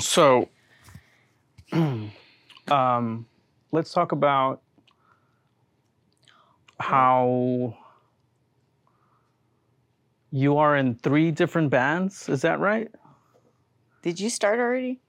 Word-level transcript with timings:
So, 0.00 0.48
um, 1.72 3.26
let's 3.72 3.92
talk 3.92 4.12
about 4.12 4.62
how 6.78 7.76
you 10.30 10.58
are 10.58 10.76
in 10.76 10.94
three 10.96 11.30
different 11.30 11.70
bands. 11.70 12.28
Is 12.28 12.42
that 12.42 12.60
right? 12.60 12.88
Did 14.02 14.20
you 14.20 14.30
start 14.30 14.58
already? 14.60 15.00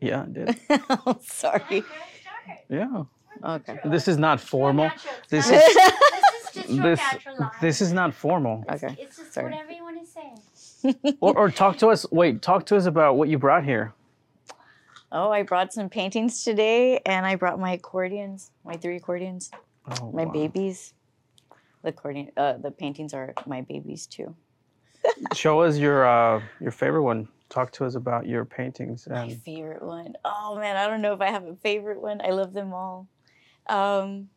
Yeah, 0.00 0.22
I 0.22 0.26
did. 0.26 0.60
oh, 1.06 1.18
sorry. 1.22 1.84
Yeah. 2.68 3.04
Okay. 3.44 3.78
This 3.84 4.08
is 4.08 4.16
not 4.16 4.40
formal. 4.40 4.90
This 5.28 5.48
This 5.48 5.50
is 5.50 5.68
is 5.68 5.74
just 6.54 6.68
this 6.82 7.00
this 7.60 7.80
is 7.80 7.92
not 7.92 8.14
formal. 8.14 8.64
Okay. 8.70 8.96
It's 8.98 9.16
just 9.18 9.34
Sorry. 9.34 9.52
what 9.52 9.60
everyone 9.60 9.98
is 9.98 10.08
saying. 10.10 11.16
Or, 11.20 11.36
or 11.36 11.50
talk 11.50 11.76
to 11.78 11.88
us. 11.88 12.06
Wait, 12.10 12.42
talk 12.42 12.64
to 12.66 12.76
us 12.76 12.86
about 12.86 13.16
what 13.16 13.28
you 13.28 13.38
brought 13.38 13.64
here. 13.64 13.92
Oh, 15.12 15.30
I 15.30 15.42
brought 15.42 15.72
some 15.72 15.88
paintings 15.88 16.44
today, 16.44 17.00
and 17.04 17.26
I 17.26 17.34
brought 17.34 17.58
my 17.58 17.72
accordions, 17.72 18.52
my 18.64 18.76
three 18.76 18.96
accordions, 18.96 19.50
Oh, 20.00 20.12
my 20.12 20.24
wow. 20.24 20.32
babies. 20.32 20.94
The 21.82 21.88
accordion, 21.88 22.30
uh, 22.36 22.58
the 22.58 22.70
paintings 22.70 23.12
are 23.14 23.34
my 23.46 23.62
babies 23.62 24.06
too. 24.06 24.36
Show 25.34 25.62
us 25.62 25.78
your 25.78 26.06
uh, 26.06 26.42
your 26.60 26.70
favorite 26.70 27.02
one. 27.02 27.28
Talk 27.48 27.72
to 27.72 27.84
us 27.86 27.96
about 27.96 28.26
your 28.28 28.44
paintings 28.44 29.08
My 29.10 29.34
favorite 29.44 29.82
one. 29.82 30.14
Oh 30.24 30.56
man, 30.60 30.76
I 30.76 30.86
don't 30.86 31.00
know 31.02 31.14
if 31.14 31.20
I 31.20 31.30
have 31.30 31.44
a 31.44 31.56
favorite 31.56 32.00
one. 32.00 32.20
I 32.20 32.30
love 32.30 32.52
them 32.52 32.72
all. 32.72 33.08
Um, 33.68 34.28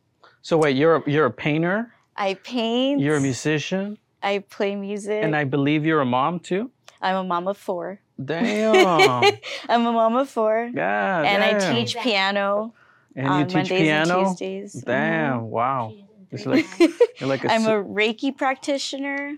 So 0.41 0.57
wait, 0.57 0.75
you're 0.75 0.95
a, 0.95 1.03
you're 1.09 1.25
a 1.27 1.31
painter, 1.31 1.91
I 2.15 2.33
paint. 2.35 3.01
you're 3.01 3.17
a 3.17 3.21
musician, 3.21 3.97
I 4.23 4.39
play 4.39 4.75
music. 4.75 5.21
and 5.23 5.35
I 5.35 5.43
believe 5.43 5.85
you're 5.85 6.01
a 6.01 6.05
mom 6.05 6.39
too. 6.39 6.71
I'm 7.03 7.15
a 7.17 7.23
mom 7.23 7.47
of 7.47 7.57
four. 7.57 7.99
Damn. 8.23 9.33
I'm 9.69 9.85
a 9.85 9.91
mom 9.91 10.15
of 10.15 10.29
four, 10.29 10.71
Yeah. 10.73 11.21
and 11.21 11.43
I 11.43 11.73
teach 11.73 11.97
piano 11.97 12.73
And 13.15 13.25
you 13.27 13.31
on 13.31 13.45
teach 13.47 13.53
Mondays 13.55 13.79
piano. 13.81 14.17
and 14.19 14.27
Tuesdays. 14.27 14.75
Mhm. 14.81 14.85
Damn. 14.85 15.49
Wow. 15.51 15.93
She's 16.31 16.45
in 16.47 16.53
It's 16.57 16.79
like- 16.79 17.21
like 17.21 17.43
a. 17.45 17.51
I'm 17.53 17.65
a 17.67 17.83
Reiki 17.83 18.35
practitioner, 18.35 19.37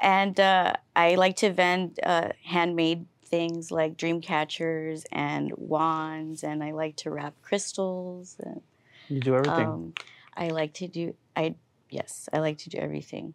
and 0.00 0.38
uh, 0.38 0.74
I 0.96 1.14
like 1.14 1.36
to 1.36 1.52
vend 1.52 1.98
uh, 2.02 2.30
handmade 2.44 3.06
things 3.24 3.70
like 3.70 3.96
dream 3.96 4.20
catchers 4.20 5.04
and 5.12 5.52
wands, 5.56 6.42
and 6.42 6.64
I 6.64 6.72
like 6.72 6.96
to 6.96 7.10
wrap 7.10 7.34
crystals. 7.42 8.36
And, 8.42 8.60
you 9.08 9.20
do 9.20 9.34
everything. 9.36 9.66
um, 9.66 9.94
I 10.36 10.48
like 10.48 10.72
to 10.74 10.88
do. 10.88 11.14
I 11.36 11.54
yes, 11.90 12.28
I 12.32 12.38
like 12.40 12.58
to 12.58 12.70
do 12.70 12.78
everything. 12.78 13.34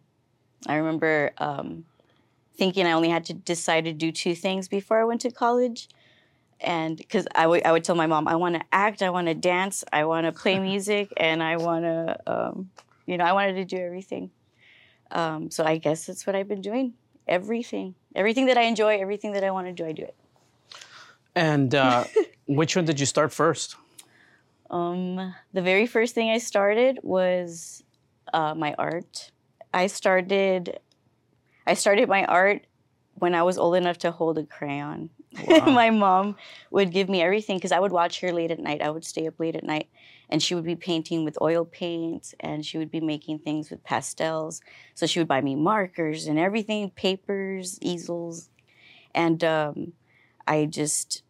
I 0.66 0.76
remember 0.76 1.32
um, 1.38 1.84
thinking 2.56 2.86
I 2.86 2.92
only 2.92 3.08
had 3.08 3.24
to 3.26 3.34
decide 3.34 3.84
to 3.84 3.92
do 3.92 4.12
two 4.12 4.34
things 4.34 4.68
before 4.68 5.00
I 5.00 5.04
went 5.04 5.20
to 5.22 5.30
college. 5.30 5.88
And 6.60 6.96
because 6.96 7.26
I 7.34 7.46
would 7.46 7.64
I 7.64 7.72
would 7.72 7.84
tell 7.84 7.96
my 7.96 8.06
mom, 8.06 8.28
I 8.28 8.36
want 8.36 8.54
to 8.54 8.62
act, 8.72 9.02
I 9.02 9.10
want 9.10 9.26
to 9.26 9.34
dance, 9.34 9.84
I 9.92 10.04
want 10.04 10.26
to 10.26 10.32
play 10.32 10.58
music, 10.70 11.12
and 11.16 11.42
I 11.42 11.56
want 11.56 11.84
to, 11.84 12.18
um, 12.26 12.70
you 13.06 13.18
know, 13.18 13.24
I 13.24 13.32
wanted 13.32 13.54
to 13.54 13.64
do 13.64 13.76
everything. 13.76 14.30
Um, 15.10 15.50
so 15.50 15.64
I 15.64 15.76
guess 15.78 16.06
that's 16.06 16.26
what 16.26 16.34
I've 16.34 16.48
been 16.48 16.62
doing. 16.62 16.94
Everything, 17.26 17.94
everything 18.14 18.46
that 18.46 18.58
I 18.58 18.62
enjoy, 18.62 18.98
everything 18.98 19.32
that 19.32 19.44
I 19.44 19.50
want 19.50 19.66
to 19.66 19.72
do, 19.72 19.86
I 19.86 19.92
do 19.92 20.02
it. 20.02 20.14
and 21.34 21.74
uh, 21.74 22.04
which 22.46 22.76
one 22.76 22.84
did 22.84 23.00
you 23.00 23.06
start 23.06 23.32
first? 23.32 23.76
Um, 24.70 25.34
the 25.52 25.62
very 25.62 25.86
first 25.86 26.14
thing 26.14 26.30
I 26.30 26.38
started 26.38 26.98
was 27.02 27.82
uh, 28.32 28.54
my 28.54 28.74
art. 28.78 29.30
I 29.72 29.86
started, 29.86 30.78
I 31.66 31.74
started 31.74 32.08
my 32.08 32.24
art 32.24 32.66
when 33.14 33.34
I 33.34 33.42
was 33.42 33.58
old 33.58 33.76
enough 33.76 33.98
to 33.98 34.10
hold 34.10 34.38
a 34.38 34.44
crayon. 34.44 35.10
Wow. 35.48 35.70
my 35.70 35.90
mom 35.90 36.36
would 36.70 36.92
give 36.92 37.08
me 37.08 37.20
everything 37.20 37.56
because 37.56 37.72
I 37.72 37.80
would 37.80 37.90
watch 37.90 38.20
her 38.20 38.32
late 38.32 38.52
at 38.52 38.60
night. 38.60 38.80
I 38.80 38.90
would 38.90 39.04
stay 39.04 39.26
up 39.26 39.40
late 39.40 39.56
at 39.56 39.64
night, 39.64 39.88
and 40.28 40.40
she 40.40 40.54
would 40.54 40.62
be 40.62 40.76
painting 40.76 41.24
with 41.24 41.36
oil 41.42 41.64
paints 41.64 42.36
and 42.38 42.64
she 42.64 42.78
would 42.78 42.90
be 42.90 43.00
making 43.00 43.40
things 43.40 43.68
with 43.68 43.82
pastels. 43.82 44.60
So 44.94 45.06
she 45.06 45.18
would 45.18 45.26
buy 45.26 45.40
me 45.40 45.56
markers 45.56 46.28
and 46.28 46.38
everything, 46.38 46.90
papers, 46.90 47.80
easels, 47.82 48.48
and 49.12 49.42
um, 49.42 49.92
I 50.46 50.66
just 50.66 51.24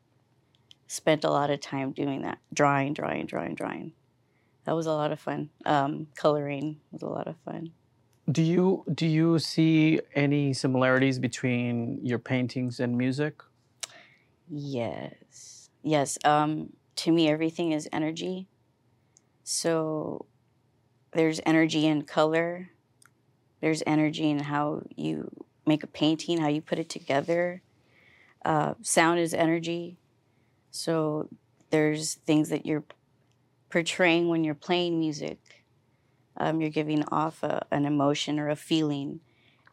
spent 0.87 1.25
a 1.25 1.31
lot 1.31 1.51
of 1.51 1.61
time 1.61 1.93
doing 1.93 2.23
that, 2.23 2.39
drawing, 2.53 2.93
drawing, 2.93 3.25
drawing, 3.27 3.55
drawing. 3.55 3.93
That 4.65 4.77
was 4.77 4.87
a 4.87 4.93
lot 4.93 5.13
of 5.13 5.21
fun. 5.21 5.51
Um, 5.65 6.09
coloring 6.15 6.81
was 6.91 7.03
a 7.03 7.09
lot 7.09 7.27
of 7.27 7.37
fun. 7.45 7.73
Do 8.31 8.43
you 8.43 8.85
do 8.95 9.07
you 9.07 9.39
see 9.39 10.01
any 10.15 10.55
similarities 10.55 11.19
between 11.19 12.01
your 12.03 12.19
paintings 12.19 12.81
and 12.81 12.97
music? 12.97 13.43
Yes. 14.49 15.69
Yes. 15.83 16.19
Um, 16.25 16.73
to 16.97 17.13
me, 17.13 17.29
everything 17.29 17.73
is 17.73 17.89
energy. 17.93 18.49
So 19.43 20.25
there's 21.13 21.41
energy 21.45 21.87
in 21.87 22.03
color, 22.03 22.71
there's 23.61 23.83
energy 23.87 24.31
in 24.31 24.39
how 24.41 24.83
you 24.97 25.31
make 25.67 25.83
a 25.83 25.87
painting, 25.87 26.39
how 26.39 26.49
you 26.49 26.63
put 26.63 26.79
it 26.79 26.89
together. 26.89 27.63
Uh, 28.45 28.75
sound 28.83 29.21
is 29.21 29.35
energy. 29.35 29.99
So 30.71 31.29
there's 31.71 32.15
things 32.15 32.49
that 32.49 32.67
you're 32.67 32.85
portraying 33.71 34.29
when 34.29 34.45
you're 34.45 34.55
playing 34.55 34.99
music. 34.99 35.64
Um, 36.37 36.61
you're 36.61 36.71
giving 36.71 37.05
off 37.05 37.43
a, 37.43 37.65
an 37.71 37.85
emotion 37.85 38.39
or 38.41 38.49
a 38.51 38.57
feeling. 38.57 39.21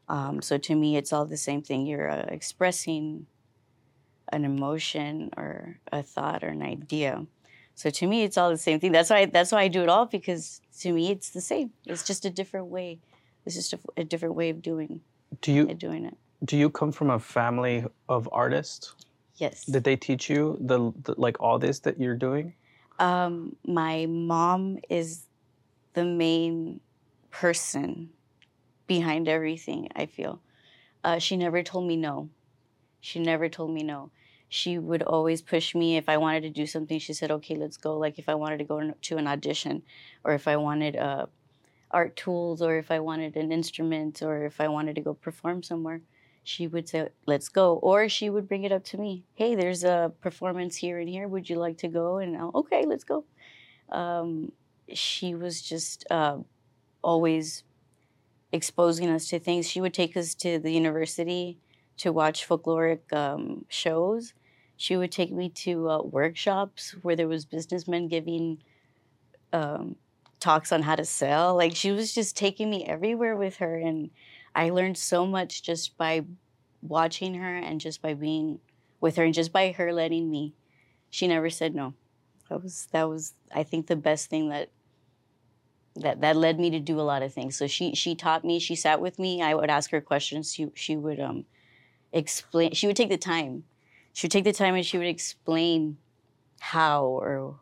Um, 0.08 0.42
so 0.42 0.58
to 0.58 0.76
me, 0.76 0.98
it's 0.98 1.12
all 1.14 1.26
the 1.26 1.38
same 1.38 1.62
thing. 1.62 1.86
You're 1.86 2.10
uh, 2.10 2.26
expressing 2.30 3.26
an 4.32 4.46
emotion 4.46 5.32
or 5.38 5.80
a 5.92 6.04
thought 6.04 6.44
or 6.44 6.50
an 6.50 6.62
idea. 6.62 7.26
So 7.76 7.90
to 7.90 8.08
me, 8.08 8.24
it's 8.24 8.38
all 8.38 8.50
the 8.50 8.58
same 8.58 8.80
thing. 8.80 8.92
That's 8.92 9.10
why 9.10 9.26
that's 9.26 9.52
why 9.52 9.62
I 9.64 9.68
do 9.68 9.82
it 9.82 9.90
all 9.90 10.06
because 10.06 10.62
to 10.82 10.94
me, 10.94 11.12
it's 11.12 11.30
the 11.32 11.42
same. 11.42 11.72
It's 11.86 12.04
just 12.04 12.26
a 12.26 12.30
different 12.30 12.68
way. 12.68 13.00
It's 13.46 13.56
just 13.56 13.74
a, 13.74 13.80
a 13.98 14.04
different 14.04 14.36
way 14.36 14.50
of 14.50 14.62
doing 14.62 15.02
Do 15.42 15.52
you 15.52 15.74
doing 15.74 16.06
it. 16.06 16.16
do 16.46 16.58
you 16.58 16.70
come 16.70 16.92
from 16.92 17.10
a 17.10 17.20
family 17.20 17.86
of 18.08 18.30
artists? 18.32 18.94
Yes. 19.38 19.66
Did 19.66 19.84
they 19.84 19.96
teach 19.96 20.30
you 20.30 20.58
the, 20.62 20.94
the 21.04 21.16
like 21.18 21.38
all 21.42 21.58
this 21.58 21.80
that 21.80 22.00
you're 22.00 22.16
doing? 22.16 22.54
Um, 23.00 23.56
my 23.66 24.06
mom 24.06 24.78
is 24.90 25.26
the 25.94 26.06
main 26.06 26.80
person 27.30 28.10
behind 28.88 29.28
everything. 29.28 29.90
I 29.96 30.06
feel. 30.06 30.42
Uh, 31.04 31.18
she 31.20 31.38
never 31.38 31.64
told 31.64 31.88
me 31.88 31.96
no. 31.96 32.30
She 33.00 33.20
never 33.20 33.50
told 33.50 33.72
me 33.72 33.84
no. 33.84 34.12
She 34.50 34.78
would 34.78 35.02
always 35.02 35.42
push 35.42 35.74
me 35.74 35.98
if 35.98 36.10
I 36.10 36.18
wanted 36.18 36.42
to 36.42 36.50
do 36.50 36.66
something. 36.66 37.00
She 37.00 37.14
said, 37.14 37.32
"Okay, 37.32 37.56
let's 37.56 37.78
go." 37.78 37.98
Like 37.98 38.20
if 38.20 38.28
I 38.28 38.36
wanted 38.36 38.58
to 38.58 38.66
go 38.66 38.92
to 38.92 39.18
an 39.18 39.28
audition, 39.28 39.84
or 40.24 40.34
if 40.34 40.48
I 40.48 40.58
wanted 40.58 40.96
uh, 40.96 41.28
art 41.90 42.16
tools, 42.16 42.62
or 42.62 42.76
if 42.78 42.92
I 42.92 43.00
wanted 43.00 43.38
an 43.38 43.52
instrument, 43.52 44.22
or 44.22 44.46
if 44.46 44.60
I 44.60 44.68
wanted 44.68 44.96
to 44.96 45.02
go 45.02 45.14
perform 45.14 45.64
somewhere, 45.64 46.02
she 46.44 46.68
would 46.68 46.90
say, 46.90 47.08
"Let's 47.26 47.50
go." 47.50 47.76
Or 47.76 48.10
she 48.10 48.30
would 48.30 48.48
bring 48.48 48.64
it 48.66 48.74
up 48.74 48.84
to 48.86 48.98
me. 48.98 49.24
Hey, 49.36 49.56
there's 49.56 49.84
a 49.84 50.12
performance 50.22 50.76
here 50.76 51.00
and 51.00 51.10
here. 51.10 51.28
Would 51.28 51.50
you 51.50 51.56
like 51.56 51.78
to 51.80 51.88
go? 51.88 52.18
And 52.18 52.36
I'll, 52.38 52.52
okay, 52.56 52.86
let's 52.86 53.06
go. 53.06 53.24
Um, 53.90 54.52
she 54.98 55.36
was 55.36 55.62
just 55.62 56.06
uh, 56.12 56.38
always 57.02 57.64
exposing 58.52 59.10
us 59.10 59.28
to 59.30 59.40
things. 59.40 59.70
She 59.70 59.82
would 59.82 59.94
take 59.94 60.18
us 60.18 60.36
to 60.36 60.60
the 60.60 60.72
university 60.72 61.58
to 61.98 62.12
watch 62.12 62.48
folkloric 62.48 63.12
um, 63.14 63.66
shows. 63.70 64.34
She 64.78 64.98
would 64.98 65.12
take 65.12 65.32
me 65.32 65.50
to 65.50 65.90
uh, 65.90 66.02
workshops 66.02 66.96
where 67.02 67.16
there 67.16 67.28
was 67.28 67.46
businessmen 67.46 68.08
giving 68.08 68.58
um, 69.54 69.96
talks 70.40 70.72
on 70.72 70.82
how 70.82 70.96
to 70.96 71.06
sell. 71.06 71.56
Like 71.56 71.76
she 71.76 71.92
was 71.92 72.14
just 72.14 72.36
taking 72.36 72.70
me 72.70 72.86
everywhere 72.86 73.36
with 73.36 73.58
her, 73.58 73.78
and 73.78 74.10
I 74.56 74.70
learned 74.70 74.98
so 74.98 75.26
much 75.26 75.64
just 75.64 75.98
by 75.98 76.26
watching 76.82 77.36
her 77.36 77.58
and 77.58 77.80
just 77.80 78.02
by 78.02 78.16
being 78.16 78.60
with 79.00 79.16
her 79.18 79.24
and 79.24 79.34
just 79.34 79.54
by 79.54 79.72
her 79.72 79.94
letting 79.94 80.30
me. 80.30 80.54
She 81.10 81.28
never 81.28 81.50
said 81.50 81.76
no. 81.76 81.94
That 82.50 82.64
was 82.64 82.88
that 82.92 83.08
was 83.08 83.34
I 83.54 83.64
think 83.64 83.88
the 83.88 83.96
best 83.96 84.30
thing 84.30 84.50
that 84.50 84.70
that 85.96 86.22
that 86.22 86.36
led 86.36 86.60
me 86.60 86.70
to 86.70 86.80
do 86.80 87.00
a 87.00 87.04
lot 87.04 87.22
of 87.24 87.34
things. 87.34 87.58
So 87.58 87.68
she 87.68 87.96
she 87.96 88.16
taught 88.16 88.46
me. 88.46 88.60
She 88.60 88.76
sat 88.76 89.02
with 89.02 89.20
me. 89.20 89.42
I 89.42 89.54
would 89.54 89.70
ask 89.70 89.92
her 89.92 90.02
questions. 90.02 90.54
She 90.54 90.68
she 90.74 90.96
would 90.96 91.20
um 91.20 91.46
explain. 92.12 92.74
She 92.74 92.88
would 92.88 92.96
take 92.96 93.10
the 93.10 93.18
time. 93.18 93.66
She 94.14 94.26
would 94.26 94.32
take 94.32 94.44
the 94.44 94.54
time 94.54 94.76
and 94.76 94.86
she 94.86 94.98
would 94.98 95.08
explain 95.08 95.98
how 96.60 97.06
or 97.06 97.60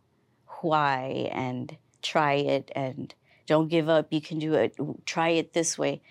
why 0.62 1.30
and 1.32 1.78
try 2.02 2.34
it 2.34 2.72
and 2.76 3.14
don't 3.46 3.68
give 3.68 3.90
up. 3.90 4.08
You 4.12 4.22
can 4.22 4.40
do 4.40 4.54
it. 4.54 4.76
Try 5.06 5.30
it 5.30 5.54
this 5.54 5.78
way. 5.78 6.02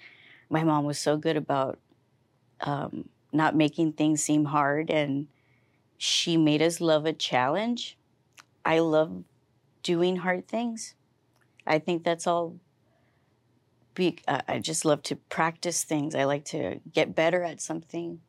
My 0.50 0.64
mom 0.64 0.84
was 0.84 0.98
so 0.98 1.16
good 1.16 1.36
about 1.36 1.78
um, 2.60 3.08
not 3.32 3.54
making 3.54 3.92
things 3.92 4.22
seem 4.22 4.46
hard, 4.46 4.90
and 4.90 5.28
she 5.96 6.36
made 6.36 6.62
us 6.62 6.80
love 6.80 7.06
a 7.06 7.12
challenge. 7.12 7.96
I 8.64 8.80
love 8.80 9.24
doing 9.82 10.16
hard 10.16 10.48
things. 10.48 10.94
I 11.68 11.78
think 11.78 12.02
that's 12.02 12.26
all. 12.26 12.56
Be, 13.94 14.16
uh, 14.28 14.40
I 14.48 14.58
just 14.60 14.84
love 14.84 15.02
to 15.04 15.16
practice 15.16 15.82
things. 15.84 16.14
I 16.14 16.24
like 16.24 16.44
to 16.46 16.80
get 16.92 17.14
better 17.14 17.42
at 17.44 17.60
something. 17.60 18.20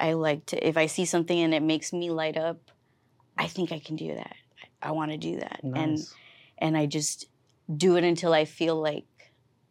I 0.00 0.12
like 0.12 0.46
to 0.46 0.66
if 0.66 0.76
I 0.76 0.86
see 0.86 1.04
something 1.04 1.38
and 1.38 1.52
it 1.52 1.62
makes 1.62 1.92
me 1.92 2.10
light 2.10 2.36
up, 2.36 2.70
I 3.36 3.48
think 3.48 3.72
I 3.72 3.80
can 3.80 3.96
do 3.96 4.14
that. 4.14 4.36
I 4.80 4.92
want 4.92 5.10
to 5.10 5.18
do 5.18 5.40
that. 5.40 5.60
And 5.62 5.92
Nice. 5.98 6.14
and 6.58 6.76
I 6.76 6.86
just 6.86 7.26
do 7.76 7.96
it 7.96 8.04
until 8.04 8.32
I 8.32 8.44
feel 8.44 8.80
like 8.80 9.06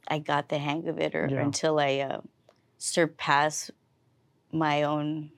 I 0.07 0.19
got 0.19 0.49
the 0.49 0.57
hang 0.57 0.87
of 0.87 0.99
it 0.99 1.15
or 1.15 1.27
Yeah. 1.31 1.41
until 1.41 1.79
I 1.79 1.99
uh, 1.99 2.21
surpass 2.77 3.71
my 4.51 4.83
own 4.83 5.31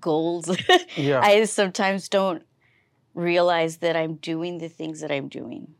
goals. 0.00 0.54
yeah. 0.96 1.20
I 1.22 1.44
sometimes 1.44 2.08
don't 2.08 2.42
realize 3.14 3.78
that 3.78 3.96
I'm 3.96 4.16
doing 4.16 4.58
the 4.58 4.68
things 4.68 5.00
that 5.00 5.10
I'm 5.10 5.28
doing 5.28 5.74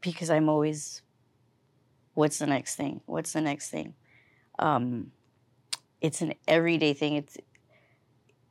because 0.00 0.30
I'm 0.30 0.48
always, 0.48 1.02
what's 2.14 2.38
the 2.38 2.46
next 2.46 2.76
thing? 2.76 3.00
What's 3.06 3.32
the 3.32 3.40
next 3.40 3.70
thing? 3.70 3.94
Um, 4.58 5.12
it's 6.00 6.22
an 6.22 6.34
everyday 6.48 6.92
thing. 6.94 7.14
It's, 7.16 7.36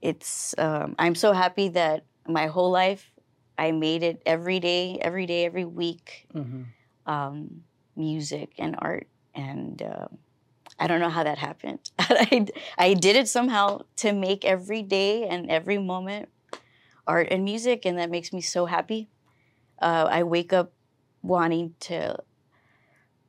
it's. 0.01 0.55
Um, 0.57 0.95
I'm 0.97 1.15
so 1.15 1.33
happy 1.33 1.69
that 1.69 2.05
my 2.27 2.47
whole 2.47 2.71
life 2.71 3.11
I 3.57 3.71
made 3.71 4.03
it 4.03 4.21
every 4.25 4.59
day, 4.59 4.97
every 5.01 5.25
day, 5.25 5.45
every 5.45 5.65
week. 5.65 6.27
hmm 6.31 6.63
Um, 7.05 7.63
music 7.95 8.53
and 8.59 8.75
art, 8.79 9.07
and 9.35 9.81
uh, 9.81 10.07
I 10.79 10.87
don't 10.87 10.99
know 10.99 11.09
how 11.09 11.23
that 11.23 11.37
happened. 11.39 11.79
I, 11.99 12.45
I 12.77 12.93
did 12.93 13.15
it 13.15 13.27
somehow 13.27 13.81
to 13.97 14.13
make 14.13 14.45
every 14.45 14.83
day 14.83 15.27
and 15.27 15.49
every 15.49 15.77
moment 15.79 16.29
art 17.07 17.27
and 17.31 17.43
music, 17.43 17.85
and 17.85 17.97
that 17.97 18.09
makes 18.11 18.31
me 18.31 18.41
so 18.41 18.65
happy. 18.67 19.09
Uh, 19.81 20.07
I 20.09 20.23
wake 20.23 20.53
up 20.53 20.73
wanting 21.21 21.75
to 21.81 22.17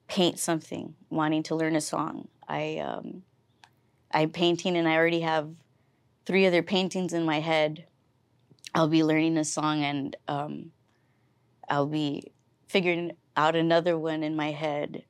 paint 0.08 0.38
something, 0.38 0.94
wanting 1.08 1.42
to 1.44 1.54
learn 1.54 1.76
a 1.76 1.80
song. 1.80 2.28
I 2.48 2.78
um, 2.78 3.22
I'm 4.10 4.30
painting, 4.30 4.76
and 4.76 4.88
I 4.88 4.96
already 4.96 5.20
have 5.20 5.50
three 6.26 6.46
other 6.46 6.62
paintings 6.62 7.12
in 7.12 7.24
my 7.24 7.40
head. 7.40 7.86
I'll 8.74 8.88
be 8.88 9.04
learning 9.04 9.36
a 9.36 9.44
song, 9.44 9.82
and 9.82 10.16
um, 10.28 10.72
I'll 11.68 11.86
be 11.86 12.32
figuring 12.68 13.12
out 13.36 13.56
another 13.56 13.96
one 13.96 14.22
in 14.22 14.36
my 14.36 14.50
head. 14.50 15.04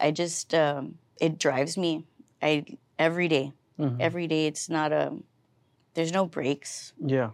I 0.00 0.10
just 0.10 0.54
um, 0.54 0.98
it 1.20 1.38
drives 1.38 1.76
me. 1.76 2.06
I 2.40 2.64
every 2.98 3.28
day, 3.28 3.52
hmm 3.76 3.96
every 4.00 4.26
day. 4.26 4.46
It's 4.46 4.68
not 4.68 4.92
a. 4.92 5.16
There's 5.94 6.12
no 6.12 6.26
breaks. 6.26 6.94
Yeah. 6.98 7.30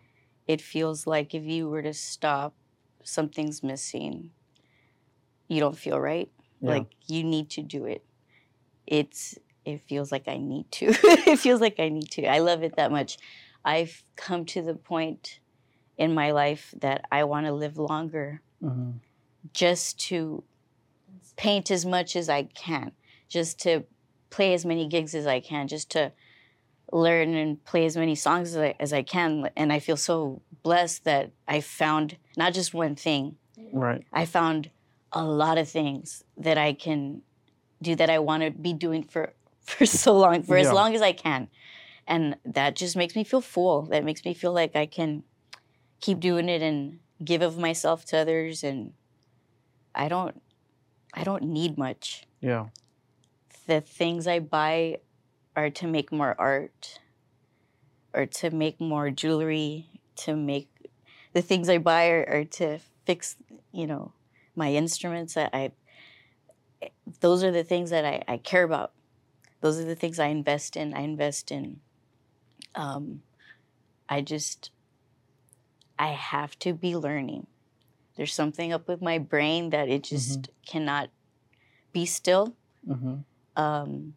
It 0.46 0.60
feels 0.60 1.06
like 1.06 1.34
if 1.34 1.44
you 1.44 1.68
were 1.68 1.82
to 1.82 1.94
stop, 1.94 2.54
something's 3.04 3.62
missing. 3.62 4.30
You 5.48 5.60
don't 5.60 5.76
feel 5.76 5.98
right. 5.98 6.30
Yeah. 6.60 6.70
Like 6.70 6.86
you 7.06 7.24
need 7.24 7.50
to 7.50 7.62
do 7.62 7.86
it. 7.86 8.04
It's. 8.86 9.38
It 9.64 9.82
feels 9.82 10.10
like 10.10 10.28
I 10.28 10.38
need 10.38 10.70
to. 10.72 10.86
it 11.02 11.38
feels 11.38 11.60
like 11.60 11.78
I 11.78 11.90
need 11.90 12.10
to. 12.12 12.26
I 12.26 12.38
love 12.38 12.62
it 12.62 12.76
that 12.76 12.90
much. 12.90 13.18
I've 13.64 14.02
come 14.16 14.46
to 14.46 14.62
the 14.62 14.74
point 14.74 15.40
in 15.98 16.14
my 16.14 16.30
life 16.30 16.72
that 16.80 17.04
I 17.12 17.24
want 17.24 17.46
to 17.46 17.52
live 17.52 17.76
longer 17.76 18.42
hmm 18.60 18.92
just 19.54 19.98
to 19.98 20.44
paint 21.36 21.70
as 21.70 21.86
much 21.86 22.16
as 22.16 22.28
I 22.28 22.42
can, 22.44 22.92
just 23.28 23.58
to 23.60 23.84
play 24.30 24.52
as 24.52 24.64
many 24.64 24.86
gigs 24.86 25.14
as 25.14 25.26
I 25.26 25.40
can, 25.40 25.68
just 25.68 25.90
to 25.92 26.12
learn 26.92 27.34
and 27.34 27.64
play 27.64 27.86
as 27.86 27.96
many 27.96 28.14
songs 28.14 28.54
as 28.54 28.56
I, 28.56 28.74
as 28.80 28.92
I 28.92 29.02
can. 29.02 29.48
And 29.56 29.72
I 29.72 29.78
feel 29.78 29.96
so 29.96 30.42
blessed 30.62 31.04
that 31.04 31.30
I 31.46 31.60
found 31.60 32.18
not 32.36 32.52
just 32.52 32.74
one 32.74 32.94
thing, 32.94 33.36
Right. 33.72 34.04
I 34.12 34.24
found 34.24 34.70
a 35.12 35.24
lot 35.24 35.58
of 35.58 35.68
things 35.68 36.24
that 36.36 36.58
I 36.58 36.72
can 36.72 37.22
do 37.82 37.94
that 37.96 38.10
I 38.10 38.18
want 38.18 38.42
to 38.42 38.50
be 38.50 38.72
doing 38.72 39.02
for, 39.04 39.32
for 39.60 39.86
so 39.86 40.16
long, 40.16 40.42
for 40.42 40.56
Yeah. 40.56 40.66
as 40.66 40.72
long 40.72 40.94
as 40.94 41.02
I 41.02 41.12
can. 41.12 41.48
And 42.06 42.36
that 42.44 42.74
just 42.76 42.96
makes 42.96 43.14
me 43.14 43.24
feel 43.24 43.40
full. 43.42 43.82
That 43.82 44.04
makes 44.04 44.24
me 44.24 44.32
feel 44.34 44.52
like 44.52 44.74
I 44.74 44.86
can 44.86 45.24
keep 46.00 46.20
doing 46.20 46.48
it 46.48 46.62
and 46.62 47.00
give 47.22 47.42
of 47.42 47.58
myself 47.58 48.04
to 48.06 48.16
others 48.18 48.62
and 48.62 48.92
I 49.94 50.08
don't 50.08 50.40
I 51.12 51.24
don't 51.24 51.42
need 51.42 51.76
much. 51.76 52.24
Yeah. 52.40 52.66
The 53.66 53.80
things 53.80 54.26
I 54.26 54.38
buy 54.38 54.98
are 55.56 55.70
to 55.70 55.86
make 55.86 56.12
more 56.12 56.36
art 56.38 57.00
or 58.14 58.26
to 58.26 58.50
make 58.50 58.80
more 58.80 59.10
jewelry, 59.10 59.88
to 60.16 60.36
make 60.36 60.68
the 61.32 61.42
things 61.42 61.68
I 61.68 61.78
buy 61.78 62.08
are, 62.10 62.24
are 62.28 62.44
to 62.44 62.78
fix, 63.04 63.36
you 63.72 63.86
know, 63.86 64.12
my 64.58 64.72
instruments. 64.74 65.36
I, 65.36 65.48
I 65.52 65.72
those 67.20 67.42
are 67.42 67.50
the 67.50 67.64
things 67.64 67.90
that 67.90 68.04
I, 68.04 68.22
I 68.28 68.36
care 68.36 68.62
about. 68.64 68.92
Those 69.60 69.80
are 69.80 69.84
the 69.84 69.96
things 69.96 70.18
I 70.18 70.26
invest 70.26 70.76
in. 70.76 70.94
I 70.94 71.00
invest 71.00 71.50
in 71.50 71.80
um, 72.74 73.22
I 74.08 74.20
just 74.20 74.70
I 75.98 76.08
have 76.08 76.58
to 76.60 76.74
be 76.74 76.94
learning. 76.96 77.46
There's 78.16 78.34
something 78.34 78.72
up 78.72 78.86
with 78.88 79.00
my 79.00 79.18
brain 79.18 79.70
that 79.70 79.88
it 79.88 80.02
just 80.04 80.48
cannot 80.66 81.10
be 81.92 82.04
still. 82.06 82.54
hmm 82.86 83.16
Um, 83.56 84.14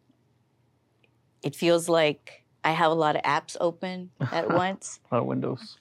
it 1.42 1.56
feels 1.56 1.88
like 1.88 2.44
I 2.64 2.70
have 2.72 2.92
a 2.92 2.94
lot 2.94 3.16
of 3.16 3.22
apps 3.22 3.56
open 3.60 4.10
at 4.32 4.50
once, 4.64 5.00
A 5.10 5.14
lot 5.16 5.20
of 5.22 5.26
windows. 5.26 5.78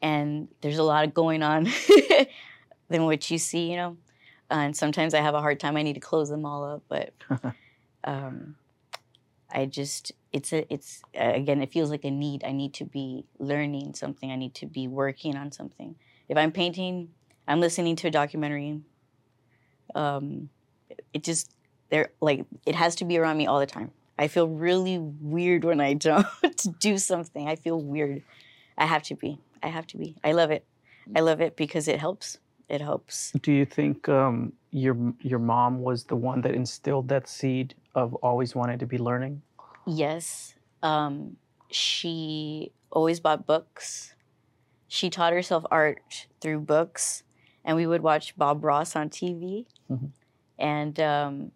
and 0.00 0.48
there's 0.60 0.78
a 0.78 0.84
lot 0.84 1.04
of 1.04 1.12
going 1.14 1.42
on 1.42 1.66
than 2.90 3.04
what 3.06 3.30
you 3.30 3.38
see, 3.38 3.70
you 3.70 3.76
know. 3.76 3.96
and 4.50 4.76
sometimes 4.76 5.14
I 5.14 5.20
have 5.20 5.34
a 5.34 5.40
hard 5.40 5.60
time. 5.60 5.76
I 5.76 5.82
need 5.82 5.94
to 5.94 6.00
close 6.00 6.28
them 6.28 6.44
all 6.44 6.64
up, 6.64 6.82
but 6.88 7.14
um, 8.04 8.56
I 9.50 9.66
just 9.66 10.12
it's 10.32 10.52
a 10.52 10.70
it's 10.72 11.02
uh, 11.18 11.32
again 11.34 11.62
it 11.62 11.72
feels 11.72 11.90
like 11.90 12.04
a 12.04 12.10
need. 12.10 12.44
I 12.44 12.52
need 12.52 12.74
to 12.74 12.84
be 12.84 13.24
learning 13.38 13.94
something. 13.94 14.30
I 14.30 14.36
need 14.36 14.54
to 14.56 14.66
be 14.66 14.88
working 14.88 15.36
on 15.36 15.52
something. 15.52 15.94
If 16.28 16.36
I'm 16.36 16.52
painting, 16.52 17.10
I'm 17.48 17.60
listening 17.60 17.96
to 17.96 18.08
a 18.08 18.10
documentary. 18.10 18.80
Um, 19.94 20.50
it 21.12 21.24
just 21.24 21.52
there 21.90 22.10
like 22.20 22.44
it 22.66 22.74
has 22.74 22.96
to 22.96 23.04
be 23.04 23.18
around 23.18 23.38
me 23.38 23.46
all 23.46 23.60
the 23.60 23.66
time. 23.66 23.92
I 24.18 24.28
feel 24.28 24.48
really 24.48 24.98
weird 24.98 25.64
when 25.64 25.80
I 25.80 25.94
don't 25.94 26.26
do 26.78 26.98
something. 26.98 27.48
I 27.48 27.56
feel 27.56 27.80
weird. 27.80 28.22
I 28.76 28.86
have 28.86 29.02
to 29.04 29.14
be. 29.14 29.38
I 29.62 29.68
have 29.68 29.86
to 29.88 29.96
be. 29.96 30.16
I 30.24 30.32
love 30.32 30.50
it. 30.50 30.64
I 31.14 31.20
love 31.20 31.40
it 31.40 31.56
because 31.56 31.88
it 31.88 31.98
helps. 31.98 32.38
It 32.70 32.80
helps. 32.80 33.32
Do 33.42 33.50
you 33.50 33.66
think 33.66 34.08
um, 34.08 34.52
your 34.70 34.96
your 35.20 35.40
mom 35.40 35.80
was 35.80 36.04
the 36.04 36.14
one 36.14 36.40
that 36.42 36.54
instilled 36.54 37.08
that 37.08 37.28
seed 37.28 37.74
of 37.96 38.14
always 38.22 38.54
wanting 38.54 38.78
to 38.78 38.86
be 38.86 38.96
learning? 38.96 39.42
Yes. 39.88 40.54
Um, 40.84 41.36
she 41.72 42.70
always 42.92 43.18
bought 43.18 43.44
books. 43.44 44.14
She 44.86 45.10
taught 45.10 45.32
herself 45.32 45.64
art 45.68 46.28
through 46.40 46.60
books, 46.60 47.24
and 47.64 47.76
we 47.76 47.88
would 47.88 48.02
watch 48.02 48.36
Bob 48.36 48.62
Ross 48.62 48.94
on 48.94 49.10
TV. 49.10 49.66
Mhm. 49.90 50.10
And 50.56 51.00
um, 51.00 51.50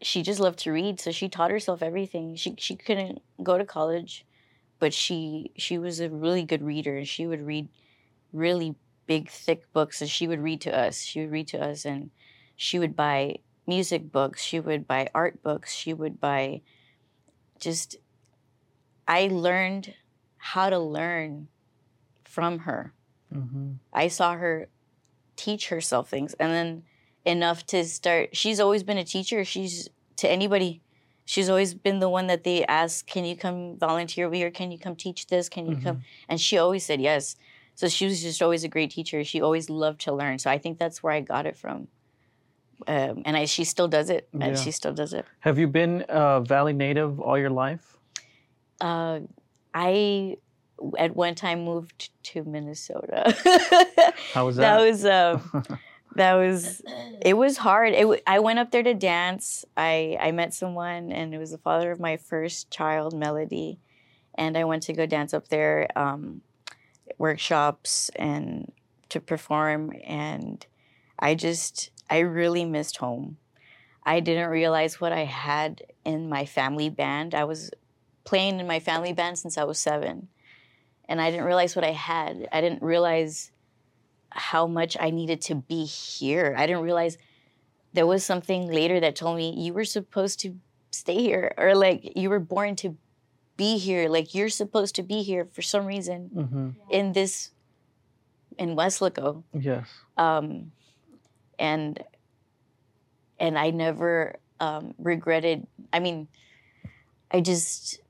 she 0.00 0.22
just 0.22 0.40
loved 0.40 0.60
to 0.60 0.72
read, 0.72 0.98
so 0.98 1.10
she 1.12 1.28
taught 1.28 1.50
herself 1.50 1.82
everything. 1.82 2.36
She 2.36 2.54
she 2.56 2.74
couldn't 2.74 3.20
go 3.42 3.58
to 3.58 3.66
college, 3.66 4.24
but 4.78 4.94
she 4.94 5.52
she 5.58 5.76
was 5.76 6.00
a 6.00 6.08
really 6.08 6.44
good 6.44 6.62
reader, 6.62 6.96
and 6.96 7.06
she 7.06 7.26
would 7.26 7.42
read 7.42 7.68
really 8.32 8.76
big, 9.12 9.28
thick 9.28 9.70
books, 9.74 10.00
and 10.00 10.08
she 10.08 10.26
would 10.26 10.40
read 10.40 10.62
to 10.62 10.74
us. 10.74 11.02
She 11.02 11.20
would 11.20 11.30
read 11.30 11.48
to 11.48 11.62
us, 11.62 11.84
and 11.84 12.10
she 12.56 12.78
would 12.78 12.96
buy 12.96 13.36
music 13.66 14.10
books. 14.10 14.42
She 14.42 14.58
would 14.58 14.86
buy 14.86 15.10
art 15.14 15.42
books. 15.42 15.74
She 15.74 15.92
would 15.92 16.18
buy 16.18 16.62
just 17.60 17.96
I 19.06 19.28
learned 19.30 19.94
how 20.38 20.70
to 20.70 20.78
learn 20.78 21.48
from 22.24 22.60
her. 22.60 22.94
Mm-hmm. 23.34 23.72
I 23.92 24.08
saw 24.08 24.32
her 24.32 24.68
teach 25.36 25.68
herself 25.68 26.08
things 26.08 26.34
and 26.34 26.50
then 26.50 26.82
enough 27.24 27.66
to 27.66 27.84
start 27.84 28.34
she's 28.34 28.60
always 28.60 28.82
been 28.82 28.98
a 28.98 29.04
teacher. 29.04 29.44
She's 29.44 29.90
to 30.16 30.30
anybody 30.30 30.80
she's 31.26 31.50
always 31.50 31.74
been 31.74 31.98
the 31.98 32.08
one 32.08 32.28
that 32.28 32.44
they 32.44 32.64
ask, 32.64 33.06
"Can 33.06 33.26
you 33.26 33.36
come 33.36 33.76
volunteer 33.76 34.26
over 34.26 34.34
here? 34.34 34.50
Can 34.50 34.72
you 34.72 34.78
come 34.78 34.96
teach 34.96 35.26
this? 35.26 35.50
Can 35.50 35.66
you 35.66 35.76
come?" 35.76 36.02
And 36.30 36.40
she 36.40 36.56
always 36.56 36.84
said 36.84 37.00
yes. 37.00 37.36
So 37.74 37.88
she 37.88 38.06
was 38.06 38.22
just 38.22 38.42
always 38.42 38.64
a 38.64 38.68
great 38.68 38.90
teacher. 38.90 39.24
She 39.24 39.40
always 39.40 39.70
loved 39.70 40.02
to 40.02 40.12
learn. 40.12 40.38
So 40.38 40.50
I 40.50 40.58
think 40.58 40.78
that's 40.78 41.02
where 41.02 41.12
I 41.12 41.20
got 41.20 41.46
it 41.46 41.56
from. 41.56 41.88
Um, 42.86 43.22
and 43.24 43.36
I, 43.36 43.44
she 43.46 43.64
still 43.64 43.88
does 43.88 44.10
it. 44.10 44.28
Yeah. 44.32 44.46
And 44.46 44.58
she 44.58 44.70
still 44.70 44.92
does 44.92 45.12
it. 45.12 45.24
Have 45.40 45.58
you 45.58 45.68
been 45.68 46.04
a 46.08 46.40
Valley 46.40 46.72
native 46.72 47.20
all 47.20 47.38
your 47.38 47.50
life? 47.50 47.96
Uh, 48.80 49.20
I 49.72 50.36
at 50.98 51.14
one 51.14 51.34
time 51.34 51.64
moved 51.64 52.10
to 52.24 52.44
Minnesota. 52.44 53.34
How 54.34 54.46
was 54.46 54.56
that 54.56 54.78
that? 54.78 54.80
was 54.80 55.04
uh, 55.04 55.40
that 56.16 56.34
was 56.34 56.82
it 57.20 57.34
was 57.34 57.56
hard. 57.58 57.92
It, 57.92 58.22
I 58.26 58.40
went 58.40 58.58
up 58.58 58.70
there 58.70 58.82
to 58.82 58.94
dance. 58.94 59.64
I 59.76 60.16
I 60.20 60.32
met 60.32 60.54
someone, 60.54 61.12
and 61.12 61.34
it 61.34 61.38
was 61.38 61.50
the 61.52 61.58
father 61.58 61.90
of 61.92 62.00
my 62.00 62.16
first 62.16 62.70
child, 62.70 63.14
Melody, 63.14 63.78
and 64.34 64.56
I 64.56 64.64
went 64.64 64.82
to 64.84 64.92
go 64.92 65.06
dance 65.06 65.32
up 65.32 65.48
there, 65.48 65.86
um, 65.96 66.42
workshops 67.22 68.10
and 68.16 68.72
to 69.08 69.20
perform, 69.20 69.92
and 70.04 70.66
I 71.20 71.36
just 71.36 71.92
I 72.10 72.18
really 72.18 72.64
missed 72.64 72.96
home. 72.96 73.38
I 74.04 74.18
didn't 74.18 74.50
realize 74.50 75.00
what 75.00 75.12
I 75.12 75.24
had 75.24 75.82
in 76.04 76.28
my 76.28 76.44
family 76.44 76.90
band. 76.90 77.32
I 77.34 77.44
was 77.44 77.70
playing 78.24 78.58
in 78.58 78.66
my 78.66 78.80
family 78.80 79.12
band 79.12 79.38
since 79.38 79.56
I 79.56 79.62
was 79.62 79.78
seven, 79.78 80.28
and 81.08 81.20
I 81.20 81.30
didn't 81.30 81.46
realize 81.46 81.76
what 81.76 81.84
I 81.84 81.92
had. 81.92 82.48
I 82.50 82.60
didn't 82.60 82.82
realize 82.82 83.52
how 84.30 84.66
much 84.66 84.96
I 84.98 85.10
needed 85.10 85.40
to 85.42 85.54
be 85.54 85.84
here. 85.84 86.56
I 86.58 86.66
didn't 86.66 86.82
realize 86.82 87.18
there 87.92 88.06
was 88.06 88.24
something 88.24 88.66
later 88.66 88.98
that 88.98 89.14
told 89.14 89.36
me 89.36 89.54
you 89.56 89.72
were 89.72 89.84
supposed 89.84 90.40
to 90.40 90.56
stay 90.90 91.20
here, 91.22 91.54
or 91.56 91.76
like 91.76 92.16
you 92.16 92.30
were 92.30 92.40
born 92.40 92.74
to 92.76 92.96
be 93.56 93.78
here. 93.78 94.08
Like 94.08 94.34
you're 94.34 94.48
supposed 94.48 94.94
to 94.96 95.02
be 95.02 95.22
here 95.22 95.46
for 95.52 95.62
some 95.62 95.86
reason 95.86 96.30
hmm 96.34 96.68
in 96.90 97.12
this 97.12 97.50
in 98.58 98.76
Weslaco 98.76 99.44
Yes. 99.52 99.88
um, 100.16 100.72
and 101.58 102.02
and 103.38 103.58
I 103.58 103.70
never 103.70 104.36
um, 104.60 104.94
regretted. 104.98 105.66
I 105.92 106.00
mean, 106.00 106.28
I 107.30 107.40
just 107.40 108.00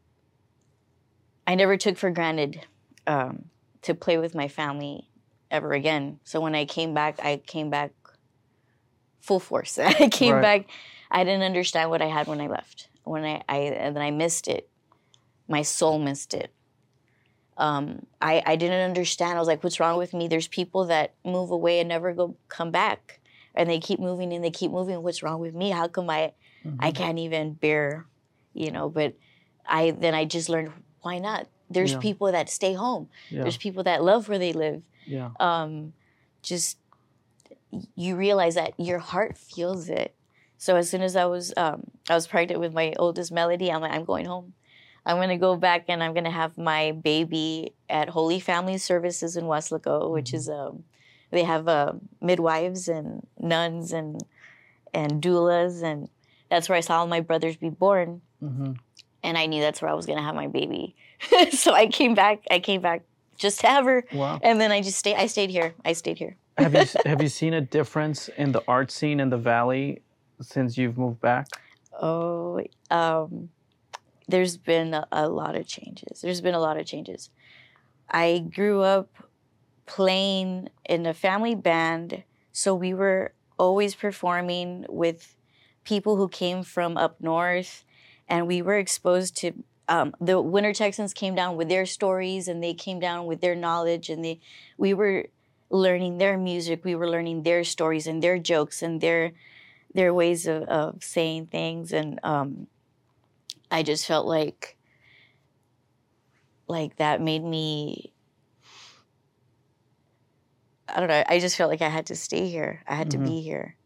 I 1.46 1.54
never 1.54 1.76
took 1.76 1.96
for 1.96 2.10
granted 2.10 2.60
um, 3.06 3.46
to 3.82 3.94
play 3.94 4.18
with 4.18 4.34
my 4.34 4.48
family 4.48 5.08
ever 5.50 5.72
again. 5.72 6.20
So 6.24 6.40
when 6.40 6.54
I 6.54 6.64
came 6.64 6.94
back, 6.94 7.18
I 7.22 7.36
came 7.38 7.70
back 7.70 7.92
full 9.20 9.40
force. 9.40 9.78
I 9.78 10.08
came 10.08 10.34
Right. 10.34 10.42
back. 10.42 10.66
I 11.10 11.24
didn't 11.24 11.42
understand 11.42 11.90
what 11.90 12.00
I 12.02 12.06
had 12.06 12.26
when 12.26 12.40
I 12.40 12.46
left. 12.46 12.88
When 13.04 13.24
I, 13.24 13.42
I 13.48 13.56
and 13.58 13.94
then 13.96 14.02
I 14.02 14.10
missed 14.10 14.48
it. 14.48 14.68
My 15.52 15.62
soul 15.62 15.98
missed 15.98 16.34
it 16.34 16.50
um, 17.56 18.06
I, 18.20 18.42
I 18.44 18.56
didn't 18.56 18.80
understand. 18.80 19.36
I 19.36 19.38
was 19.38 19.48
like, 19.48 19.62
what's 19.62 19.78
wrong 19.80 19.98
with 19.98 20.14
me? 20.14 20.26
There's 20.28 20.48
people 20.48 20.86
that 20.86 21.14
move 21.24 21.50
away 21.50 21.80
and 21.80 21.88
never 21.88 22.12
go 22.12 22.36
come 22.48 22.70
back. 22.70 23.20
And 23.54 23.68
they 23.68 23.78
keep 23.78 24.00
moving 24.00 24.32
and 24.32 24.42
they 24.42 24.50
keep 24.50 24.70
moving. 24.70 25.02
What's 25.02 25.22
wrong 25.22 25.38
with 25.40 25.54
me? 25.54 25.70
How 25.70 25.88
come 25.88 26.08
I 26.08 26.32
I 26.80 26.90
Mhm. 26.90 26.94
can't 26.94 27.18
even 27.18 27.52
bear, 27.52 28.06
you 28.54 28.70
know, 28.70 28.88
but 28.88 29.14
I 29.66 29.90
then 29.90 30.14
I 30.14 30.24
just 30.24 30.48
learned 30.48 30.72
why 31.02 31.18
not? 31.18 31.46
There's 31.68 31.92
Yeah. 31.92 31.98
people 31.98 32.32
that 32.32 32.48
stay 32.48 32.72
home. 32.72 33.10
Yeah. 33.30 33.42
There's 33.42 33.58
people 33.58 33.82
that 33.84 34.02
love 34.02 34.28
where 34.28 34.38
they 34.38 34.52
live. 34.54 34.82
Yeah. 35.06 35.30
Um, 35.38 35.92
just 36.42 36.78
you 37.94 38.16
realize 38.16 38.54
that 38.54 38.72
your 38.78 38.98
heart 38.98 39.36
feels 39.36 39.88
it. 39.88 40.14
So 40.56 40.76
as 40.76 40.88
soon 40.88 41.02
as 41.02 41.16
I 41.16 41.26
was 41.26 41.52
um, 41.56 41.90
I 42.08 42.14
was 42.14 42.26
pregnant 42.26 42.60
with 42.60 42.72
my 42.72 42.94
oldest 42.98 43.30
Melody, 43.32 43.70
I'm 43.70 43.82
like, 43.82 43.92
I'm 43.92 44.04
going 44.04 44.26
home. 44.26 44.54
I'm 45.04 45.16
gonna 45.16 45.38
go 45.38 45.56
back 45.56 45.84
and 45.88 46.02
I'm 46.02 46.14
gonna 46.14 46.30
have 46.30 46.56
my 46.56 46.92
baby 46.92 47.74
at 47.88 48.08
Holy 48.08 48.38
Family 48.40 48.78
Services 48.78 49.36
in 49.36 49.44
Weslaco, 49.44 50.10
which 50.10 50.30
Mhm. 50.30 50.34
is 50.34 50.48
um, 50.48 50.84
they 51.30 51.42
have 51.44 51.66
uh, 51.68 51.92
midwives 52.20 52.88
and 52.88 53.26
nuns 53.38 53.92
and 53.92 54.20
and 54.94 55.22
doulas, 55.22 55.82
and 55.82 56.08
that's 56.50 56.68
where 56.68 56.76
I 56.76 56.80
saw 56.82 56.98
all 57.00 57.06
my 57.06 57.20
brothers 57.20 57.56
be 57.56 57.70
born, 57.70 58.20
hmm 58.40 58.72
and 59.24 59.38
I 59.38 59.46
knew 59.46 59.60
that's 59.60 59.80
where 59.80 59.90
I 59.90 59.94
was 59.94 60.06
gonna 60.06 60.22
have 60.22 60.34
my 60.34 60.48
baby. 60.48 60.94
so 61.52 61.72
I 61.72 61.86
came 61.86 62.14
back. 62.14 62.40
I 62.50 62.58
came 62.60 62.80
back 62.80 63.02
just 63.38 63.60
to 63.60 63.66
have 63.68 63.84
her, 63.86 64.04
Wow. 64.12 64.38
and 64.42 64.60
then 64.60 64.70
I 64.72 64.82
just 64.82 64.98
stayed. 64.98 65.16
I 65.16 65.26
stayed 65.26 65.50
here. 65.50 65.74
I 65.84 65.92
stayed 65.94 66.18
here. 66.18 66.36
have 66.58 66.74
you 66.74 66.86
have 67.06 67.22
you 67.22 67.28
seen 67.28 67.54
a 67.54 67.60
difference 67.60 68.28
in 68.36 68.52
the 68.52 68.62
art 68.68 68.90
scene 68.90 69.18
in 69.20 69.30
the 69.30 69.38
valley 69.38 70.02
since 70.40 70.76
you've 70.78 70.98
moved 70.98 71.20
back? 71.20 71.46
Oh, 72.00 72.60
um, 72.90 73.48
there's 74.28 74.56
been 74.56 74.94
a, 74.94 75.06
a 75.12 75.28
lot 75.28 75.56
of 75.56 75.66
changes. 75.66 76.20
There's 76.20 76.40
been 76.40 76.54
a 76.54 76.60
lot 76.60 76.78
of 76.78 76.86
changes. 76.86 77.30
I 78.10 78.44
grew 78.54 78.82
up 78.82 79.08
playing 79.86 80.68
in 80.84 81.06
a 81.06 81.14
family 81.14 81.54
band, 81.54 82.22
so 82.52 82.74
we 82.74 82.94
were 82.94 83.32
always 83.58 83.94
performing 83.94 84.86
with 84.88 85.36
people 85.84 86.16
who 86.16 86.28
came 86.28 86.62
from 86.62 86.96
up 86.96 87.20
north, 87.20 87.84
and 88.28 88.46
we 88.46 88.62
were 88.62 88.78
exposed 88.78 89.36
to. 89.38 89.52
Um, 89.88 90.14
the 90.20 90.40
Winter 90.40 90.72
Texans 90.72 91.12
came 91.12 91.34
down 91.34 91.56
with 91.56 91.68
their 91.68 91.86
stories, 91.86 92.48
and 92.48 92.62
they 92.62 92.74
came 92.74 93.00
down 93.00 93.26
with 93.26 93.40
their 93.40 93.54
knowledge, 93.54 94.08
and 94.08 94.24
they, 94.24 94.40
we 94.78 94.94
were 94.94 95.26
learning 95.70 96.18
their 96.18 96.38
music. 96.38 96.84
We 96.84 96.94
were 96.94 97.08
learning 97.08 97.42
their 97.42 97.64
stories 97.64 98.06
and 98.06 98.22
their 98.22 98.38
jokes 98.38 98.82
and 98.82 99.00
their 99.00 99.32
their 99.94 100.14
ways 100.14 100.46
of, 100.46 100.62
of 100.64 101.04
saying 101.04 101.46
things 101.46 101.92
and 101.92 102.18
um, 102.22 102.66
i 103.72 103.82
just 103.82 104.06
felt 104.06 104.26
like 104.26 104.76
like 106.68 106.96
that 106.96 107.20
made 107.20 107.42
me 107.42 108.12
i 110.88 110.98
don't 111.00 111.08
know 111.08 111.22
i 111.28 111.38
just 111.38 111.56
felt 111.56 111.70
like 111.70 111.82
i 111.82 111.88
had 111.88 112.06
to 112.06 112.14
stay 112.14 112.48
here. 112.48 112.82
I 112.86 112.94
had 112.94 113.08
Mhm. 113.08 113.10
to 113.12 113.18
be 113.18 113.40
here. 113.42 113.76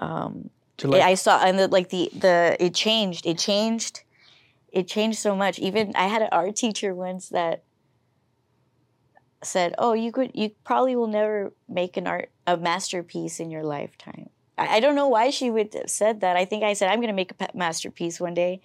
Um, 0.00 0.50
like, 0.82 1.02
i 1.02 1.14
saw 1.14 1.42
and 1.44 1.58
the, 1.58 1.68
like 1.68 1.90
the 1.90 2.10
the 2.12 2.56
it 2.58 2.74
changed. 2.74 3.26
It 3.26 3.38
changed 3.38 4.02
it 4.72 4.88
changed 4.88 5.18
so 5.18 5.36
much. 5.36 5.58
Even 5.58 5.92
i 5.96 6.06
had 6.06 6.22
an 6.22 6.28
art 6.32 6.56
teacher 6.56 6.94
once 6.94 7.28
that 7.28 7.62
said 9.44 9.74
oh 9.78 9.92
you 9.92 10.12
could 10.12 10.30
you 10.34 10.50
probably 10.64 10.94
will 10.96 11.08
never 11.08 11.52
make 11.68 11.96
an 11.96 12.06
art 12.06 12.30
a 12.46 12.56
masterpiece 12.56 13.40
in 13.40 13.50
your 13.50 13.64
lifetime. 13.64 14.30
I, 14.56 14.76
I 14.76 14.80
don't 14.80 14.94
know 14.94 15.08
why 15.08 15.30
she 15.30 15.50
would 15.50 15.74
have 15.74 15.90
said 15.90 16.20
that. 16.20 16.36
I 16.36 16.44
think 16.44 16.62
i 16.64 16.72
said 16.74 16.88
i'm 16.90 16.98
going 16.98 17.08
to 17.08 17.12
make 17.14 17.32
a 17.32 17.48
masterpiece 17.54 18.20
one 18.20 18.34
day 18.34 18.60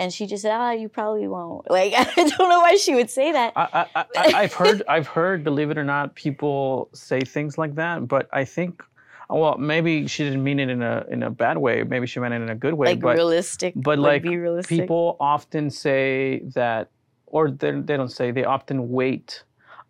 and 0.00 0.12
she 0.14 0.26
just 0.26 0.42
said 0.42 0.52
ah 0.52 0.72
you 0.72 0.88
probably 0.88 1.28
won't 1.28 1.70
like 1.78 1.92
i 1.94 2.04
don't 2.14 2.48
know 2.52 2.60
why 2.66 2.74
she 2.76 2.94
would 2.94 3.10
say 3.10 3.30
that 3.32 3.52
I, 3.54 3.86
I, 3.94 4.04
I, 4.16 4.32
I've 4.42 4.54
heard, 4.54 4.82
I've 4.94 5.06
heard, 5.06 5.44
believe 5.44 5.70
it 5.70 5.78
or 5.78 5.84
not, 5.84 6.14
people 6.14 6.88
say 6.94 7.20
things 7.20 7.58
like 7.62 7.74
that. 7.82 8.08
But 8.08 8.28
I 8.32 8.44
think, 8.44 8.82
well, 9.28 9.56
maybe 9.58 10.06
she 10.06 10.24
didn't 10.24 10.42
mean 10.48 10.58
it 10.64 10.68
in 10.76 10.82
a 10.82 11.04
in 11.14 11.22
a 11.22 11.30
bad 11.30 11.56
way. 11.58 11.82
Maybe 11.82 12.06
she 12.06 12.18
meant 12.20 12.34
it 12.34 12.42
in 12.46 12.50
a 12.50 12.54
good 12.64 12.74
way. 12.74 12.86
like 12.88 13.00
but 13.00 13.14
realistic 13.16 13.72
but, 13.76 13.98
like, 13.98 14.22
be 14.22 14.36
realistic 14.36 14.78
people 14.80 15.16
often 15.20 15.70
say 15.70 16.42
that, 16.54 16.90
or 17.26 17.50
they, 17.50 17.72
they 17.88 17.96
don't 18.00 18.10
say. 18.20 18.30
They 18.30 18.44
often 18.44 18.90
wait 18.90 19.44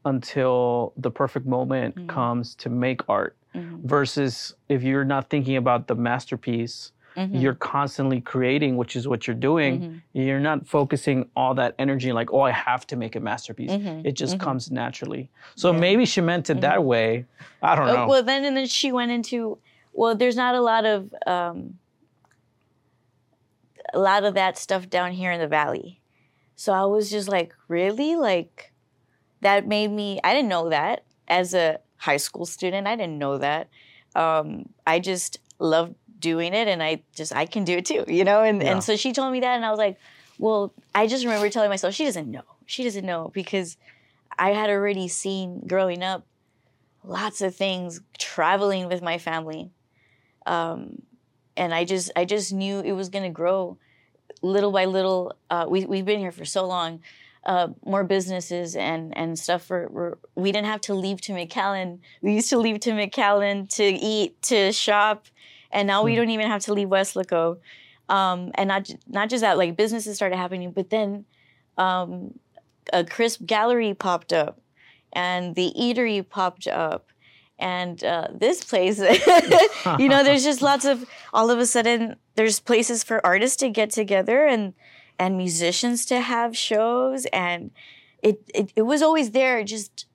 until 0.04 0.92
the 0.96 1.10
perfect 1.10 1.46
moment 1.46 1.94
Mhm. 1.96 2.08
comes 2.08 2.54
to 2.56 2.68
make 2.70 3.00
art. 3.08 3.36
Mhm, 3.54 3.82
Versus 3.84 4.54
if 4.68 4.82
you're 4.82 5.04
not 5.14 5.28
thinking 5.28 5.56
about 5.56 5.86
the 5.88 5.94
masterpiece, 5.94 6.92
mhm, 7.20 7.40
you're 7.42 7.54
constantly 7.54 8.20
creating, 8.20 8.76
which 8.76 8.96
is 8.96 9.06
what 9.06 9.26
you're 9.26 9.36
doing. 9.50 9.80
mhm, 9.80 10.00
You're 10.12 10.40
not 10.40 10.66
focusing 10.66 11.28
all 11.36 11.54
that 11.54 11.74
energy 11.78 12.12
like, 12.12 12.32
oh, 12.32 12.40
I 12.40 12.50
have 12.52 12.86
to 12.88 12.96
make 12.96 13.14
a 13.16 13.20
masterpiece. 13.20 13.70
mhm, 13.72 14.04
It 14.04 14.12
just 14.22 14.36
mhm. 14.36 14.40
comes 14.40 14.70
naturally. 14.70 15.28
So 15.54 15.72
Yeah. 15.72 15.78
maybe 15.80 16.04
she 16.06 16.20
meant 16.20 16.50
it 16.50 16.60
that 16.62 16.82
way. 16.84 17.26
I 17.62 17.74
don't 17.76 17.88
Oh, 17.88 17.96
know. 17.96 18.06
well, 18.08 18.22
then 18.22 18.44
and 18.44 18.56
then 18.56 18.66
she 18.66 18.90
went 18.92 19.10
into 19.12 19.58
well. 19.92 20.14
There's 20.14 20.36
not 20.36 20.54
a 20.54 20.60
lot 20.72 20.84
of 20.86 21.14
um, 21.26 21.78
a 23.92 23.98
lot 23.98 24.24
of 24.24 24.34
that 24.34 24.56
stuff 24.58 24.88
down 24.88 25.12
here 25.12 25.32
in 25.32 25.40
the 25.40 25.48
valley, 25.48 26.00
so 26.56 26.72
I 26.72 26.84
was 26.84 27.10
just 27.10 27.28
like, 27.28 27.54
really, 27.68 28.14
like 28.16 28.72
that 29.40 29.66
made 29.66 29.88
me. 29.90 30.20
I 30.24 30.32
didn't 30.34 30.48
know 30.48 30.68
that 30.70 31.04
as 31.28 31.54
a 31.54 31.80
high 31.96 32.18
school 32.18 32.46
student. 32.46 32.86
I 32.86 32.96
didn't 32.96 33.18
know 33.18 33.38
that. 33.38 33.68
Um, 34.14 34.68
I 34.86 34.98
just 35.00 35.38
loved 35.58 35.94
doing 36.20 36.54
it, 36.54 36.68
and 36.68 36.82
I 36.82 37.02
just 37.14 37.34
I 37.34 37.46
can 37.46 37.64
do 37.64 37.78
it 37.78 37.86
too, 37.86 38.04
you 38.06 38.24
know. 38.24 38.42
And 38.42 38.62
Yeah. 38.62 38.72
and 38.72 38.84
so 38.84 38.96
she 38.96 39.12
told 39.12 39.32
me 39.32 39.40
that, 39.40 39.56
and 39.56 39.64
I 39.64 39.70
was 39.70 39.78
like, 39.78 39.98
well, 40.38 40.72
I 40.94 41.06
just 41.06 41.24
remember 41.24 41.48
telling 41.50 41.70
myself 41.70 41.94
she 41.94 42.04
doesn't 42.04 42.30
know. 42.30 42.42
She 42.66 42.84
doesn't 42.84 43.04
know 43.04 43.30
because 43.34 43.76
I 44.38 44.50
had 44.50 44.70
already 44.70 45.08
seen 45.08 45.66
growing 45.66 46.02
up 46.02 46.26
lots 47.02 47.40
of 47.40 47.54
things 47.54 48.00
traveling 48.18 48.88
with 48.88 49.02
my 49.02 49.18
family 49.18 49.70
um, 50.46 51.02
and 51.56 51.72
i 51.74 51.84
just 51.84 52.10
i 52.16 52.24
just 52.24 52.52
knew 52.52 52.80
it 52.80 52.92
was 52.92 53.08
going 53.08 53.24
to 53.24 53.30
grow 53.30 53.78
little 54.42 54.72
by 54.72 54.84
little 54.84 55.34
uh, 55.50 55.66
we, 55.68 55.84
we've 55.84 56.04
been 56.04 56.20
here 56.20 56.32
for 56.32 56.44
so 56.44 56.66
long 56.66 57.00
uh, 57.46 57.68
more 57.84 58.04
businesses 58.04 58.76
and 58.76 59.16
and 59.16 59.38
stuff 59.38 59.70
we 60.34 60.52
didn't 60.52 60.66
have 60.66 60.80
to 60.80 60.94
leave 60.94 61.20
to 61.20 61.32
mcallen 61.32 61.98
we 62.20 62.34
used 62.34 62.50
to 62.50 62.58
leave 62.58 62.80
to 62.80 62.90
mcallen 62.90 63.68
to 63.68 63.84
eat 63.84 64.40
to 64.42 64.72
shop 64.72 65.26
and 65.72 65.86
now 65.86 66.02
we 66.02 66.12
Hmm. 66.12 66.16
don't 66.20 66.30
even 66.30 66.46
have 66.48 66.62
to 66.64 66.72
leave 66.74 66.88
weslaco 66.88 67.58
um, 68.08 68.50
and 68.54 68.68
not 68.68 68.90
not 69.08 69.28
just 69.30 69.42
that 69.42 69.56
like 69.58 69.76
businesses 69.76 70.16
started 70.16 70.36
happening 70.36 70.72
but 70.72 70.90
then 70.90 71.24
um, 71.78 72.38
a 72.92 73.04
crisp 73.04 73.44
gallery 73.46 73.94
popped 73.94 74.32
up 74.32 74.60
and 75.12 75.54
the 75.54 75.72
eatery 75.78 76.28
popped 76.28 76.66
up. 76.66 77.06
And 77.58 78.02
uh, 78.02 78.28
this 78.32 78.64
place 78.64 78.98
you 79.98 80.08
know 80.08 80.24
there's 80.24 80.42
just 80.44 80.62
lots 80.62 80.86
of 80.86 81.04
all 81.34 81.50
of 81.50 81.58
a 81.58 81.66
sudden 81.66 82.16
there's 82.34 82.58
places 82.58 83.04
for 83.04 83.24
artists 83.24 83.56
to 83.58 83.68
get 83.68 83.90
together 83.90 84.46
and 84.46 84.72
and 85.18 85.36
musicians 85.36 86.06
to 86.06 86.20
have 86.22 86.56
shows. 86.56 87.26
And 87.26 87.70
it 88.22 88.40
it, 88.54 88.72
it 88.76 88.82
was 88.82 89.02
always 89.02 89.32
there 89.32 89.62
just 89.62 90.06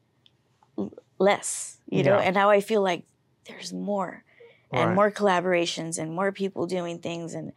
l- 0.78 0.92
less 1.20 1.78
you 1.88 2.02
know? 2.04 2.18
And 2.18 2.34
now 2.34 2.50
i 2.50 2.62
feel 2.62 2.82
like 2.82 3.04
there's 3.48 3.72
more 3.72 4.24
and 4.76 4.90
Right. 4.90 4.96
more 4.96 5.12
collaborations 5.12 5.98
and 5.98 6.14
more 6.14 6.32
people 6.32 6.68
doing 6.68 7.00
things 7.00 7.34
and 7.34 7.52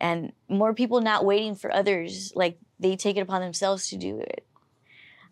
and 0.00 0.32
more 0.48 0.74
people 0.74 1.00
not 1.00 1.24
waiting 1.24 1.54
for 1.54 1.72
others 1.72 2.32
like 2.34 2.58
they 2.78 2.96
take 2.96 3.16
it 3.16 3.20
upon 3.20 3.40
themselves 3.40 3.88
to 3.88 3.96
do 3.96 4.18
it 4.20 4.44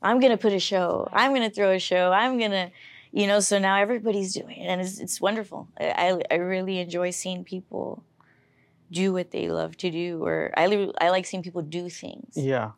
i'm 0.01 0.21
gonna 0.21 0.39
put 0.39 0.53
a 0.53 0.59
show 0.59 1.09
i'm 1.13 1.35
gonna 1.35 1.51
throw 1.51 1.73
a 1.73 1.79
show 1.79 2.13
i'm 2.13 2.39
gonna 2.39 2.71
you 3.13 3.27
know 3.27 3.41
so 3.41 3.59
now 3.59 3.77
everybody's 3.77 4.33
doing 4.33 4.57
it 4.57 4.67
and 4.67 4.81
it's, 4.81 4.99
it's 5.01 5.21
wonderful 5.21 5.69
I, 5.79 5.91
I 6.31 6.35
I 6.35 6.35
really 6.37 6.79
enjoy 6.79 7.11
seeing 7.11 7.45
people 7.45 8.03
do 8.91 9.13
what 9.13 9.31
they 9.33 9.49
love 9.49 9.77
to 9.79 9.91
do, 9.91 10.23
or 10.23 10.53
I 10.57 10.65
I 11.01 11.11
like 11.11 11.27
seeing 11.27 11.43
people 11.43 11.63
do 11.63 11.89
things. 11.89 12.37
Yeah. 12.37 12.73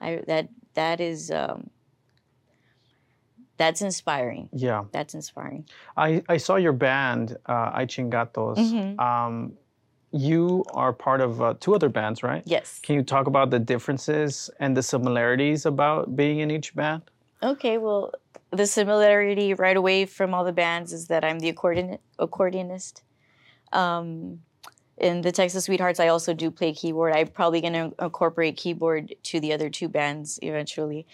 I 0.00 0.22
that 0.26 0.48
that 0.74 1.00
is 1.00 1.30
um, 1.30 1.68
that's 3.62 3.80
inspiring. 3.80 4.48
Yeah. 4.68 4.80
That's 4.96 5.14
inspiring. 5.14 5.62
I, 5.96 6.08
I 6.28 6.36
saw 6.46 6.56
your 6.56 6.72
band, 6.72 7.36
uh, 7.46 7.78
Ay 7.78 7.86
Chingatos. 7.86 8.58
Mhm. 8.58 8.98
Um, 8.98 9.52
you 10.10 10.64
are 10.74 10.92
part 10.92 11.20
of 11.20 11.40
uh, 11.40 11.54
two 11.60 11.72
other 11.76 11.88
bands, 11.88 12.18
right? 12.30 12.42
Yes. 12.44 12.80
Can 12.82 12.94
you 12.96 13.04
talk 13.14 13.26
about 13.28 13.50
the 13.50 13.60
differences 13.72 14.50
and 14.58 14.76
the 14.76 14.82
similarities 14.82 15.64
about 15.64 16.16
being 16.16 16.40
in 16.40 16.50
each 16.50 16.74
band? 16.74 17.02
Okay. 17.52 17.78
Well, 17.78 18.12
the 18.50 18.66
similarity 18.66 19.54
right 19.54 19.76
away 19.82 20.06
from 20.06 20.34
all 20.34 20.44
the 20.44 20.52
bands 20.64 20.92
is 20.92 21.06
that 21.06 21.22
I'm 21.24 21.38
the 21.38 21.48
accordion 21.48 21.98
accordionist. 22.18 23.02
Um, 23.72 24.40
in 24.98 25.22
the 25.22 25.32
Texas 25.32 25.64
Sweethearts, 25.64 26.00
I 26.00 26.08
also 26.08 26.34
do 26.34 26.50
play 26.50 26.72
keyboard. 26.80 27.12
I'm 27.14 27.28
probably 27.28 27.60
going 27.60 27.78
to 27.82 27.86
incorporate 28.04 28.56
keyboard 28.56 29.14
to 29.30 29.40
the 29.40 29.52
other 29.54 29.70
two 29.70 29.88
bands 29.88 30.38
eventually. 30.42 31.06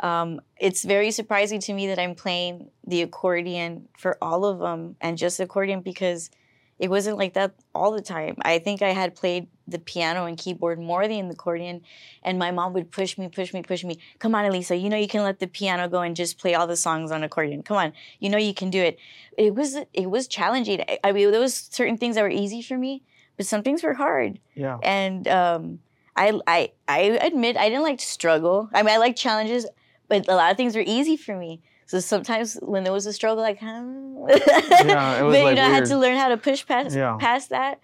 Um, 0.00 0.40
it's 0.58 0.84
very 0.84 1.10
surprising 1.10 1.60
to 1.60 1.72
me 1.72 1.86
that 1.88 1.98
I'm 1.98 2.14
playing 2.14 2.70
the 2.86 3.02
accordion 3.02 3.88
for 3.98 4.18
all 4.20 4.44
of 4.44 4.58
them 4.58 4.96
and 5.00 5.16
just 5.16 5.40
accordion 5.40 5.80
because 5.80 6.30
it 6.78 6.90
wasn't 6.90 7.16
like 7.16 7.32
that 7.32 7.54
all 7.74 7.90
the 7.92 8.02
time. 8.02 8.36
I 8.42 8.58
think 8.58 8.82
I 8.82 8.90
had 8.90 9.14
played 9.14 9.48
the 9.66 9.78
piano 9.78 10.26
and 10.26 10.36
keyboard 10.36 10.78
more 10.78 11.08
than 11.08 11.28
the 11.28 11.34
accordion, 11.34 11.80
and 12.22 12.38
my 12.38 12.50
mom 12.50 12.74
would 12.74 12.90
push 12.90 13.16
me, 13.16 13.28
push 13.28 13.54
me, 13.54 13.62
push 13.62 13.82
me. 13.82 13.98
Come 14.18 14.34
on, 14.34 14.44
Elisa, 14.44 14.76
you 14.76 14.90
know 14.90 14.98
you 14.98 15.08
can 15.08 15.22
let 15.22 15.38
the 15.38 15.46
piano 15.46 15.88
go 15.88 16.00
and 16.02 16.14
just 16.14 16.36
play 16.38 16.54
all 16.54 16.66
the 16.66 16.76
songs 16.76 17.10
on 17.10 17.22
accordion. 17.24 17.62
Come 17.62 17.78
on, 17.78 17.94
you 18.20 18.28
know 18.28 18.36
you 18.36 18.52
can 18.52 18.68
do 18.68 18.82
it. 18.82 18.98
It 19.38 19.54
was 19.54 19.76
it 19.94 20.10
was 20.10 20.28
challenging. 20.28 20.82
I- 20.86 20.98
I 21.02 21.12
mean, 21.12 21.30
there 21.30 21.40
was 21.40 21.54
certain 21.54 21.96
things 21.96 22.16
that 22.16 22.22
were 22.22 22.28
easy 22.28 22.60
for 22.60 22.76
me, 22.76 23.02
but 23.38 23.46
some 23.46 23.62
things 23.62 23.82
were 23.82 23.94
hard 23.94 24.38
Yeah. 24.54 24.76
and 24.82 25.26
um, 25.28 25.78
I, 26.14 26.38
I 26.46 26.72
I 26.86 26.98
admit 27.22 27.56
I 27.56 27.70
didn't 27.70 27.84
like 27.84 27.98
to 28.00 28.06
struggle. 28.06 28.68
I 28.74 28.82
mean, 28.82 28.94
I 28.94 28.98
like 28.98 29.16
challenges, 29.16 29.66
but 30.08 30.28
a 30.28 30.34
lot 30.34 30.50
of 30.50 30.56
things 30.56 30.74
were 30.76 30.84
easy 30.86 31.16
for 31.16 31.36
me. 31.36 31.62
So 31.86 32.00
sometimes 32.00 32.58
when 32.62 32.82
there 32.84 32.92
was 32.92 33.06
a 33.06 33.12
struggle, 33.12 33.42
like, 33.42 33.60
huh? 33.60 33.66
Yeah, 33.66 35.20
it 35.20 35.22
was, 35.22 35.32
but 35.34 35.38
you 35.38 35.44
like, 35.44 35.56
know, 35.56 35.62
I 35.64 35.68
had 35.68 35.84
to 35.86 35.98
learn 35.98 36.16
how 36.16 36.28
to 36.28 36.36
push 36.36 36.66
past 36.66 36.96
Yeah. 36.96 37.16
past 37.18 37.50
that, 37.50 37.80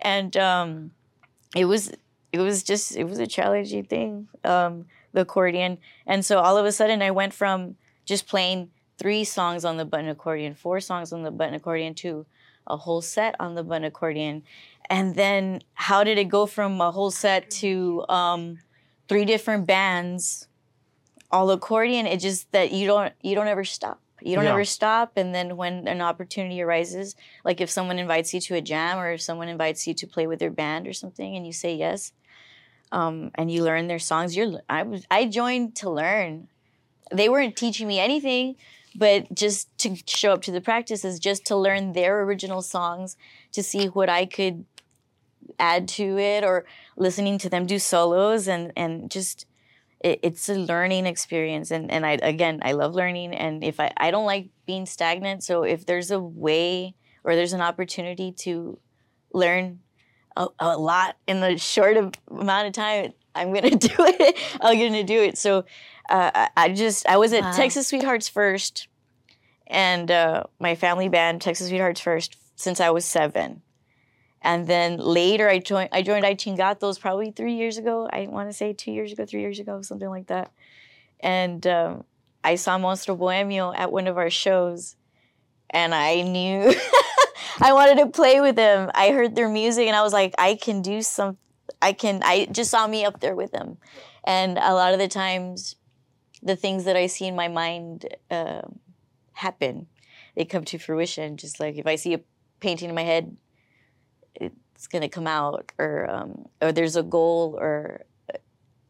and 0.00 0.36
um, 0.36 0.90
it 1.54 1.64
was 1.64 1.92
it 2.32 2.38
was 2.40 2.62
just 2.62 2.96
it 2.96 3.04
was 3.04 3.18
a 3.18 3.26
challenging 3.26 3.84
thing, 3.84 4.28
um, 4.44 4.86
the 5.12 5.22
accordion. 5.22 5.78
And 6.06 6.24
so 6.24 6.38
all 6.40 6.56
of 6.58 6.66
a 6.66 6.72
sudden, 6.72 7.00
I 7.02 7.10
went 7.10 7.32
from 7.32 7.76
just 8.04 8.26
playing 8.28 8.70
three 8.98 9.24
songs 9.24 9.64
on 9.64 9.76
the 9.76 9.84
button 9.84 10.08
accordion, 10.08 10.54
four 10.54 10.80
songs 10.80 11.12
on 11.12 11.22
the 11.22 11.30
button 11.30 11.54
accordion, 11.54 11.94
to 11.94 12.26
a 12.66 12.76
whole 12.76 13.00
set 13.00 13.34
on 13.40 13.54
the 13.54 13.62
button 13.62 13.84
accordion. 13.84 14.42
And 14.90 15.14
then 15.14 15.62
how 15.74 16.04
did 16.04 16.18
it 16.18 16.24
go 16.28 16.46
from 16.46 16.80
a 16.80 16.90
whole 16.90 17.10
set 17.10 17.50
to 17.62 18.04
um, 18.08 18.58
three 19.08 19.24
different 19.24 19.66
bands, 19.66 20.45
all 21.36 21.50
accordion? 21.50 22.06
It 22.06 22.20
just 22.20 22.50
that 22.52 22.72
you 22.72 22.86
don't 22.86 23.12
you 23.22 23.34
don't 23.34 23.46
ever 23.48 23.64
stop. 23.64 24.00
You 24.22 24.34
don't 24.34 24.44
Yeah. 24.44 24.52
ever 24.52 24.64
stop. 24.64 25.08
And 25.16 25.34
then 25.34 25.56
when 25.56 25.86
an 25.86 26.00
opportunity 26.00 26.62
arises, 26.62 27.14
like 27.44 27.60
if 27.60 27.70
someone 27.70 27.98
invites 27.98 28.32
you 28.32 28.40
to 28.40 28.54
a 28.54 28.62
jam 28.62 28.98
or 28.98 29.12
if 29.12 29.20
someone 29.20 29.48
invites 29.48 29.86
you 29.86 29.94
to 29.94 30.06
play 30.06 30.26
with 30.26 30.38
their 30.38 30.50
band 30.50 30.86
or 30.88 30.94
something, 30.94 31.36
and 31.36 31.46
you 31.46 31.52
say 31.52 31.74
yes, 31.74 32.12
um, 32.92 33.30
and 33.34 33.50
you 33.50 33.62
learn 33.62 33.86
their 33.88 33.98
songs, 33.98 34.34
you're 34.36 34.60
I 34.68 34.82
was 34.82 35.04
I 35.10 35.26
joined 35.26 35.76
to 35.76 35.90
learn. 35.90 36.48
They 37.12 37.28
weren't 37.28 37.56
teaching 37.56 37.86
me 37.86 37.98
anything, 38.00 38.56
but 38.94 39.32
just 39.34 39.62
to 39.82 39.94
show 40.06 40.32
up 40.32 40.42
to 40.42 40.50
the 40.50 40.62
practices, 40.70 41.20
just 41.20 41.44
to 41.46 41.56
learn 41.56 41.92
their 41.92 42.22
original 42.22 42.62
songs, 42.62 43.16
to 43.52 43.62
see 43.62 43.86
what 43.86 44.08
I 44.08 44.24
could 44.26 44.64
add 45.58 45.86
to 45.88 46.18
it, 46.18 46.42
or 46.42 46.64
listening 46.96 47.38
to 47.38 47.48
them 47.50 47.66
do 47.66 47.78
solos, 47.78 48.48
and 48.48 48.72
and 48.76 49.10
just 49.10 49.46
it, 50.06 50.20
it's 50.22 50.48
a 50.48 50.54
learning 50.54 51.06
experience. 51.06 51.70
And 51.70 51.90
and 51.90 52.06
I 52.06 52.12
again 52.22 52.60
I 52.62 52.72
love 52.72 52.94
learning, 52.94 53.34
and 53.34 53.62
if 53.64 53.80
I 53.80 53.92
I 53.96 54.10
don't 54.10 54.26
like 54.26 54.48
being 54.66 54.86
stagnant, 54.86 55.42
so 55.42 55.62
if 55.64 55.84
there's 55.86 56.10
a 56.10 56.20
way 56.20 56.94
or 57.24 57.34
there's 57.34 57.52
an 57.52 57.60
opportunity 57.60 58.32
to 58.46 58.78
learn 59.32 59.80
a, 60.36 60.46
a 60.58 60.78
lot 60.78 61.16
in 61.26 61.40
the 61.40 61.58
short 61.58 61.96
of- 61.96 62.14
amount 62.30 62.66
of 62.68 62.72
time, 62.72 63.12
I'm 63.34 63.52
gonna 63.52 63.70
do 63.90 63.94
it. 63.98 64.36
I'm 64.60 64.78
gonna 64.78 65.04
do 65.04 65.20
it. 65.22 65.36
So 65.38 65.64
uh, 66.08 66.30
I, 66.34 66.48
I 66.56 66.68
just 66.72 67.06
I 67.08 67.16
was 67.16 67.32
at 67.32 67.42
Wow. 67.42 67.52
Texas 67.52 67.88
Sweethearts 67.88 68.28
first, 68.28 68.88
and 69.66 70.10
uh, 70.10 70.44
my 70.60 70.74
family 70.76 71.08
band 71.08 71.42
Texas 71.42 71.68
Sweethearts 71.68 72.00
first 72.00 72.36
since 72.54 72.80
I 72.80 72.90
was 72.90 73.04
seven, 73.04 73.62
and 74.46 74.68
then 74.68 74.98
later 74.98 75.48
I 75.48 75.58
joined 75.58 75.88
I 75.90 76.02
joined 76.02 76.24
I 76.24 76.36
Chingatos 76.36 77.00
probably 77.00 77.32
three 77.32 77.54
years 77.54 77.78
ago. 77.78 78.08
I 78.10 78.28
want 78.28 78.48
to 78.48 78.52
say 78.52 78.72
two 78.72 78.92
years 78.92 79.10
ago, 79.10 79.26
three 79.26 79.40
years 79.40 79.58
ago, 79.58 79.82
something 79.82 80.08
like 80.08 80.28
that. 80.28 80.52
And 81.18 81.66
um, 81.66 82.04
I 82.44 82.54
saw 82.54 82.78
Monstro 82.78 83.18
Bohemio 83.18 83.74
at 83.76 83.90
one 83.90 84.06
of 84.06 84.16
our 84.16 84.30
shows, 84.30 84.94
and 85.68 85.92
I 85.92 86.22
knew 86.22 86.72
I 87.60 87.72
wanted 87.72 87.98
to 87.98 88.06
play 88.06 88.40
with 88.40 88.54
them. 88.54 88.92
I 88.94 89.10
heard 89.10 89.34
their 89.34 89.48
music, 89.48 89.88
and 89.88 89.96
I 89.96 90.02
was 90.02 90.12
like, 90.12 90.32
I 90.38 90.54
can 90.54 90.80
do 90.80 91.02
some. 91.02 91.38
I 91.82 91.92
can. 91.92 92.22
I 92.22 92.46
just 92.46 92.70
saw 92.70 92.86
me 92.86 93.04
up 93.04 93.18
there 93.18 93.34
with 93.34 93.50
them, 93.50 93.78
and 94.22 94.58
a 94.58 94.74
lot 94.74 94.92
of 94.92 95.00
the 95.00 95.08
times, 95.08 95.74
the 96.40 96.54
things 96.54 96.84
that 96.84 96.94
I 96.94 97.08
see 97.08 97.26
in 97.26 97.34
my 97.34 97.48
mind 97.48 98.06
uh, 98.30 98.62
happen. 99.32 99.88
They 100.36 100.44
come 100.44 100.64
to 100.66 100.78
fruition. 100.78 101.36
Just 101.36 101.58
like 101.58 101.76
if 101.78 101.86
I 101.88 101.96
see 101.96 102.14
a 102.14 102.20
painting 102.60 102.90
in 102.90 102.94
my 102.94 103.02
head, 103.02 103.36
it's 104.40 104.86
gonna 104.86 105.08
come 105.08 105.26
out, 105.26 105.72
or 105.78 106.08
um, 106.10 106.46
or 106.60 106.72
there's 106.72 106.96
a 106.96 107.02
goal, 107.02 107.56
or 107.60 108.02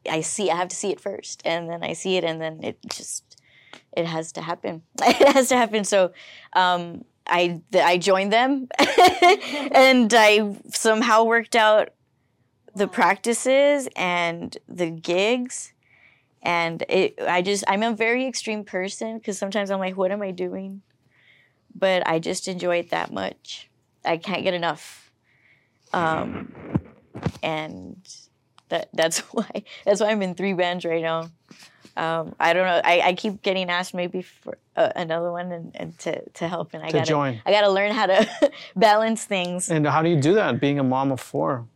I 0.08 0.20
see. 0.20 0.50
I 0.50 0.56
have 0.56 0.68
to 0.68 0.76
see 0.76 0.90
it 0.90 1.00
first, 1.00 1.42
and 1.44 1.68
then 1.70 1.82
I 1.82 1.92
see 1.92 2.16
it, 2.16 2.24
and 2.24 2.40
then 2.40 2.62
it 2.62 2.78
just 2.88 3.40
it 3.96 4.06
has 4.06 4.32
to 4.32 4.42
happen. 4.42 4.82
it 5.02 5.34
has 5.34 5.48
to 5.48 5.56
happen. 5.56 5.84
So. 5.84 6.12
Um, 6.52 7.04
I 7.28 7.60
I 7.74 7.98
joined 7.98 8.32
them, 8.32 8.68
and 9.72 10.12
I 10.14 10.56
somehow 10.68 11.24
worked 11.24 11.56
out 11.56 11.90
the 12.74 12.86
practices 12.86 13.88
and 13.96 14.56
the 14.68 14.90
gigs, 14.90 15.72
and 16.42 16.84
it. 16.88 17.14
I 17.20 17.42
just 17.42 17.64
I'm 17.66 17.82
a 17.82 17.92
very 17.92 18.26
extreme 18.26 18.64
person 18.64 19.18
because 19.18 19.38
sometimes 19.38 19.70
I'm 19.70 19.80
like, 19.80 19.96
what 19.96 20.12
am 20.12 20.22
I 20.22 20.30
doing? 20.30 20.82
But 21.74 22.06
I 22.06 22.18
just 22.18 22.48
enjoy 22.48 22.78
it 22.78 22.90
that 22.90 23.12
much. 23.12 23.68
I 24.04 24.18
can't 24.18 24.44
get 24.44 24.54
enough, 24.54 25.05
um, 25.96 26.52
and 27.42 27.96
that 28.68 28.88
that's 28.92 29.18
why 29.36 29.62
that's 29.84 30.00
why 30.00 30.08
I'm 30.10 30.22
in 30.22 30.34
three 30.34 30.52
bands 30.52 30.84
right 30.84 31.02
now. 31.02 31.30
Um, 31.96 32.34
I 32.38 32.52
don't 32.52 32.66
know. 32.66 32.80
I, 32.84 33.00
I 33.00 33.12
keep 33.14 33.40
getting 33.40 33.70
asked 33.70 33.94
maybe 33.94 34.20
for 34.20 34.58
uh, 34.76 34.90
another 34.96 35.32
one 35.32 35.50
and, 35.50 35.74
and 35.74 35.98
to, 36.00 36.28
to 36.34 36.46
help, 36.46 36.74
and 36.74 36.82
I 36.82 36.88
To 36.88 36.92
gotta 36.92 37.06
join. 37.08 37.40
I 37.46 37.50
gotta 37.52 37.70
learn 37.70 37.92
how 37.92 38.04
to 38.06 38.28
balance 38.76 39.24
things. 39.24 39.70
And 39.70 39.86
how 39.86 40.02
do 40.02 40.10
you 40.10 40.20
do 40.20 40.34
that, 40.34 40.60
being 40.60 40.78
a 40.78 40.84
mom 40.84 41.10
of 41.10 41.20
four? 41.20 41.66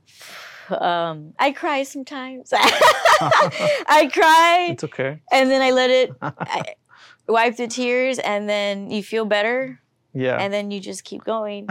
Um, 0.69 1.33
I 1.39 1.53
cry 1.53 1.85
sometimes. 1.85 2.53
I 2.57 4.11
cry, 4.13 4.69
It's 4.73 4.85
okay. 4.85 5.21
and 5.33 5.51
then 5.51 5.63
I 5.63 5.71
let 5.71 5.91
it 5.91 6.11
I 6.21 6.75
wipe 7.27 7.57
the 7.57 7.67
tears, 7.67 8.19
and 8.19 8.47
then 8.49 8.91
you 8.91 9.03
feel 9.03 9.25
better, 9.25 9.81
Yeah. 10.13 10.37
and 10.37 10.53
then 10.53 10.71
you 10.71 10.81
just 10.81 11.03
keep 11.05 11.25
going. 11.25 11.67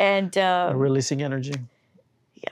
And 0.00 0.36
uh, 0.38 0.72
Releasing 0.74 1.20
energy. 1.22 1.54
Yeah, 2.34 2.50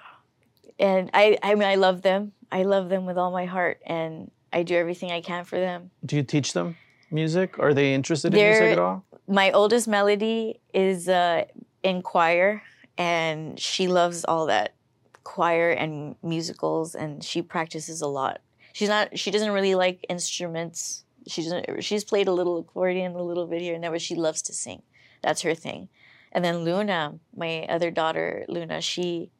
and 0.79 1.11
I 1.15 1.39
I 1.43 1.55
mean 1.55 1.69
I 1.69 1.77
love 1.77 2.03
them. 2.03 2.33
I 2.53 2.63
love 2.65 2.89
them 2.89 3.07
with 3.07 3.17
all 3.19 3.31
my 3.31 3.47
heart, 3.47 3.81
and 3.87 4.31
I 4.53 4.63
do 4.63 4.75
everything 4.77 5.11
I 5.11 5.21
can 5.21 5.45
for 5.45 5.59
them. 5.59 5.91
Do 6.05 6.17
you 6.17 6.23
teach 6.23 6.53
them 6.53 6.77
music? 7.11 7.59
Are 7.59 7.73
they 7.75 7.95
interested 7.95 8.35
in 8.35 8.39
They're- 8.39 8.51
music 8.61 8.73
at 8.73 8.79
all? 8.79 9.05
my 9.31 9.51
oldest 9.53 9.87
melody 9.89 10.59
is 10.73 11.07
uh, 11.07 11.45
in 11.83 12.01
choir 12.01 12.63
and 12.97 13.61
she 13.61 13.87
loves 13.87 14.25
all 14.25 14.47
that 14.47 14.75
choir 15.23 15.71
and 15.71 16.15
musicals 16.23 16.95
and 16.95 17.23
she 17.23 17.43
practices 17.43 18.01
a 18.01 18.07
lot 18.07 18.41
she's 18.73 18.89
not 18.89 19.19
she 19.19 19.31
doesn't 19.31 19.53
really 19.53 19.75
like 19.75 19.99
instruments 20.09 21.05
she 21.27 21.43
doesn't 21.43 21.85
she's 21.85 22.05
played 22.05 22.27
a 22.27 22.33
little 22.33 22.57
accordion 22.61 23.15
a 23.15 23.23
little 23.23 23.47
bit 23.47 23.61
here 23.61 23.75
and 23.75 23.85
there 23.85 23.91
but 23.91 24.01
she 24.01 24.15
loves 24.15 24.41
to 24.41 24.55
sing 24.55 24.81
that's 25.23 25.43
her 25.43 25.55
thing 25.55 25.91
and 26.33 26.45
then 26.45 26.59
luna 26.59 27.19
my 27.37 27.65
other 27.69 27.91
daughter 27.91 28.45
luna 28.49 28.81
she 28.81 29.31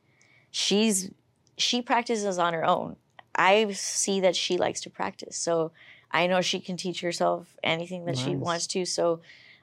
she's 0.51 1.11
she 1.57 1.83
practices 1.83 2.39
on 2.39 2.55
her 2.55 2.65
own. 2.65 2.97
I 3.35 3.73
see 3.73 4.21
that 4.21 4.35
she 4.37 4.57
likes 4.57 4.81
to 4.83 4.91
practice. 4.91 5.37
So 5.37 5.73
i 6.11 6.27
know 6.27 6.41
she 6.41 6.59
can 6.59 6.77
teach 6.77 7.03
herself 7.03 7.57
anything 7.63 8.07
that 8.07 8.17
she 8.17 8.35
wants 8.35 8.67
to. 8.69 8.87
So 8.87 9.21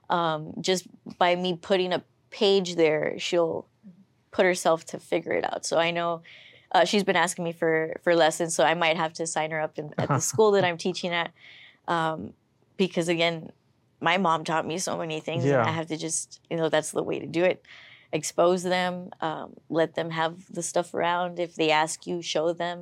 um, 0.09 0.53
just 0.61 0.85
by 1.17 1.35
me 1.35 1.57
putting 1.59 1.91
a 1.91 2.03
page 2.29 2.75
there, 2.75 3.17
she'll 3.17 3.65
put 4.31 4.45
herself 4.45 4.85
to 4.85 4.99
figure 4.99 5.31
it 5.31 5.43
out. 5.43 5.65
So 5.65 5.79
I 5.79 5.89
know 5.89 6.21
uh, 6.71 6.85
she's 6.85 7.03
been 7.03 7.15
asking 7.15 7.45
me 7.45 7.53
for 7.53 7.95
for 8.03 8.15
lessons, 8.15 8.53
so 8.55 8.63
I 8.63 8.75
might 8.75 8.97
have 8.97 9.13
to 9.13 9.25
sign 9.25 9.51
her 9.51 9.59
up 9.59 9.79
in, 9.79 9.93
at 9.97 10.09
the 10.09 10.19
school 10.31 10.51
that 10.51 10.63
I'm 10.63 10.77
teaching 10.77 11.11
at, 11.11 11.31
um, 11.87 12.33
because 12.77 13.07
again, 13.07 13.51
my 14.09 14.17
mom 14.25 14.39
taught 14.49 14.65
me 14.71 14.77
so 14.87 14.93
many 15.03 15.19
things, 15.27 15.43
Yeah. 15.43 15.59
and 15.59 15.69
I 15.71 15.73
have 15.79 15.87
to 15.93 15.97
just 16.07 16.27
you 16.49 16.57
know 16.59 16.67
that's 16.73 16.91
the 16.97 17.03
way 17.09 17.17
to 17.25 17.29
do 17.39 17.43
it. 17.53 17.59
expose 18.21 18.61
them, 18.75 18.93
um, 19.27 19.47
let 19.79 19.89
them 19.99 20.09
have 20.21 20.33
the 20.57 20.63
stuff 20.71 20.93
around. 20.97 21.31
If 21.47 21.51
they 21.59 21.69
ask 21.83 22.07
you, 22.09 22.15
show 22.21 22.47
them. 22.63 22.77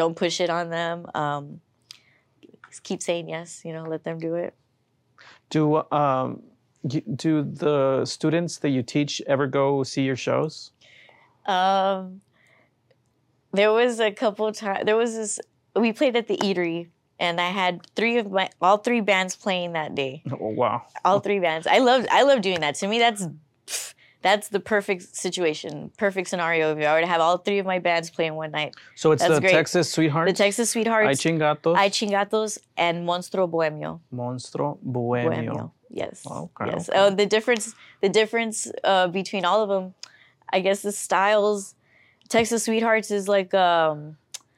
Don't 0.00 0.14
push 0.22 0.36
it 0.44 0.50
on 0.58 0.66
them. 0.78 0.98
Um, 1.22 1.44
keep 2.88 3.00
saying 3.08 3.26
yes. 3.36 3.48
You 3.66 3.72
know, 3.76 3.84
let 3.94 4.02
them 4.04 4.18
do 4.28 4.32
it. 4.44 4.52
Do 5.54 5.62
um, 6.02 6.28
do 7.24 7.36
the 7.64 8.04
students 8.04 8.52
that 8.62 8.70
you 8.76 8.82
teach 8.94 9.12
ever 9.26 9.46
go 9.58 9.82
see 9.92 10.04
your 10.10 10.20
shows? 10.28 10.54
Um, 11.56 12.20
there 13.58 13.72
was 13.80 13.98
a 13.98 14.12
couple 14.22 14.52
times. 14.52 14.84
There 14.86 14.98
was 15.04 15.12
this. 15.20 15.34
We 15.74 15.92
played 15.92 16.14
at 16.16 16.26
the 16.32 16.36
Eatery, 16.48 16.78
and 17.18 17.40
I 17.40 17.50
had 17.50 17.86
three 17.96 18.18
of 18.18 18.30
my 18.30 18.50
all 18.60 18.78
three 18.78 19.00
bands 19.00 19.36
playing 19.36 19.72
that 19.72 19.94
day. 19.94 20.22
Oh, 20.30 20.48
wow. 20.48 20.82
All 21.04 21.20
three 21.20 21.38
bands. 21.40 21.66
I 21.66 21.78
love. 21.78 22.06
I 22.10 22.22
love 22.22 22.40
doing 22.42 22.60
that. 22.60 22.74
To 22.76 22.88
me, 22.88 22.98
that's 22.98 23.26
that's 24.22 24.48
the 24.48 24.60
perfect 24.60 25.14
situation, 25.14 25.92
perfect 25.96 26.28
scenario. 26.28 26.76
If 26.76 26.84
I 26.84 26.94
were 26.94 27.00
to 27.00 27.06
have 27.06 27.20
all 27.20 27.38
three 27.38 27.58
of 27.58 27.66
my 27.66 27.78
bands 27.78 28.10
playing 28.10 28.34
one 28.34 28.50
night, 28.50 28.74
So 28.96 29.12
it's 29.12 29.22
That's 29.22 29.34
the 29.36 29.40
great. 29.40 29.52
Texas 29.52 29.92
Sweethearts, 29.92 30.32
the 30.32 30.36
Texas 30.36 30.70
Sweethearts, 30.70 31.08
Ay 31.08 31.14
Sweethearts, 31.14 31.62
Chingatos, 31.62 31.76
I 31.76 31.88
Chingatos, 31.90 32.58
and 32.76 33.06
Monstro 33.06 33.48
Bohemio. 33.48 34.00
Monstro 34.12 34.78
Bohemio. 34.82 35.30
Bohemio. 35.30 35.72
Yes. 35.90 36.26
Okay, 36.28 36.66
Yes. 36.66 36.88
okay. 36.88 36.98
Oh, 36.98 37.10
the 37.10 37.26
difference. 37.26 37.74
The 38.00 38.08
difference 38.08 38.70
uh, 38.82 39.06
between 39.08 39.44
all 39.44 39.62
of 39.62 39.68
them, 39.68 39.94
I 40.52 40.60
guess, 40.60 40.82
the 40.82 40.92
styles. 40.92 41.74
Texas 42.28 42.64
Sweethearts 42.64 43.12
is 43.12 43.28
like 43.28 43.54
um, 43.54 44.16